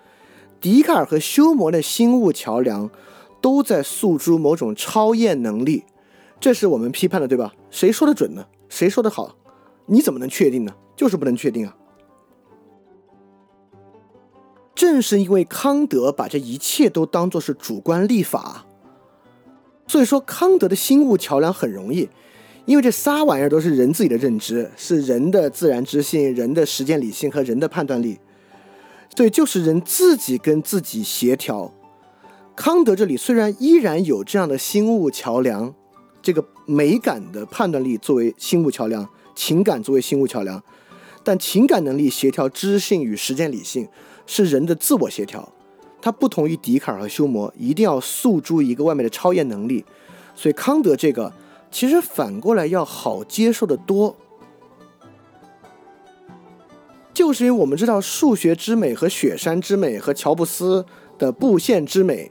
[0.61, 2.89] 笛卡尔和修魔的心物桥梁
[3.41, 5.85] 都在诉诸某种超验能力，
[6.39, 7.53] 这是我们批判的，对吧？
[7.71, 8.47] 谁说的准呢？
[8.69, 9.37] 谁说的好？
[9.87, 10.73] 你怎么能确定呢？
[10.95, 11.77] 就是不能确定啊。
[14.81, 18.65] 正是因为康德把这一切都当作是主观立法，
[19.87, 22.09] 所以说康德的心物桥梁很容易，
[22.65, 28.19] 因为这仨玩意儿都是人自己的认知，是人的自然知性、人的实践理性和人的判断力，
[29.15, 31.75] 所以就是人自己跟自己协调。
[32.57, 35.75] 康德这里虽然依然有这样的心物桥梁，
[36.23, 40.65] 这个美感的判断力作为心物桥梁，情感作为心物桥梁，
[41.23, 43.87] 但情感能力协调知性与实践理性。
[44.33, 45.53] 是人的自我协调，
[46.01, 49.85] 它不同于笛卡尔和休谟，一定要诉诸一个外面的超验能力。
[50.37, 51.33] 所以康德这个
[51.69, 54.17] 其实反过来要好接受的多，
[57.13, 60.87] 就是因为我们知道数学之美和雪山之美和乔布斯
[61.19, 62.31] 的布线之美，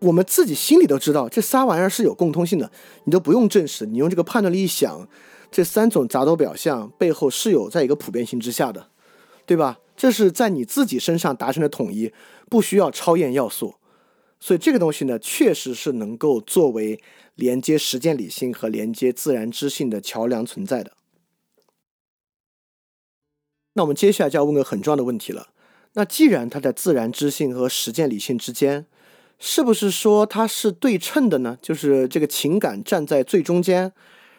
[0.00, 2.68] 我们自己心里都知道这仨玩意儿是有共通性的，
[3.04, 5.08] 你都不用证实，你用这个判断力一想，
[5.52, 8.88] 这三种杂多表象背后是有在一个普遍性之下的，
[9.46, 9.78] 对吧？
[10.00, 12.10] 这是在你自己身上达成的统一，
[12.48, 13.74] 不需要超验要素，
[14.40, 16.98] 所以这个东西呢，确实是能够作为
[17.34, 20.92] 连接实践理性和连接自然知性的桥梁存在的。
[23.74, 25.48] 那我们接下来就要问个很重要的问题了：
[25.92, 28.86] 那既然它在自然知性和实践理性之间，
[29.38, 31.58] 是不是说它是对称的呢？
[31.60, 33.92] 就是这个情感站在最中间，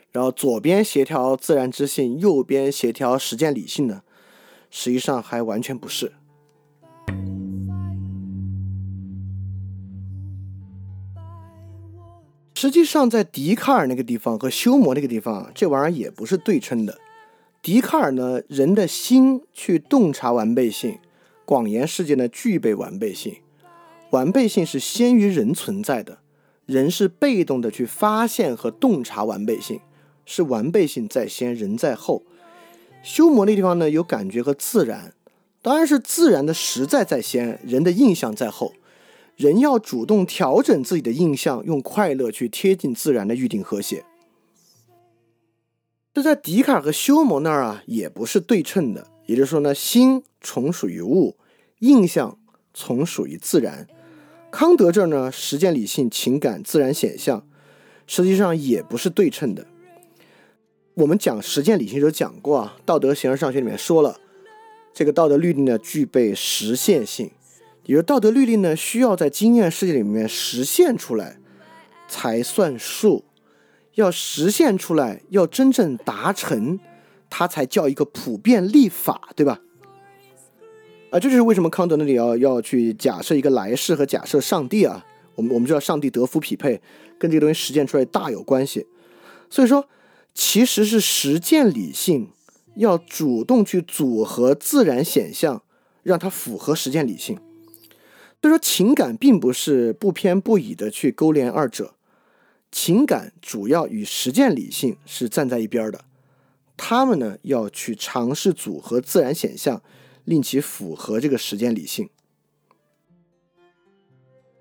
[0.10, 4.02] 然后左边协调自然知性，右边协调实践理性呢？
[4.72, 6.14] 实际上还完全不是。
[12.56, 17.00] 实际上，在笛卡尔那个地方和休谟那个地方，这玩意儿也不是对称的。
[17.62, 21.00] 笛卡尔呢，人的心去洞察完备性，
[21.44, 23.38] 广言世界呢具备完备性，
[24.12, 26.20] 完备性是先于人存在的，
[26.68, 29.80] 人是被动的去发现和洞察完备性，
[30.26, 32.24] 是完备性在先，人在后。
[33.04, 35.14] 修魔那地方呢，有感觉和自然，
[35.62, 38.74] 当然是自然的实在在先，人的印象在后。
[39.38, 44.06] 人要主动调整自己的印象，用快乐去贴近自然的预定和谐。
[46.14, 49.08] 这在笛卡尔和修谟那儿啊，也不是对称的。
[49.26, 51.38] 也就是说呢，心从属于物，
[51.80, 52.38] 印象
[52.74, 53.88] 从属于自然。
[54.52, 57.48] 康德这儿呢，实践理性、情感、自然显象，
[58.06, 59.66] 实际上也不是对称的。
[60.96, 64.20] 我们讲实践理性时候讲过啊，《道德形而上学》里面说了，
[64.94, 67.32] 这个道德律令呢具备实现性，
[67.86, 71.38] 也就是道德律令呢需要在经验世界里面实现出来，
[72.10, 73.24] 才算数，
[73.96, 76.80] 要实现出来，要真正达成，
[77.30, 79.62] 它才叫一个普遍立法，对吧？
[81.10, 85.06] 啊，这就是为什么康德那里要要去假设一个来世和假设上帝啊。
[85.36, 86.82] 我们我们知道上帝德夫匹配，
[87.18, 88.86] 跟这个东西实践出来大有关系。
[89.50, 89.88] 所以说，
[90.34, 92.32] 其实是实践理性
[92.76, 95.64] 要主动去组合自然显象，
[96.04, 97.38] 让它符合实践理性。
[98.42, 101.94] 所以说，情感并不是不偏不倚的去勾连二者，
[102.72, 106.06] 情感主要与实践理性是站在一边的。
[106.76, 109.84] 他们呢要去尝试组合自然显象，
[110.26, 112.10] 令其符合这个实践理性。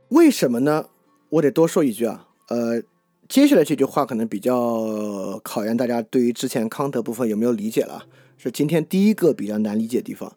[0.09, 0.91] 为什么呢？
[1.31, 2.83] 我得多说一句啊，呃，
[3.31, 8.05] 接下来这句话可能比较考验大家对于之前康德部分有没有理解了，
[8.37, 10.37] 是今天第一个比较难理解的地方。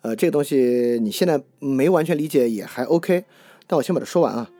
[0.00, 3.24] 呃，这个东西你现在没完全理解也还 OK，
[3.68, 4.50] 但我先把它说完啊。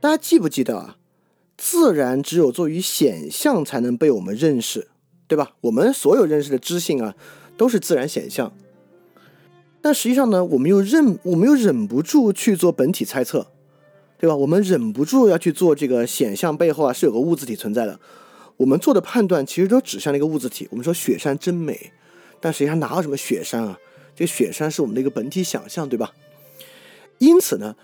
[0.00, 0.96] 大家记不记得啊？
[1.58, 4.88] 自然只有作为显象才能被我们认识，
[5.26, 5.56] 对吧？
[5.60, 7.14] 我们所有认识的知性啊，
[7.58, 8.50] 都是自然显象。
[9.82, 13.48] 但实际上呢，我们又忍，我们又忍不住去做本体猜测。
[14.18, 14.34] 对吧？
[14.34, 17.98] 我们忍不住要去做这个显象背后啊是有个物质体存在的。
[18.56, 20.66] 我们做的判断其实都指向了一个物质体。
[20.70, 21.92] 我们说雪山真美，
[22.40, 23.78] 但实际上哪有什么雪山啊？
[24.16, 26.12] 这个雪山是我们的一个本体想象，对吧？
[27.18, 27.76] 因此呢，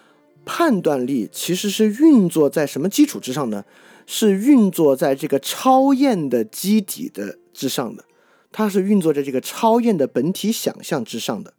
[0.45, 3.65] 判断力其实是运作在什么基础之上呢？
[4.07, 8.05] 是运作在这个超验的基底的之上的，
[8.53, 11.55] 它是运作在这个超验的本体想象之上的。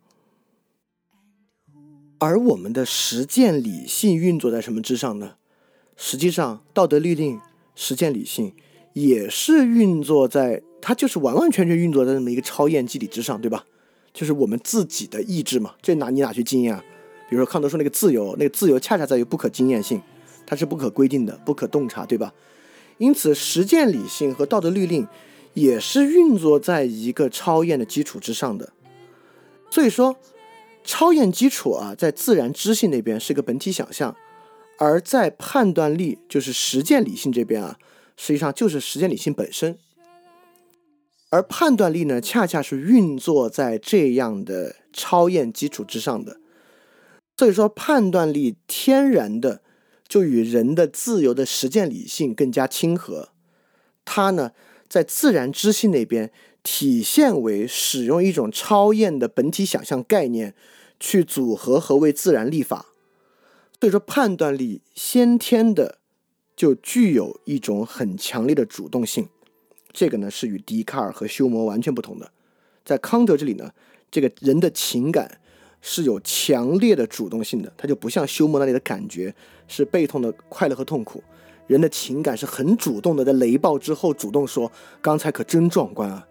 [2.17, 5.33] 而我们的实践理性运作在什么之上呢？
[5.97, 7.39] 实际上，道德律令、
[7.75, 8.53] 实践理性
[8.93, 13.65] 也是运作在，它就是完完全全运作在这么一个超验机理之上，对吧？
[14.13, 15.75] 就是我们自己的意志嘛。
[15.81, 16.83] 这哪你哪去经验啊？
[17.29, 20.01] 比如说康德说那个自由，那个自由恰恰在于不可经验性，
[20.45, 22.33] 它是不可规定的、不可洞察，对吧？
[22.97, 25.05] 因此，实践理性和道德律令
[25.53, 28.71] 也是运作在一个超验的基础之上的。
[29.69, 30.15] 所以说。
[30.85, 34.15] 超验基础啊，在自然知性那边是一个本体想象，
[34.77, 37.77] 而在判断力，就是实践理性这边啊，
[38.15, 39.77] 实际上就是实践理性本身。
[41.31, 46.37] 而判断力呢，恰恰是运作在这样的超验基础之上的。
[47.35, 49.61] 所以说，判断力天然的
[50.07, 53.29] 就与人的自由的实践理性更加亲和。
[54.05, 54.51] 它呢，
[54.87, 56.31] 在自然知性那边
[56.63, 60.53] 体现为使用一种超验的本体想象概念。
[60.99, 62.87] 去组合和为自然立法，
[63.79, 65.99] 所以说判断力先天的
[66.55, 69.27] 就具有一种很强烈的主动性，
[69.91, 72.31] 这个呢是与笛卡尔和休谟完全不同的。
[72.83, 73.71] 在康德这里呢，
[74.09, 75.39] 这个人的情感
[75.81, 79.35] 是有强烈的主动性的，它就不像休谟那里的感觉
[79.67, 81.23] 是被动的快乐和痛苦，
[81.67, 86.27] 人的情感是很主动的，在雷暴之后主动说：“刚才可真壮观啊。”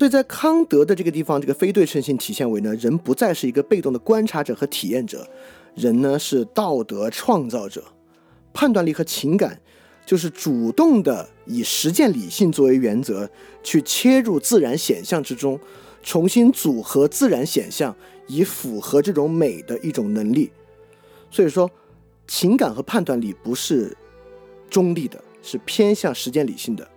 [0.00, 5.28] 所以在康德的这个地方，这个非对称性体现为呢，人不再是一个被动的观察者和体验者，
[5.74, 7.84] 人呢是道德创造者，
[8.54, 9.60] 判断力和情感
[10.06, 13.28] 就是主动的以实践理性作为原则
[13.62, 15.60] 去切入自然显象之中，
[16.02, 17.94] 重新组合自然显象
[18.26, 20.50] 以符合这种美的一种能力。
[21.30, 21.70] 所以说，
[22.26, 23.94] 情感和判断力不是
[24.70, 26.88] 中立的，是偏向实践理性的。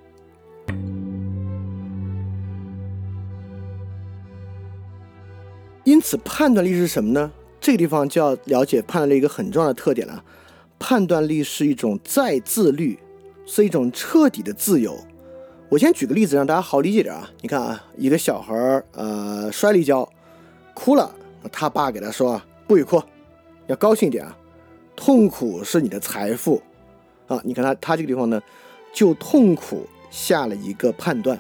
[5.84, 7.32] 因此，判断力是什么呢？
[7.60, 10.24] 这个地方就要了解判断力一个很重要的特点了。
[10.80, 12.98] 判断力是一种再自律，
[13.46, 14.98] 是一种彻底的自由。
[15.70, 17.30] 我先举个例子，让大家好理解点啊。
[17.42, 20.08] 你看啊，一个小孩儿呃摔了一跤，
[20.74, 21.14] 哭了，
[21.52, 23.02] 他爸给他说不许哭，
[23.68, 24.38] 要高兴一点啊。
[24.96, 26.62] 痛苦是你的财富
[27.28, 27.42] 啊。
[27.44, 28.42] 你看他他这个地方呢，
[28.94, 31.38] 就痛苦下了一个判断。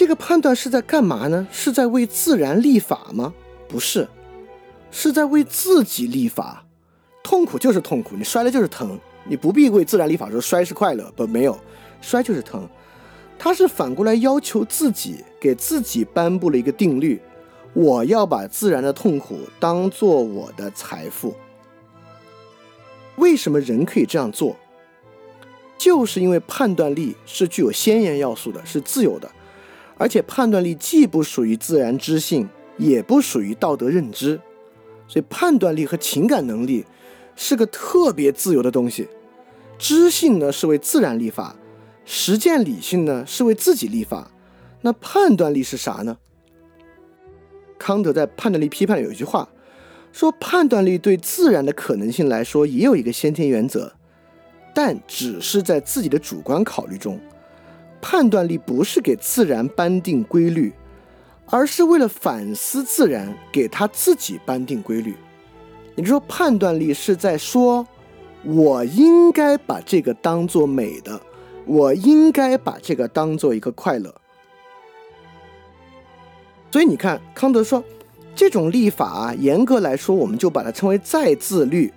[0.00, 1.46] 这个判断是在干嘛呢？
[1.52, 3.34] 是在为自然立法吗？
[3.68, 4.08] 不是，
[4.90, 6.64] 是在为自己立法。
[7.22, 11.60] 痛苦就是痛苦，你摔了就是疼，你不必为自然立法说摔是快乐，不，没有，
[12.00, 12.66] 摔就是疼。
[13.38, 17.20] 他是反过来要求自己，给自己颁布了一个定律：
[17.74, 21.34] 我要把自然的痛苦当做我的财富。
[23.16, 24.56] 为什么人可以这样做？
[25.76, 29.30] 就是因为判断力是具有先验要素的，是自由的。
[30.00, 32.48] 而且判断力既不属于自然知性，
[32.78, 34.40] 也不属于道德认知，
[35.06, 36.86] 所以判断力和情感能力
[37.36, 39.08] 是个特别自由的东西。
[39.76, 41.54] 知性呢是为自然立法，
[42.06, 44.30] 实践理性呢是为自己立法。
[44.80, 46.16] 那判断力是啥呢？
[47.78, 49.50] 康德在《判断力批判》里有一句话，
[50.12, 53.92] 说判断力对自然的可能性来说也有一个先天原则，
[54.74, 57.20] 但只是在自己的主观考虑中，
[58.00, 60.72] 判断力不是给自然颁定规律，
[61.46, 65.14] 而是为了反思自然，给他自己颁定规律。
[65.96, 67.86] 也就是说，判断力是在说，
[68.44, 71.20] 我应该把这个当做美的，
[71.66, 74.14] 我应该把这个当做一个快乐。
[76.70, 77.82] 所以你看，康德说。
[78.32, 81.92] 这种立法啊，严格来说，我们就把它称为再自律，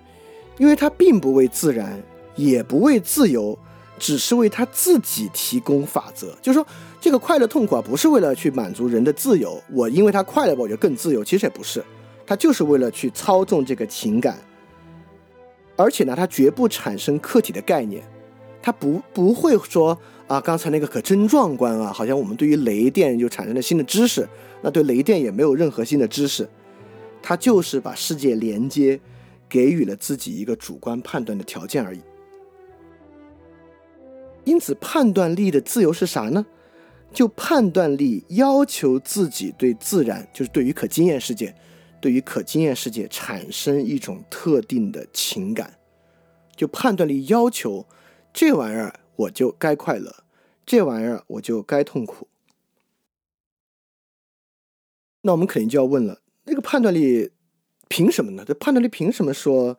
[0.58, 2.02] 因为它并不为自然，
[2.34, 3.56] 也不为自由，
[3.98, 6.36] 只是为他自己提供法则。
[6.42, 6.66] 就是说，
[7.00, 11.24] 这个快乐痛苦啊，不是为了去满足人的自由，我因为他快乐，我就更自由。
[11.24, 11.84] 其实也不是，
[12.26, 14.38] 他就是为了去操纵这个情感。
[15.76, 18.02] 而且呢，他绝不产生客体的概念，
[18.62, 24.28] 他不不会说啊，刚才那个可真壮观啊，好像我们对于雷电就产生了新的知识。
[24.62, 26.48] 那对雷电也没有任何新的知识，
[27.20, 28.98] 他就是把世界连接，
[29.48, 32.00] 给予了自己一个主观判断的条件而已。
[34.44, 36.44] 因此，判断力的自由是啥呢？
[37.12, 41.54] 就判断力要求自己对自然，就是对于可经验世界，
[42.00, 45.78] 对于可经验世界产生一种特定的情感。
[46.56, 47.86] 就判断力要求
[48.32, 50.24] 这玩意儿我就该快乐，
[50.66, 52.28] 这玩意儿我就该痛苦。
[55.22, 57.30] 那我们肯定就要问了，那个判断力
[57.88, 58.44] 凭什么呢？
[58.46, 59.78] 这判断力凭什么说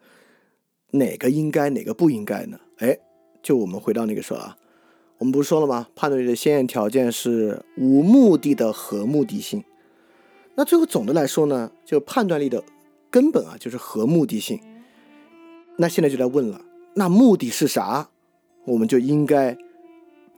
[0.92, 2.60] 哪个应该，哪个不应该呢？
[2.78, 2.98] 哎，
[3.46, 4.58] 就我们回到那个时候啊，
[5.20, 5.88] 我们不是说了吗？
[5.96, 9.64] 判断力的先验条件是无目的的合目的性。
[10.56, 12.64] 那最后总的来说呢，就判断力的
[13.12, 14.60] 根本啊，就是合目的性。
[15.78, 16.60] 那现在就来问了，
[16.96, 18.10] 那目的是啥？
[18.66, 19.56] 我们就应该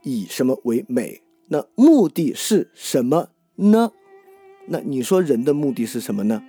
[0.02, 1.22] 以什么为美？
[1.46, 3.92] 那目的是什么呢？
[4.66, 6.42] 那你说人的目的是什么呢？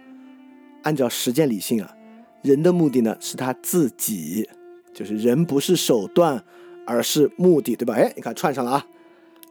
[0.84, 1.96] 按照实践理性啊，
[2.42, 4.50] 人的目的呢是他自己，
[4.94, 6.44] 就是人不是手段，
[6.86, 7.94] 而是目的，对吧？
[7.94, 8.88] 哎，你看串上了啊，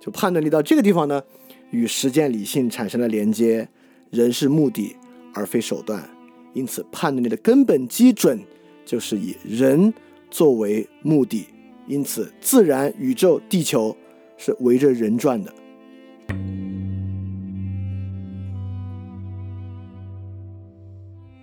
[0.00, 1.22] 就判断力到这个地方呢，
[1.70, 3.68] 与实践理性产生了连接，
[4.10, 4.96] 人是目的
[5.34, 6.08] 而非手段，
[6.52, 8.40] 因此判断力的根本基准
[8.84, 9.92] 就是以人
[10.30, 11.46] 作为目的，
[11.86, 13.96] 因此自然、宇宙、地球
[14.36, 15.54] 是围着人转的。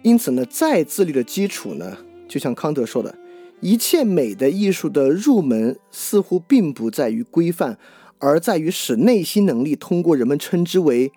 [0.03, 1.97] 因此呢，再自律的基础呢，
[2.27, 3.17] 就像康德说的，
[3.61, 7.77] 一切美的艺术的入门似乎并不在于规范，
[8.19, 11.11] 而在于使内心能力通过人们称之为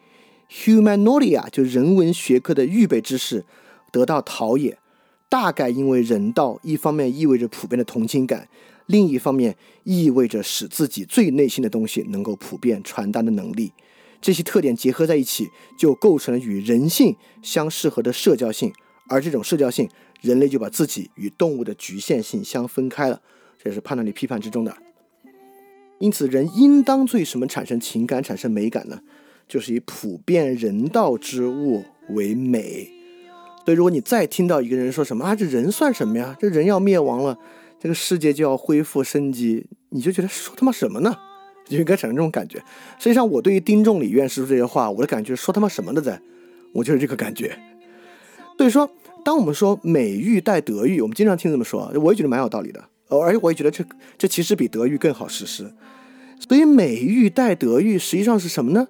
[0.51, 3.45] humanolia，就人文学科的预备知识
[3.93, 4.79] 得到陶冶。
[5.29, 8.49] 大概因为人道一方面意味着普遍的同情感，
[8.87, 9.55] 另一方面
[9.85, 13.73] 意味着使自己最内心的东西能够普遍传达的能力。
[14.23, 18.73] 这些特点结合在一起，就构成了与人性相适合的社交性，
[19.09, 19.87] 而这种社交性，
[20.21, 23.21] 人类就把自己与动物的局限性相分开了。
[23.63, 24.77] 这也是判断力批判之中的。
[25.99, 29.01] 因此，人应当对什么产生情感、产生美感呢？
[29.49, 32.89] 就是以普遍人道之物为美。
[33.65, 36.37] 所以，如果你再听到一个人说什么啊，这人算什么呀？
[36.39, 37.37] 这人要灭亡了，
[37.81, 41.17] 这个世界就要恢复生机，你就觉得说他妈什么呢？
[41.67, 42.59] 就应该产生这种感觉。
[42.99, 46.21] 实际上，我对于丁仲礼院士说这些话，我的感觉说他妈什么的在，
[46.73, 47.59] 我就是这个感觉。
[48.57, 48.91] 所以说，
[49.25, 52.83] 当我们说美育带德育，我们经常听这么说，我也觉得蛮有道理的。
[53.09, 53.85] 而且我也觉得这
[54.17, 55.73] 这其实比德育更好实施。
[56.39, 58.89] 所以，美育带德育实际上是什么呢？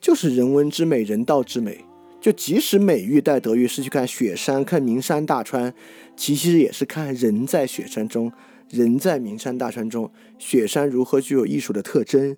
[0.00, 1.84] 就是人文之美、人道之美。
[2.20, 5.74] 就即使美育带德育是去看雪山、看名山大川，
[6.16, 8.30] 其实也是看人在雪山中。
[8.68, 12.36] 人在名山大川中，雪山如何具有艺术的特征，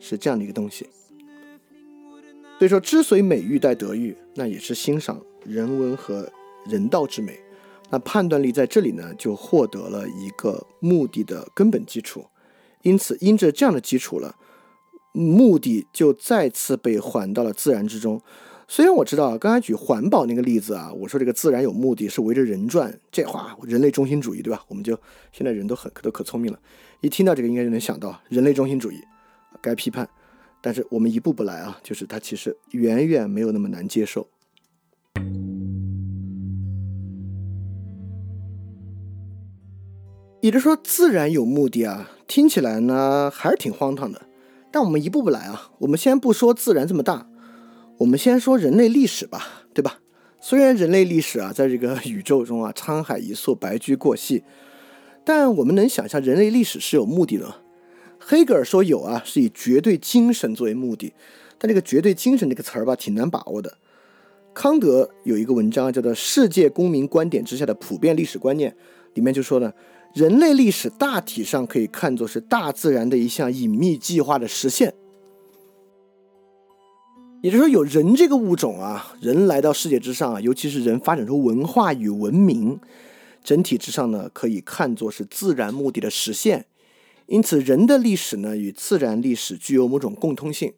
[0.00, 0.86] 是这样的一个东西。
[2.58, 6.32] 所以说，之所以美育带德育，那也是欣赏人文和
[6.68, 7.38] 人道之美。
[7.90, 12.26] 那判断力在这里呢，就获得了一个目的的根本基础。
[12.82, 14.36] 因此，因着这样的基础了，
[15.12, 18.20] 目的就再次被还到了自然之中。
[18.68, 24.64] 虽然我知道刚才举环保那个例子啊，我说这个自然有目的是围着人转，这话人类中心主义对吧？
[24.66, 24.98] 我们就
[25.30, 26.58] 现在人都很都可聪明了，
[27.00, 29.00] 一听到这个应该就能想到人类中心主义
[29.62, 30.08] 该批判。
[30.60, 34.26] 但是我们一步步来啊，就是它其实远远没有那么难接受。
[40.46, 44.22] 也就是说，自然有目的啊，听起来呢还是挺荒唐的。
[44.70, 47.26] 但我们一步步来啊，我们先不说自然这么大。
[47.98, 49.98] 我们先说人类历史吧，对吧？
[50.40, 54.44] 虽然人类历史啊，在这个宇宙中啊，沧海一粟，白驹过隙，
[55.24, 57.52] 但我们能想象人类历史是有目的的。
[58.20, 61.12] 黑格尔说有啊，是以绝对精神作为目的。
[61.58, 63.76] 但这个绝对精神这个词儿吧，挺难把握的。
[64.54, 68.70] 康德有一个文章叫做《世界公民观点之下的普遍历史观念》，
[69.14, 69.72] 里面就说呢，
[70.16, 74.94] 人类历史大体上可以看作是大自然的一项隐秘计划的实现。
[77.42, 82.80] 也就是说，有人这个物种啊，人来到世界之上啊，尤其是人发展出文化与文明，
[83.44, 86.64] 整体之上呢，可以看作是自然目的的实现。
[87.26, 90.72] 因此，人的历史呢，与自然历史具有某种共通性。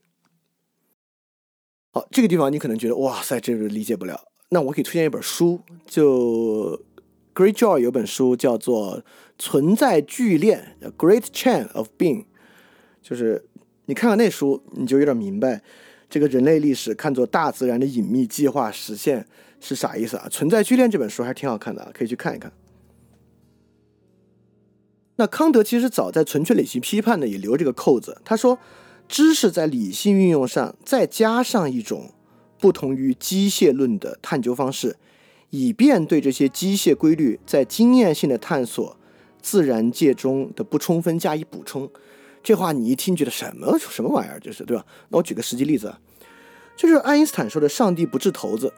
[1.93, 4.24] 好，这个地方你可能觉得，哇塞，这个理解不了。
[4.48, 6.82] 那我可以推荐一本书，就
[7.35, 8.98] Great Joy 有本书叫做
[9.39, 12.24] 《存在巨链》（Great Chain of Being），
[13.01, 13.44] 就是
[13.86, 15.62] 你看看那书，你就有点明白。
[16.10, 19.27] 这个人类历史看作大自然的隐秘计划实现
[19.60, 20.27] 是啥意思啊？
[20.31, 22.51] 存在巨链这本书还挺好看的啊，可以去看一看。
[25.16, 28.59] 那康德其实早在《纯粹理性批判》呢也留这个扣子，他说，
[29.06, 32.12] 知识在理性运用上再加上一种
[32.59, 34.97] 不同于机械论的探究方式，
[35.51, 38.97] 以便对这些机械规律在经验性的探索
[39.40, 41.90] 自然界中的不充分加以补充。
[42.43, 44.85] 这话你一听觉得什么什么玩意儿，就是对吧？
[45.09, 45.94] 那我举个实际例子，
[46.77, 48.73] 就是爱因斯坦说的“上帝不掷骰子”。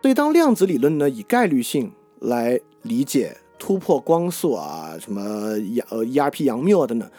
[0.00, 5.22] 所以当量子理论呢以概率性来理解突破光速啊，什么
[5.88, 7.10] 呃 ERP 杨谬等等，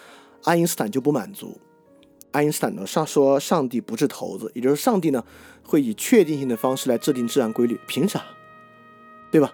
[0.44, 1.60] 爱因斯坦就不满足。
[2.32, 5.24] 爱因斯坦呢上说上帝不掷骰子，也就是上帝呢
[5.64, 8.24] 会以确定性的方式来制定自然规律，凭啥？
[9.32, 9.54] 对吧？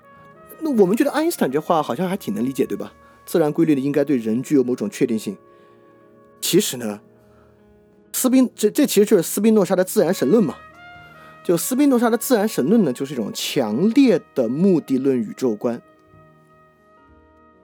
[0.61, 2.93] 那我们觉得爱因斯坦这话好像还挺能理解，对吧？
[3.25, 5.37] 自然规律呢，应该对人具有某种确定性。
[6.39, 6.99] 其实呢，
[8.13, 10.55] 斯宾这这其实就是斯宾诺莎的自然神论嘛。
[11.43, 15.81] 就斯宾诺莎的自然神论呢，就是一种强烈的目的论宇宙观。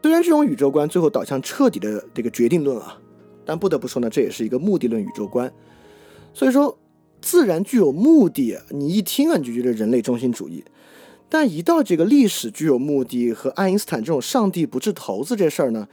[0.01, 2.97] 虽然这种宇宙观最后导向彻底的这个决定论啊，
[3.45, 5.51] 但不得不说呢，这也是一个目的论宇宙观。
[6.33, 6.77] 所以说，
[7.19, 10.63] 自然具有目的，你一听啊，你就觉得人类中心主义。
[11.29, 15.87] 但一到这个历史具有目的和爱因斯坦这种上帝不掷骰子这事儿呢，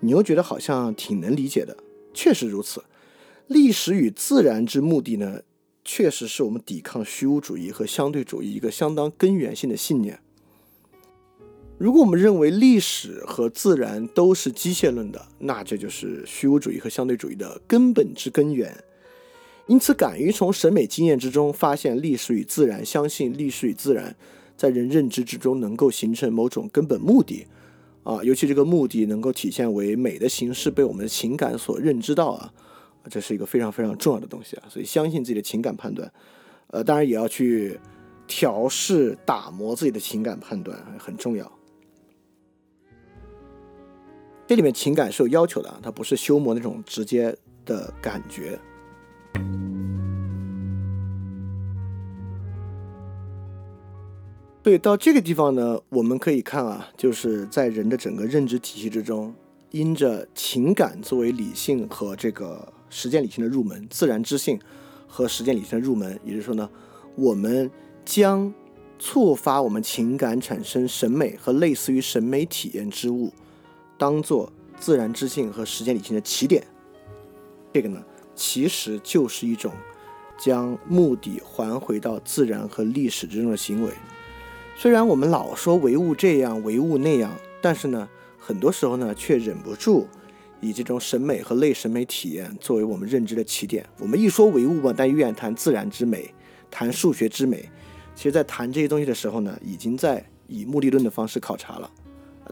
[0.00, 1.76] 你又觉得好像挺能理解的。
[2.14, 2.84] 确实如此，
[3.48, 5.40] 历史与自然之目的呢，
[5.84, 10.20] 确实是我们抵抗虚无主义和相对主义一个相当根源性的信念。
[11.78, 18.74] 如果我们认为历史和自然都是机械论的，那这就是虚无主义和相对主义的根本之根源。
[19.66, 24.16] 因此，敢于从审美经验之中发现历史与自然，相信历史与自然。
[24.56, 27.46] 在人认知之中，能够形成某种根本目的，
[28.02, 32.52] 啊，尤其这个目的能够体现为美的形式被我们的情感所认知到啊，
[33.10, 34.64] 这是一个非常非常重要的东西啊。
[34.68, 36.10] 所以，相信自己的情感判断，
[36.68, 37.78] 呃，当然也要去
[38.26, 41.52] 调试、打磨自己的情感判断，很重要。
[44.46, 48.58] 这里面情感是有要求的啊，它不是修磨那种直接的感觉。
[54.66, 59.32] 对，到这个地方呢，我们可以看啊，就是在人的整个认知体系之中，
[59.70, 64.58] 因着情感作为理性和这个实践理性的入门，自然知性
[65.06, 66.68] 和实践理性的入门，也就是说呢，
[67.14, 67.70] 我们
[68.04, 68.52] 将
[68.98, 73.32] 触发我们情感产生审美和类似于审美体验之物，
[73.96, 76.66] 当做自然知性和实践理性的起点。
[77.72, 78.02] 这个呢，
[78.34, 79.70] 其实就是一种
[80.36, 83.92] 将目的还回到自然和历史之中的行为。
[84.78, 87.32] 虽然我们老说唯物这样，唯物那样，
[87.62, 88.06] 但是呢，
[88.38, 90.06] 很多时候呢，却忍不住
[90.60, 93.88] 以这种审美和类审美体验作为我们认知的起点。
[93.98, 96.34] 我们一说唯物吧，但永远谈自然之美，
[96.70, 97.66] 谈数学之美。
[98.14, 101.90] 其实，在谈这些东西的时候呢，已经在以目的论的方式考察了。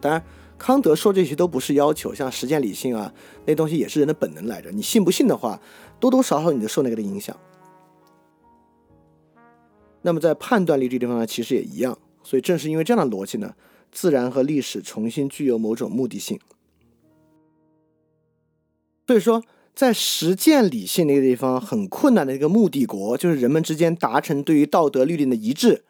[0.01, 0.25] 当然，
[0.57, 3.13] 康德说这些都不是要求，像实践理性啊，
[3.45, 4.71] 那东西也是人的本能来着。
[4.71, 5.61] 你信不信的话，
[6.01, 7.37] 多多少少你就受那个的影响。
[10.01, 11.99] 那么，在判断力这地方呢，其实也一样。
[12.25, 13.55] 所以正是因为这样的逻辑呢，
[13.93, 16.41] 自然和历史重新具有某种目的性。
[19.07, 19.45] 所以说，
[19.75, 25.85] 在实践理性那个地方很困难的一个目的国，就是人们之间达成对于道德律令的一致，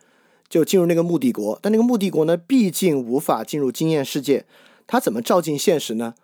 [0.48, 1.58] 就进入那个目的国。
[1.62, 4.44] 但那个目的国呢，毕竟无法进入经验世界，
[4.86, 6.14] 它怎么照进现实呢？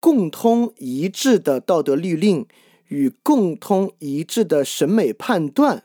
[0.00, 2.46] 共通一致的道德律令
[2.88, 5.83] 与共通一致的审美判断。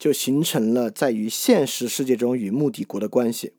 [0.00, 3.52] 就形成了在于现实世界中与目的国的关系。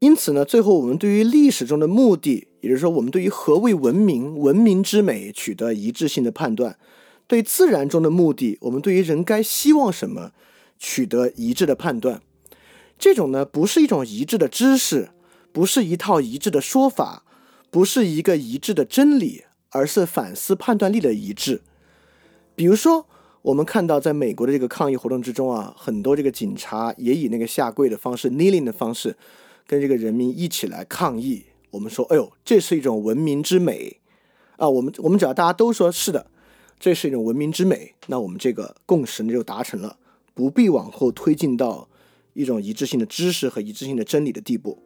[0.00, 6.72] 因此呢，最后我们对于历史中的目的，也就是说，我们对于何谓文明、文明之美取得一致性的判断；
[7.28, 10.32] 对自然中的目的，我们对于人该希望什么
[10.76, 12.20] 取得一致的判断。
[12.98, 15.10] 这种呢，不是一种一致的知识，
[15.52, 17.24] 不是一套一致的说法，
[17.70, 21.62] 不是一个一致的真理，而是反思判断力的一致。
[22.56, 23.06] 比如说。
[23.44, 29.14] 我们看到，在美国的这个抗议活动之中啊，很多这个警察也以那个下跪的方式、kneeling 的方式，
[29.66, 31.44] 跟这个人民一起来抗议。
[31.72, 34.00] 我们说，哎呦，这是一种文明之美
[34.56, 34.66] 啊！
[34.66, 36.30] 我们我们只要大家都说是的，
[36.80, 39.98] 这是一种文明之美，那我们这个共识呢就达成了，
[40.32, 41.90] 不必往后推进到
[42.32, 44.78] 一种一致性的知识和一致性的真理的地步。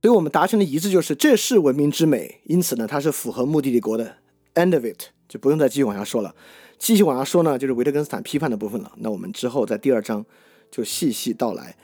[0.00, 4.16] 所以我们达成的一致就是，这是文明之美，因此呢，它是符合目的帝国的
[4.58, 5.10] end of it。
[5.28, 6.34] 就不用再继续往下说了，
[6.78, 8.90] 继续往下说呢，就是维特根斯坦批判的部分了。
[9.00, 10.24] 那我们之后在第二章
[10.70, 11.76] 就细细道来。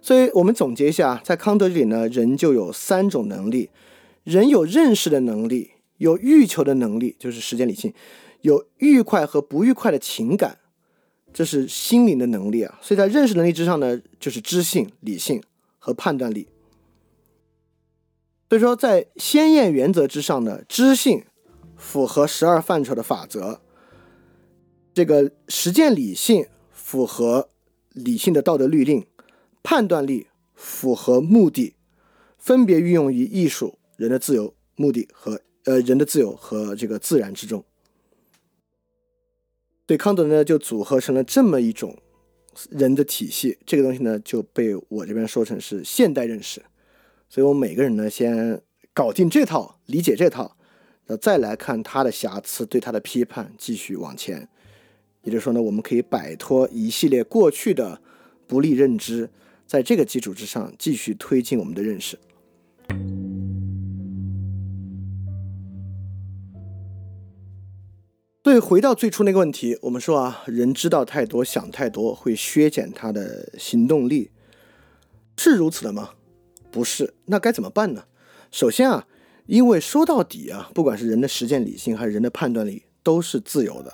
[0.00, 3.70] 所以我们总结一下，在康德这里呢，人就有三种能力：
[4.22, 7.90] 人有认识的能力，有欲求的能力，就是时间理性；
[8.42, 10.58] 有愉快和不愉快的情感，
[11.32, 12.78] 这是心灵的能力啊。
[12.80, 15.42] 所以在认识能力之上呢，就是知性、理性
[15.80, 16.46] 和判断力。
[18.48, 21.24] 所以说，在先验原则之上呢，知性。
[21.94, 23.60] 符合十二范畴的法则，
[24.92, 27.48] 这个实践理性符合
[27.92, 29.06] 理性的道德律令，
[29.62, 30.26] 判断力
[30.56, 31.76] 符合目的，
[32.36, 37.64] 分别运用于艺术、人的自由、目的和呃人的自由和这个自然之中。
[39.86, 41.96] 对康德呢，就组合成了这么一种
[42.70, 46.60] 人的体系，这个东西呢就被我这边说成是现代认识。
[47.28, 48.60] 所以我们每个人呢，先
[48.92, 50.56] 搞定这套，理解这套。
[51.06, 54.48] 那再来看他的瑕疵，对他的批判，继续往前。
[55.22, 58.00] 也就是说呢，我们可以摆脱一系列过去的
[58.46, 59.28] 不利认知，
[59.66, 62.18] 在这个基础之上继续推进我们的认识。
[68.42, 74.30] 对，回到最初那个问题，我们说啊，人知道太多，想太多，会削减他的行动力，
[75.36, 76.10] 是如此的吗？
[76.70, 77.14] 不是。
[77.26, 78.04] 那该怎么办呢？
[78.50, 79.06] 首先啊。
[79.46, 83.90] 因为说到底啊，不管是人的实践理性还是人的判断力，都是自由的，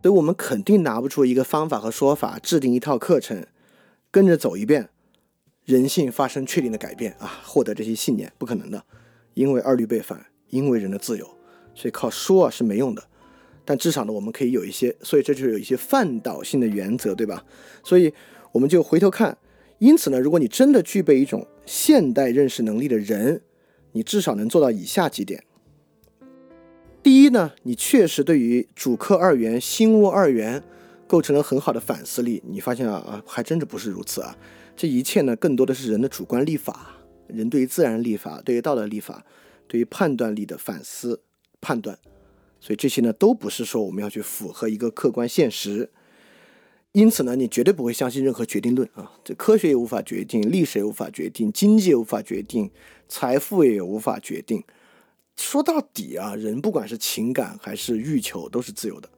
[0.00, 3.46] 所以我们肯定拿不出一个方法和说法，制定一套课程，
[4.10, 4.88] 跟着走一遍，
[5.66, 8.82] 人性发生确定的改变啊，获得这些信念，不可能的，
[9.34, 11.26] 因为二律背反，因为人的自由，
[11.74, 13.04] 所以靠说啊是没用的。
[13.66, 17.44] 但至少呢，我们可以有一些，所以这就是有一些范导性的原则，对吧？
[17.84, 18.10] 所以
[18.52, 19.36] 我们就回头看，
[19.80, 23.42] 因此呢，如果你真的具备一种现代认识能力的人。
[23.92, 25.44] 你至少能做到以下几点。
[27.02, 30.62] 第一呢，你确实对于主客二元、心物二元
[31.06, 32.42] 构成了很好的反思力。
[32.46, 34.36] 你发现啊啊，还真的不是如此啊！
[34.76, 36.96] 这一切呢，更多的是人的主观立法，
[37.26, 39.26] 人对于自然立法、对于道德立法、
[39.66, 41.22] 对于判断力的反思
[41.60, 41.98] 判断。
[42.60, 45.90] 所以这些呢，都不是说我们要去符合一个客观现实。
[46.92, 49.12] 因此呢，你绝对不会相信任何决定论啊！
[49.24, 52.70] 这科学也无法决定，历史也无法决定，经济也无法决定，
[53.12, 54.64] 财富也无法决定。
[55.36, 59.10] 说到底啊，人不管是情感还是欲求，都是自由的。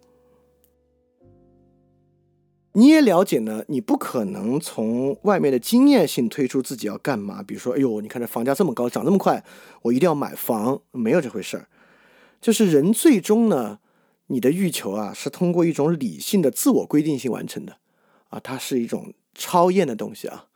[2.73, 7.41] 你也了解呢，你不可能从外面的经验性推出自己要干嘛。
[7.41, 9.45] 比如说，哎呦，你看这房价这么高，涨这么快，
[9.83, 11.69] 我一定要买房，没有这回事儿。
[12.41, 13.79] 就是人最终呢。
[14.29, 17.77] 你的欲求啊，是通过一种理性的自我规定性完成的，
[18.31, 20.47] 啊，它是一种超验的东西啊。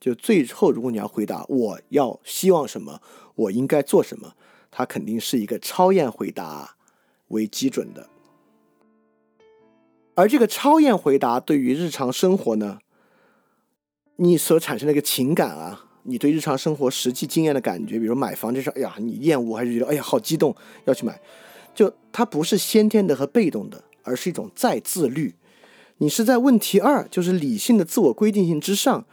[0.00, 3.00] 就最后，如果你要回答我要希望什么，
[3.34, 4.34] 我应该做什么，
[4.70, 6.76] 它肯定是一个超验回答
[7.28, 8.08] 为基准的。
[10.14, 12.78] 而这个超验回答对于日常生活呢，
[14.16, 20.54] 你所产生的一个情感啊，你对日常生活实际经验的感觉，比如买房这事，哎呀，你厌恶还是觉得哎呀好激动
[20.86, 21.20] 要去买。
[21.74, 25.36] 就它不是先天的和被动的，而是一种再自律。
[25.98, 29.06] 你是在问题二，就是理性的自我规定性之上，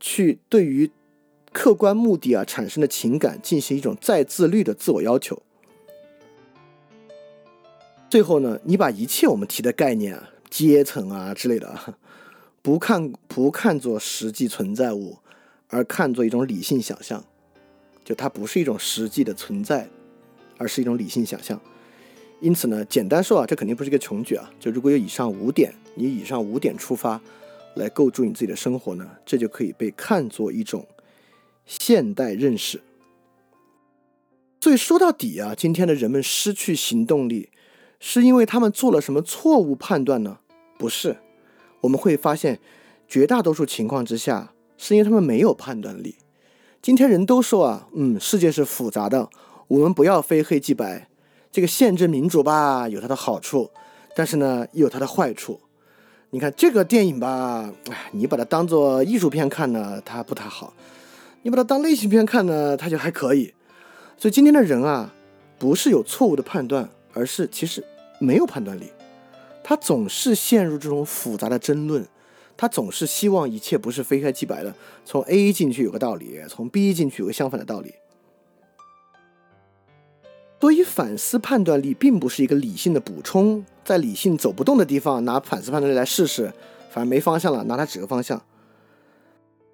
[0.00, 0.90] 去对于
[1.52, 5.40] 客观目的啊产生的情感进行一种再自律的自我要求。
[8.08, 11.94] 最后呢，你把一切我们提的概念啊、阶层啊之类的，
[12.60, 15.18] 不看不看作实际存在物，
[15.68, 17.24] 而看作一种理性想象，
[18.04, 19.88] 就它不是一种实际的存在，
[20.58, 21.60] 而是一种理性想象。
[22.40, 24.50] 因此呢，简单说啊，这肯定不是一个穷举啊。
[24.58, 27.20] 就如果有以上五点，你以上五点出发，
[27.74, 30.86] 来构筑你自己的生活呢，这就可以被看作一种
[31.64, 32.80] 现代认识。
[34.60, 37.48] 所以说到底啊，今天的人们失去行动力，
[37.98, 40.38] 是因为他们做了什么错误判断呢？
[40.76, 41.16] 不是，
[41.80, 42.60] 我们会发现，
[43.08, 46.16] 绝大多数情况之下，是因为他们没有判断力。
[46.82, 49.30] 今天人都说啊，嗯，世界是复杂的，
[49.68, 51.08] 我们不要非黑即白。
[51.50, 53.70] 这个宪政民主吧，有它的好处，
[54.14, 55.60] 但是呢，也有它的坏处。
[56.32, 60.72] 你看这个电影吧，哎，你把它当做艺术片看呢，它不太好；
[61.42, 63.52] 你把它当类型片看呢，它就还可以。
[64.16, 65.12] 所以今天的人啊，
[65.58, 67.84] 不是有错误的判断，而是其实
[68.20, 68.92] 没有判断力，
[69.64, 72.06] 他总是陷入这种复杂的争论，
[72.56, 74.72] 他总是希望一切不是非黑即白的，
[75.04, 77.94] 从 A 进去有个道理，从 B 进去有个相反的道理。
[80.60, 86.52] 所以反思判断力并不是一个理性的补充，在理性走不动的地方拿反思判断力来试试，
[86.90, 88.44] 反正没方向了，拿它指个方向。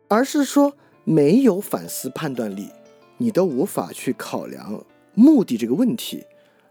[0.06, 2.68] 而是说没有反思判断力，
[3.18, 4.84] 你都无法去考量
[5.14, 6.24] 目的这个问题，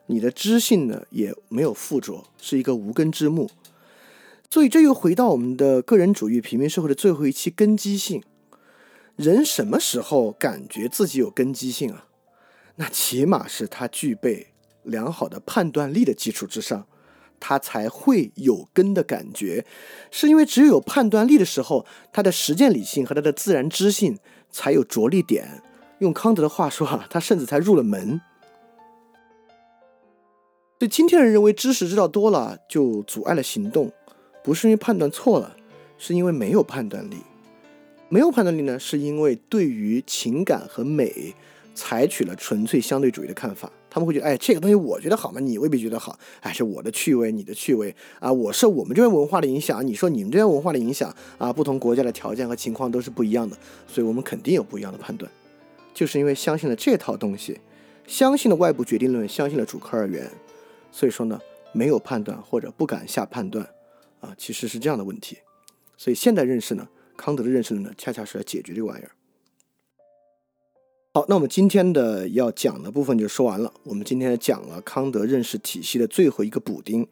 [0.05, 3.49] 你的知性呢也没有附着，是一个无根之木。
[4.49, 8.23] 所以这又回到我们的个人主义平民社会的最后一期根基性。
[9.17, 12.05] 人什么时候感觉自己有根基性啊？
[12.77, 14.47] 那起码是他具备
[14.83, 16.85] 良好的判断力的基础之上，
[17.39, 19.65] 他才会有根的感觉。
[20.11, 24.17] 是因为只有有判断力的时候，他的实践理性和他的自然知性
[24.51, 25.61] 才有着力点。
[25.99, 28.19] 用康德的话说啊，他甚至才入了门。
[30.77, 33.93] 对今天人认为知识知道多了就阻碍了行动，
[34.43, 35.55] 不是因为判断错了，
[35.97, 37.15] 是因为没有判断力。
[38.09, 41.33] 没有判断力呢，是因为对于情感和美。
[41.75, 45.39] 采取了纯粹相对主义的看法，他们会觉得，哎，这个东西我觉得好吗？
[45.39, 47.93] 你未必觉得好，哎，是我的趣味，你的趣味。
[48.19, 53.55] 啊，我受我们这边文化的影响，你说你们这边文化的影响啊，不同国家的条件和情况都是不一样的，
[53.87, 55.29] 所以我们肯定有不一样的判断，
[55.93, 57.59] 就是因为相信了这套东西，
[58.07, 60.31] 相信了外部决定论，相信了主客二元，
[60.91, 61.39] 所以说呢，
[61.73, 63.67] 没有判断或者不敢下判断，
[64.21, 65.37] 啊，其实是这样的问题，
[65.97, 66.87] 所以现代认识呢，
[67.17, 69.11] 康德的认识呢，恰恰是来解决这个玩意儿。
[71.15, 73.73] 好，那我们今天的要讲的部分就说完了。
[73.83, 77.07] 我们今天讲了康德认识体系的最后一个补丁，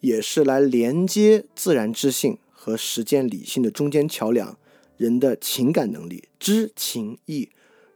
[0.00, 4.58] 也是来连接自然知性和实践理性的中间桥梁——
[4.98, 7.48] 人的情感能力，知情意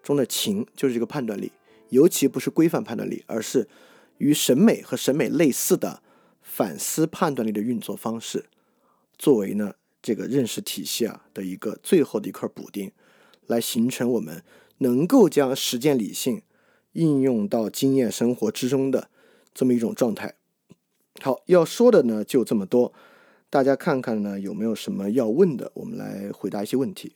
[0.02, 1.52] 中的情就是这个判断力，
[1.90, 3.68] 尤其不是规范判断力，而是
[4.16, 6.00] 与审美和审美类似的
[6.40, 8.46] 反思判断力的运作方式，
[9.18, 12.90] 作为呢这个认识体系啊的一个最后的一块补丁，
[13.46, 14.42] 来形成我们。
[14.82, 16.42] 能够将实践理性
[16.92, 19.08] 应用到经验生活之中的
[19.54, 20.34] 这么一种状态。
[21.20, 22.92] 好，要说的呢就这么多，
[23.48, 27.12] 大家看看呢有没有什么要问的，我们来回答一些问题。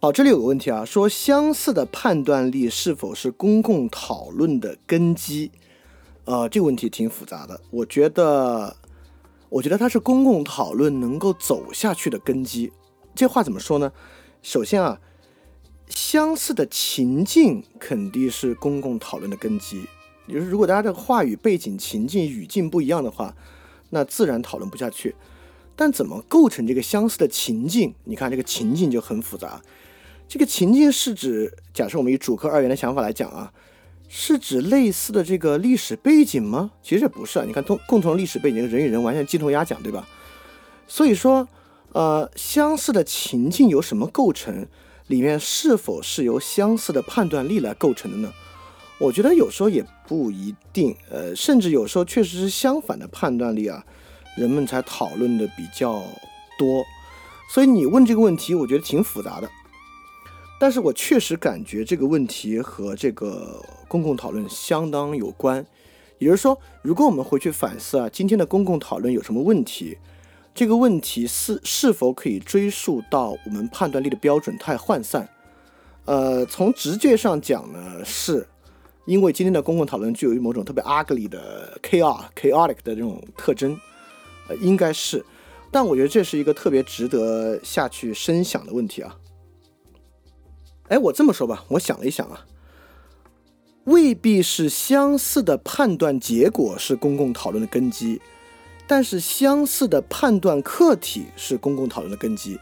[0.00, 5.50] 好，这里有个问题啊，说相似的判断力是否是公共讨论的根基？
[6.26, 8.76] 呃，这个问题挺复杂的，我觉得。
[9.54, 12.72] 我觉得它是公共讨论能够走下去的根基。
[13.14, 13.92] 这话怎么说呢？
[14.42, 15.00] 首先啊，
[15.86, 19.86] 相似的情境肯定是公共讨论的根基。
[20.26, 23.36] 就是如果大家的话语背景、情境、语境不一样的话，
[23.90, 25.14] 那自然讨论不下去。
[25.76, 27.94] 但怎么构成这个相似的情境？
[28.02, 29.62] 你看这个情境就很复杂。
[30.26, 33.52] 这个情境是指，假设我们以主客二元的想法来讲啊。
[34.16, 36.70] 是指类似的这个历史背景吗？
[36.80, 37.44] 其实不是啊。
[37.44, 40.06] 你看，共共同历史背景，人与人完全鸡同鸭讲，对吧？
[40.86, 41.48] 所以说，
[41.90, 44.68] 呃，相似的情境由什么构成？
[45.08, 48.32] 里面是否是由相似的判断力来构成的呢？
[48.98, 53.84] 我觉得有时候也不一定，呃，甚至有时候确实是相反的判断力啊，
[54.36, 56.04] 人们才讨论的比较
[56.56, 56.84] 多。
[57.52, 59.50] 所以你问这个问题，我觉得挺复杂的。
[60.60, 65.64] 但是我确实感觉这个问题和这个公共讨论相当有关，
[66.18, 69.98] 也就是说，如果我们回去反思啊，今天的公共讨论有什么问题，
[70.54, 75.28] 这个问题是是否可以追溯到我们判断力的标准太涣散？
[76.04, 78.48] 呃，从直觉上讲呢，是。
[79.06, 83.78] 因为今天的公共讨论具有某种特别 ugly 的 chaos chaotic 的这种特征，
[84.48, 85.22] 呃，应该是，
[85.70, 89.14] 但我觉得这是一个特别值得下去深想的问题啊。
[90.88, 92.46] 哎，我这么说吧，我想了一想啊，
[93.84, 98.20] 未必是相似的判断结果是公共讨论的根基，
[98.86, 102.58] 但是相似的判断客体是公共讨论的根基。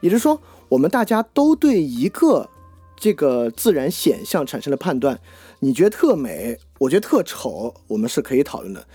[0.00, 2.48] 也就是说，我们大家都对一个
[2.96, 5.18] 这个自然显象产生了判断，
[5.60, 8.86] 你觉得特美，我觉得特丑，我们是可以讨论的。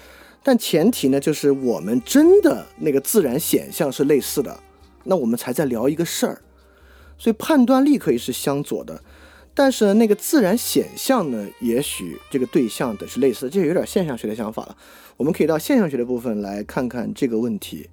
[0.41, 4.59] 但前提呢，就是我们真的那个自然显象是类似的，
[5.03, 6.41] 那我们才在聊一个事儿。
[7.17, 9.03] 所以判断力可以是相左的，
[9.59, 14.77] 但是那个自然显象呢，也许这个对象的是类似，这有点现象学的想法了。
[15.17, 17.89] 我们可以到现象学的部分来看看这个问题。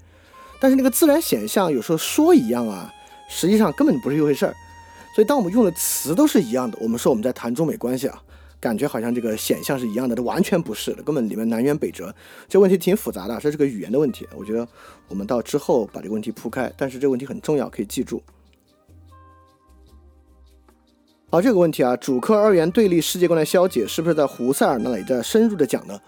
[0.60, 2.94] 但是那个自然显象有时候说一样啊，
[3.28, 4.54] 实际上根本不是一回事儿。
[5.12, 8.22] 所以当我们用的词都是一样的，我们说我们在谈中美关系啊，
[8.60, 12.14] 感觉好像这个显象是一样的，这完全不是的，根本里面南辕北辙。
[12.48, 14.24] 这问题挺复杂的，这是个语言的问题。
[14.36, 14.64] 我觉得
[15.08, 18.22] 我们到之后把这个问题铺开，但是这个问题很重要，可以记住。
[21.36, 26.00] 好，这个问题啊，主客二元对立世界观的消解是不是在胡塞尔那里在深入的讲呢？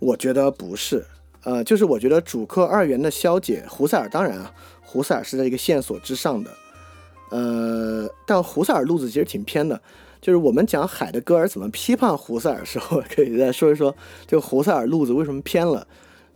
[0.00, 1.06] 我觉得不是，
[1.44, 6.50] 呃，就是我觉得主客二元的消解，胡塞尔当然啊，胡塞尔是在一个线索之上的，
[7.30, 9.80] 呃，但胡塞尔路子其实挺偏的，
[10.20, 13.94] 就是我们讲海德格尔怎么批判胡塞尔的时候， 可以再说一说
[14.26, 15.86] 这个胡塞尔路子为什么偏了。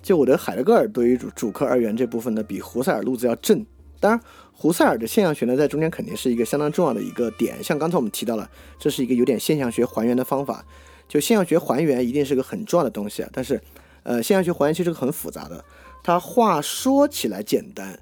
[0.00, 3.66] 就我觉得海德格尔对于主主客二元这部分呢，比胡塞尔路子要正。
[3.98, 4.20] 当然。
[4.58, 7.62] 胡塞尔的现象学呢，在中间肯定是一个相当重要的一个点。
[7.62, 10.64] 像刚才我们提到了，这是一个有点现象学还原的方法。
[11.06, 13.28] 就现象学还原一定是个很重要的东西啊。
[13.32, 13.62] 但是，
[14.02, 15.62] 呃，现象学还原其实是个很复杂的。
[16.02, 17.96] 他话说起来简单，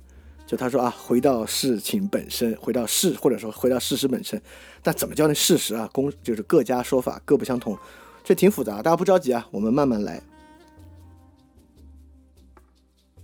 [0.46, 4.40] 就他说啊，回到事情本身，回到事或者说回到事实本身。
[4.80, 5.90] 但怎么叫那事实啊？
[5.92, 7.76] 公就是各家说法各不相同，
[8.22, 8.80] 这挺复杂。
[8.80, 10.22] 大家不着急啊，我们慢慢来。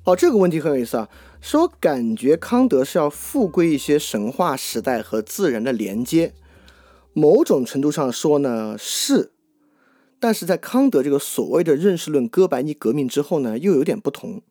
[0.02, 1.08] 好，这个问题很有意思啊。
[1.40, 6.34] 说感觉康德是要复归一些神话时代和自然的连接，
[7.14, 9.32] 某种程度上说呢是，
[10.18, 14.42] 但是在康德这个所谓的认识论哥白尼革命之后呢，又有点不同。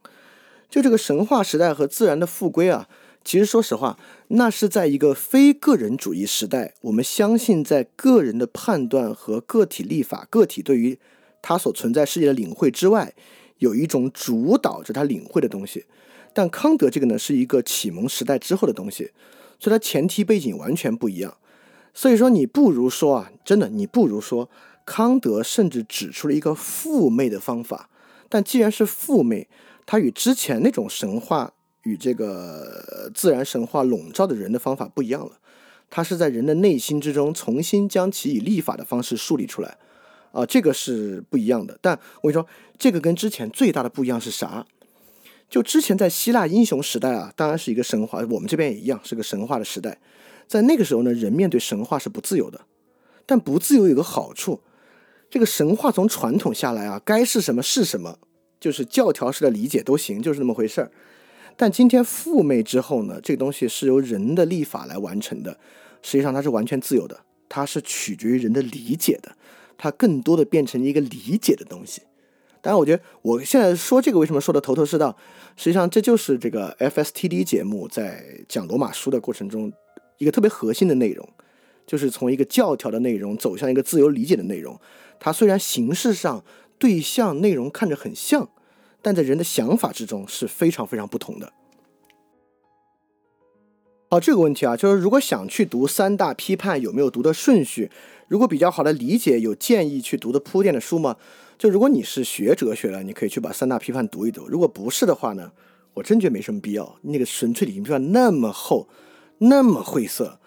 [0.67, 2.89] 就这个神话时代和自然的复归啊，
[3.23, 3.99] 其实说实话，
[4.29, 10.99] 那是在一个非个人主义时代，我们相信在个人的判断和个体立法、个体对于
[11.41, 13.13] 他所存在世界的领会之外，
[13.59, 15.85] 有一种主导着他领会的东西。
[16.33, 19.11] 但康德这个呢，是一个启蒙时代之后的东西，
[19.59, 21.35] 所以它前提背景完全不一样。
[21.93, 24.49] 所以说，你不如说啊，真的，你不如说
[24.85, 27.89] 康德甚至指出了一个复昧的方法。
[28.29, 29.47] 但既然是复昧，
[29.85, 31.51] 它与之前那种神话
[31.83, 35.39] 与这个自然神话笼罩的人的方法不一样了。
[35.89, 39.77] 它是在人的内心之中重新将其以立法的方式树立出来，
[40.31, 41.77] 啊，这个是不一样的。
[41.81, 42.45] 但我跟你说，
[42.77, 44.63] 这个跟之前最大的不一样是啥？
[45.49, 49.97] 就之前在希腊英雄时代啊，当然是一个神话，我们这边也一样是个神话的时代。
[50.47, 52.61] 在那个时候呢，人面对神话是不自由的，
[53.25, 54.61] 但不自由有个好处，
[55.29, 58.19] 这个神话从传统下来啊，该是什么是什么，
[58.59, 60.91] 就是教条式的理解都行，就是那么回事儿。
[61.57, 65.59] 但今天复昧之后呢，这个东西是由人的立法来完成的，
[66.01, 69.35] 实际上它是完全自由的，它是取决于人的理解的，
[69.77, 72.03] 它更多的变成一个理解的东西。
[72.61, 75.15] 当然，我觉得我现在说这个为什么说的头头是道，
[75.55, 79.71] 实际上这就是这个 FSTD 节目在讲罗马书的过程中
[80.17, 81.27] 一个特别核心的内容，
[81.87, 84.79] 就是从一个教条的内容走向一个自由理解的内容。
[85.19, 86.43] 它虽然形式上
[86.77, 88.49] 对象内容看着很像，
[89.01, 91.53] 但在人的想法之中是非常非常不同的。
[94.09, 97.91] 好，这个问题啊，就是如果想去读三大批判，有没有读的顺序？
[98.27, 101.15] 如果比较好的理解，有建议去读的铺垫的书吗？
[101.59, 104.47] 就如果你是学哲学的，你可以去把三大批判读一读。
[104.47, 105.51] 如果不是的话呢，
[105.95, 106.95] 我真觉得没什么必要。
[107.01, 108.87] 那个纯粹理性批判那么厚，
[109.39, 110.39] 那么晦涩，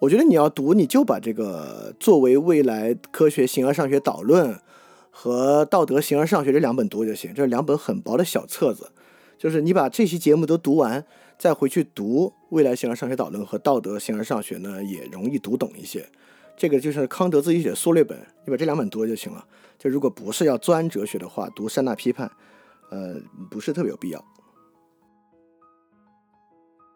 [0.00, 4.58] 我觉得你要读，你就把这个作为未来科学形而上学导论
[5.12, 7.32] 和道德形而上学这两本读就行。
[7.32, 8.90] 这是两本很薄的小册子，
[9.38, 11.06] 就是你把这期节目都读完，
[11.38, 16.08] 再回去读未来形而上学导论和道德形而上学呢，也容易读懂一些。
[16.56, 19.46] 这个就是康德自己写的缩略本，你把这两本读了就行了。
[19.78, 22.30] 就如果不是要钻哲学的话，读三大批判，
[22.90, 23.20] 呃，
[23.50, 24.24] 不是特别有必要。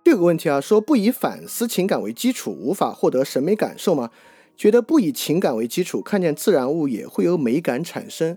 [0.02, 4.10] 这个问题啊，说不以反思情感为基础，无法获得审美感受吗？
[4.56, 8.36] 觉得不以情感为基础，看见自然物也会有美感产生。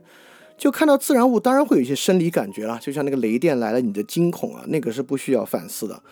[0.56, 6.04] 就看到自然物，当然会有一些生理感觉了，就像那个雷电来了，你的惊恐啊，那个是不需要反思的。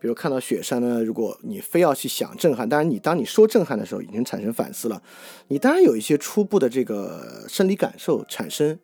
[0.00, 5.02] 比如看到雪山呢，如果你非要去想震撼，当然你当你说震撼的时候，已经产生反思了，
[5.48, 8.78] 你当然有一些初步的这个生理感受产生，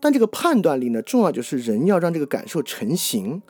[0.00, 3.40] 但这个判断力呢，重要就是人要让这个感受成型，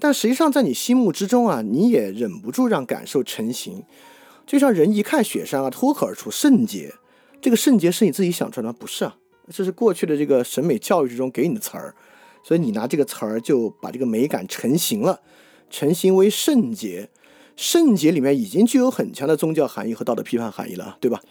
[0.00, 3.84] 但实际上在你心目之中啊，你也忍不住让感受成型，
[4.44, 6.92] 就像人一看雪山啊，脱口而出圣洁，
[7.40, 8.72] 这个圣洁是你自己想出来的？
[8.72, 9.16] 不是啊，
[9.48, 11.94] 这是过去的这个审美教育之中给你的词儿，
[12.42, 15.20] 所以你拿这个词儿就把这个美感成型了。
[15.68, 17.10] 成型为圣洁，
[17.56, 21.22] 圣洁里面已经具有很强的宗教含义和道德批判含义了，对吧？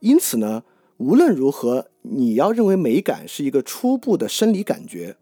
[0.00, 0.64] 因此呢，
[0.98, 5.16] 无论如何，你要认为美感是一个初步的生理感觉，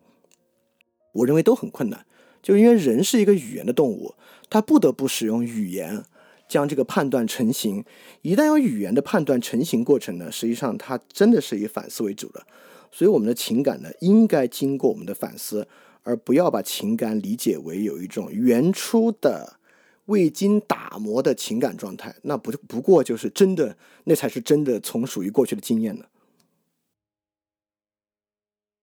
[1.12, 2.04] 我认为都很困难。
[2.42, 4.14] 就因为人是一个语言的动物，
[4.48, 6.02] 他不得不使用语言
[6.48, 7.84] 将这个判断成型。
[8.22, 12.42] 一旦有语言的判断成型过程呢，实际上它真的是以反思为主的。
[12.90, 15.68] 所以我们的情感呢，应该经过我们的反思。
[16.02, 19.58] 而不要把情感理解为有一种原初的、
[20.06, 26.06] 未经打磨的情感状态，那不不过就是真的，那才是真的从属于过去的经验呢。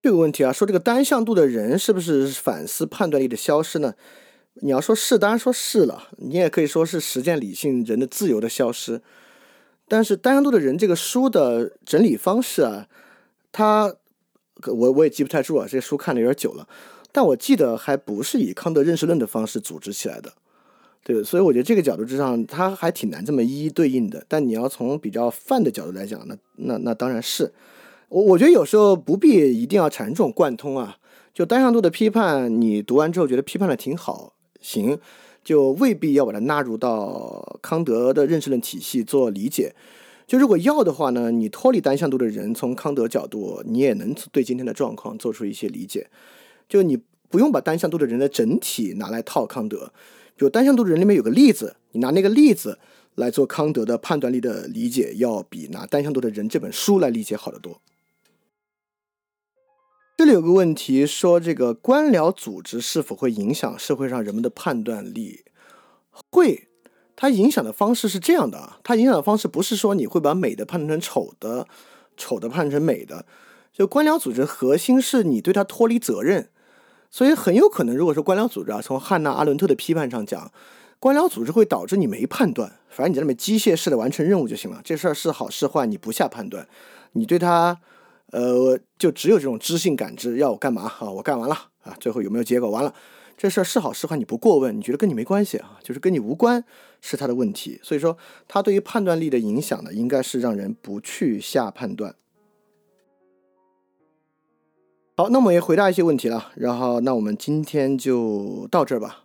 [0.00, 3.94] 这个问题啊，说这个单向度的人是不是反思判断力的消失呢？
[4.60, 6.08] 你要说是，当然说是了。
[6.18, 9.02] 你也可以说是实践理性人的自由的消失。
[9.86, 12.88] 但是单向度的人这个书的整理方式啊，
[13.50, 13.96] 他
[14.66, 16.68] 我我也记不太住啊，这书看的有点久了，
[17.12, 20.32] 但我记得还不是以康德认识论的方式组织起来的，
[21.02, 24.24] 对，所以我觉得这个角度之上，它还挺难这么一一对应的。
[24.28, 27.52] 但你要从比较泛的角度来讲，那那那当然是，
[28.08, 29.28] 我我觉得有时候不必
[29.60, 30.98] 一定要产生这种贯通啊，
[31.32, 34.98] 就单向度的批判，你读完之后觉得批判的挺好，行。
[35.44, 39.74] 就未必要把它纳入到康德的认识论体系做理解。
[40.26, 46.08] 就如果要的话呢，你脱离单向度的人，从康德角度，你也能对今天的状况做出一些理解。
[46.68, 49.92] 就你不用把单向度的人的整体拿来套康德。
[50.36, 52.78] 比如单向度的人里面有个例子，你拿那个例子
[53.16, 57.80] 来做康德的判断力的理解，要比拿单向度的人这本书来理解好得多。
[60.16, 65.44] 这里有个问题，说这个官僚组织是否会影响社会上人们的判断力？
[66.30, 66.68] 会，
[67.14, 71.68] 它影响的方式是这样的啊，它影响的方式不是说你会把美的判断成丑的，
[72.16, 73.26] 丑的判断成美的。
[73.72, 76.50] 就官僚组织核心是你对它脱离责任，
[77.10, 80.50] 所以很有可能，如果说官僚组织啊，从汉娜阿伦特的批判上讲，
[80.98, 86.68] 官僚组织会导致你没判断，反正你在那边机械式的完成任务就行了，这事儿是好是坏你不下判断，
[87.12, 87.78] 你对它。
[88.30, 91.10] 呃，就只有这种知性感知，要我干嘛啊？
[91.10, 92.68] 我干完了啊，最后有没有结果？
[92.68, 92.92] 完了，
[93.38, 95.78] 这事儿是好是坏你不过问，你觉得跟你没关系啊？
[95.82, 96.62] 就是跟你无关，
[97.00, 97.80] 是他的问题。
[97.82, 102.16] 所以说，他对于判断力的影响呢，应该是让人不去下判断。
[105.20, 109.24] 好，那我们也回答一些问题了，然后那我们今天就到这儿吧。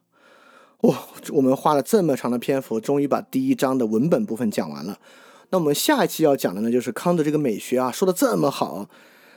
[0.81, 4.97] 哇，我们花了这么长的篇幅，终于把第一章的文本部分讲完了。
[5.51, 8.89] 那我们下一期要讲的呢，就是康德这个美学啊，说的这么好，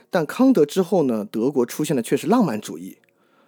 [0.09, 2.97] 但康德之后呢，德国出现的却是浪漫主义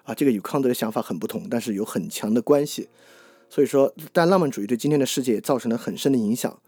[0.03, 2.90] 啊，这个与康德的想法很不同，但是有很强的关系。
[3.49, 6.60] 所以说，但浪漫主义对今天的世界也造成了很深的影响。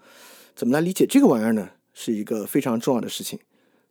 [0.55, 1.69] 怎么来理解这个玩意儿呢？
[1.93, 3.37] 是一个非常重要的事情。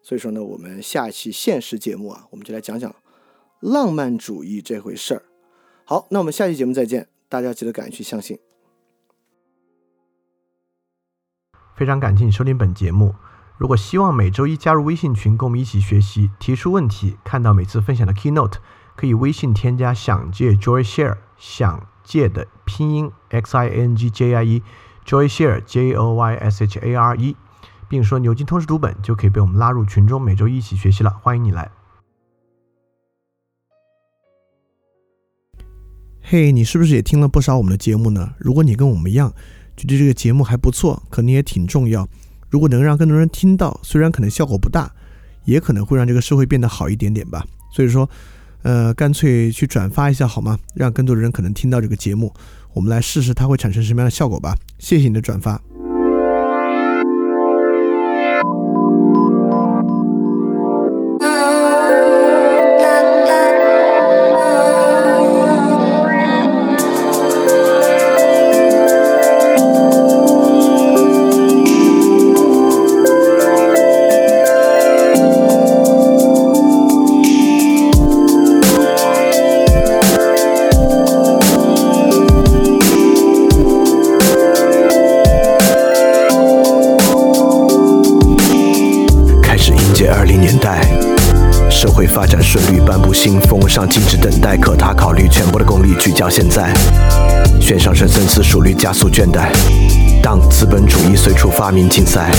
[0.03, 2.95] 所以说呢，我们下一期现实节目啊，我们就来讲讲
[3.61, 5.23] 浪漫主义这回事儿。
[5.85, 8.39] 好，那我们下期节目再见，大家记得敢于去相信。
[11.77, 13.15] 非常感谢你收听本节目。
[13.57, 18.55] 如果希望每周一加入微信群，跟我们一起学习、提出问题、看到每次分享的 keynote，
[18.97, 26.79] 可以微信添加“想借 Joy Share”，想借的拼音 x i n g j i e，Joy Share j o y s h
[26.79, 27.37] a r e，
[27.91, 31.11] 并说牛津通识读本，就可以被我们拉入群中，每周一起学习了。
[31.11, 31.69] 欢迎你来。
[36.23, 38.33] 嘿，你是不是也听了不少我们的节目呢？
[38.39, 39.35] 如果你跟我们一样，
[39.77, 42.09] 觉得这个节目还不错，可能也挺重要。
[42.49, 44.89] 如果能让更多人听到，虽然可能效果不大，
[45.45, 47.45] 也可能会让这个社会变得好一点点吧。
[47.73, 48.09] 所以说，
[48.63, 50.57] 呃，干脆去转发一下好吗？
[50.77, 52.33] 让更多的人可能听到这个节目，
[52.73, 54.57] 我们来试试它会产生什么样的效果吧。
[54.79, 55.61] 谢谢你的转发。
[98.01, 99.51] 悬上升深思熟虑，加速倦怠。
[100.23, 102.31] 当资本主义随处发明竞赛，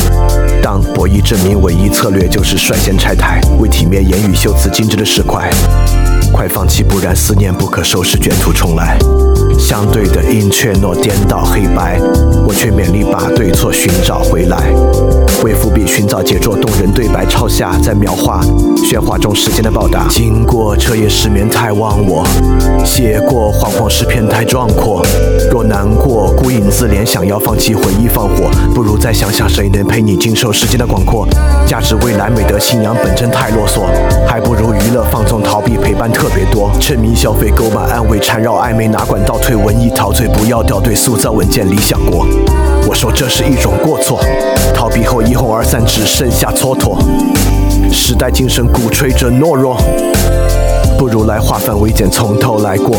[0.59, 5.47] 当博弈证明唯一策略就是率先拆台，为体面言语修辞精致的石块。
[6.33, 8.97] 快放弃，不然思念不可收拾，卷土重来。
[9.59, 11.99] 相对的因怯懦颠倒黑白，
[12.43, 14.57] 我却勉力把对错寻找回来。
[15.43, 18.41] 为伏笔寻找杰作，动人对白抄下，在描画
[18.77, 20.07] 喧哗中时间的报答。
[20.07, 22.23] 经过彻夜失眠太忘我，
[22.85, 25.03] 写过惶惶诗篇太壮阔。
[25.49, 31.27] 若难过孤影自怜，想要放弃回忆放火，不如再想想谁能陪你经受时间的广阔。
[31.65, 33.81] 价值未来美德信仰本真太啰嗦，
[34.27, 36.71] 还不如娱乐放纵逃避陪伴特别多。
[36.79, 42.27] 沉迷消费购买安慰缠绕暧昧哪管倒退文艺陶醉不要掉队塑造稳健理想国。
[42.87, 44.19] 我说这是一种过错，
[44.73, 46.97] 逃避后一哄而散，只剩下蹉跎。
[47.91, 49.77] 时代精神鼓吹着懦弱，
[50.97, 52.97] 不如来化繁为简，从头来过。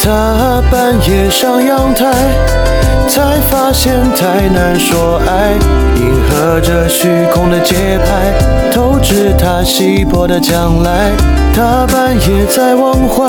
[0.00, 2.65] 他半夜上阳台。
[3.08, 5.52] 才发现太难说爱，
[5.96, 11.10] 迎合着虚空的节拍，透支他稀薄的将来。
[11.54, 13.24] 他半夜在忘怀，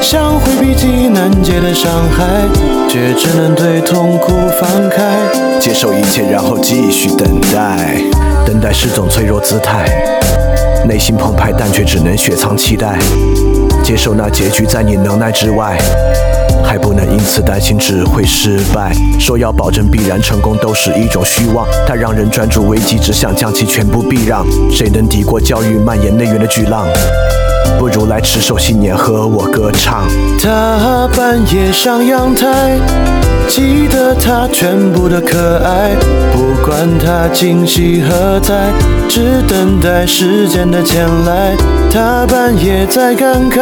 [0.00, 2.24] 想回避极难解的伤害，
[2.88, 5.02] 却只能对痛苦放开，
[5.58, 7.96] 接受一切，然后继续等待。
[8.46, 9.90] 等待是种脆弱姿态，
[10.86, 12.98] 内心澎湃，但却只能雪藏期待。
[13.84, 15.78] 接受那结局在你能耐之外。
[16.64, 24.44] 还不能因此担心只会失败，说要保证必然成功都是一种虚妄，它让人专注危机，只想将其全部避让。
[24.72, 26.86] 谁能抵过教育蔓延内源的巨浪？
[27.78, 30.04] 不如来持守信念，和我歌唱。
[30.40, 32.78] 他半夜上阳台，
[33.46, 35.90] 记得他全部的可爱，
[36.32, 38.72] 不管他惊喜何在，
[39.08, 41.54] 只等待时间的前来。
[41.94, 43.60] 他半夜在感慨。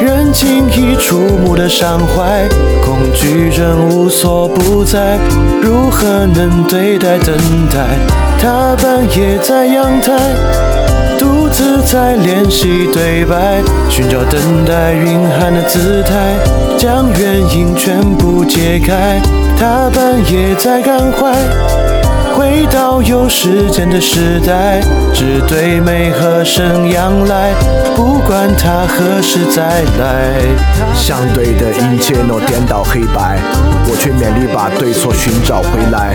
[0.00, 2.48] 人轻易触目的伤怀，
[2.82, 5.18] 恐惧症无所不在，
[5.60, 7.36] 如何能对待等
[7.68, 7.84] 待？
[8.40, 10.14] 他半夜在阳台，
[11.18, 13.60] 独自在练习对白，
[13.90, 16.34] 寻找等待蕴含的姿态，
[16.78, 19.20] 将原因全部揭开。
[19.58, 21.87] 他半夜在感怀。
[22.38, 24.80] 回到有时间的时代，
[25.12, 27.52] 只对美和声仰赖，
[27.96, 30.34] 不管他何时再来。
[30.94, 33.40] 相对的一切都颠倒黑白，
[33.88, 36.14] 我却勉力把对错寻找回来。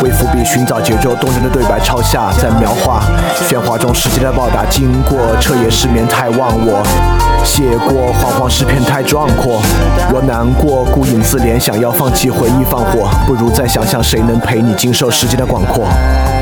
[0.00, 3.02] 为伏笔寻找节奏动人的对白，抄下在描画，
[3.48, 6.86] 喧哗中时间的报答经过，彻夜失眠太忘我。
[7.44, 9.60] 写过惶惶诗篇太壮阔，
[10.10, 16.37] 若难过孤影自怜，想要放弃回忆放火，不如再想想谁能陪你经受时间的广阔。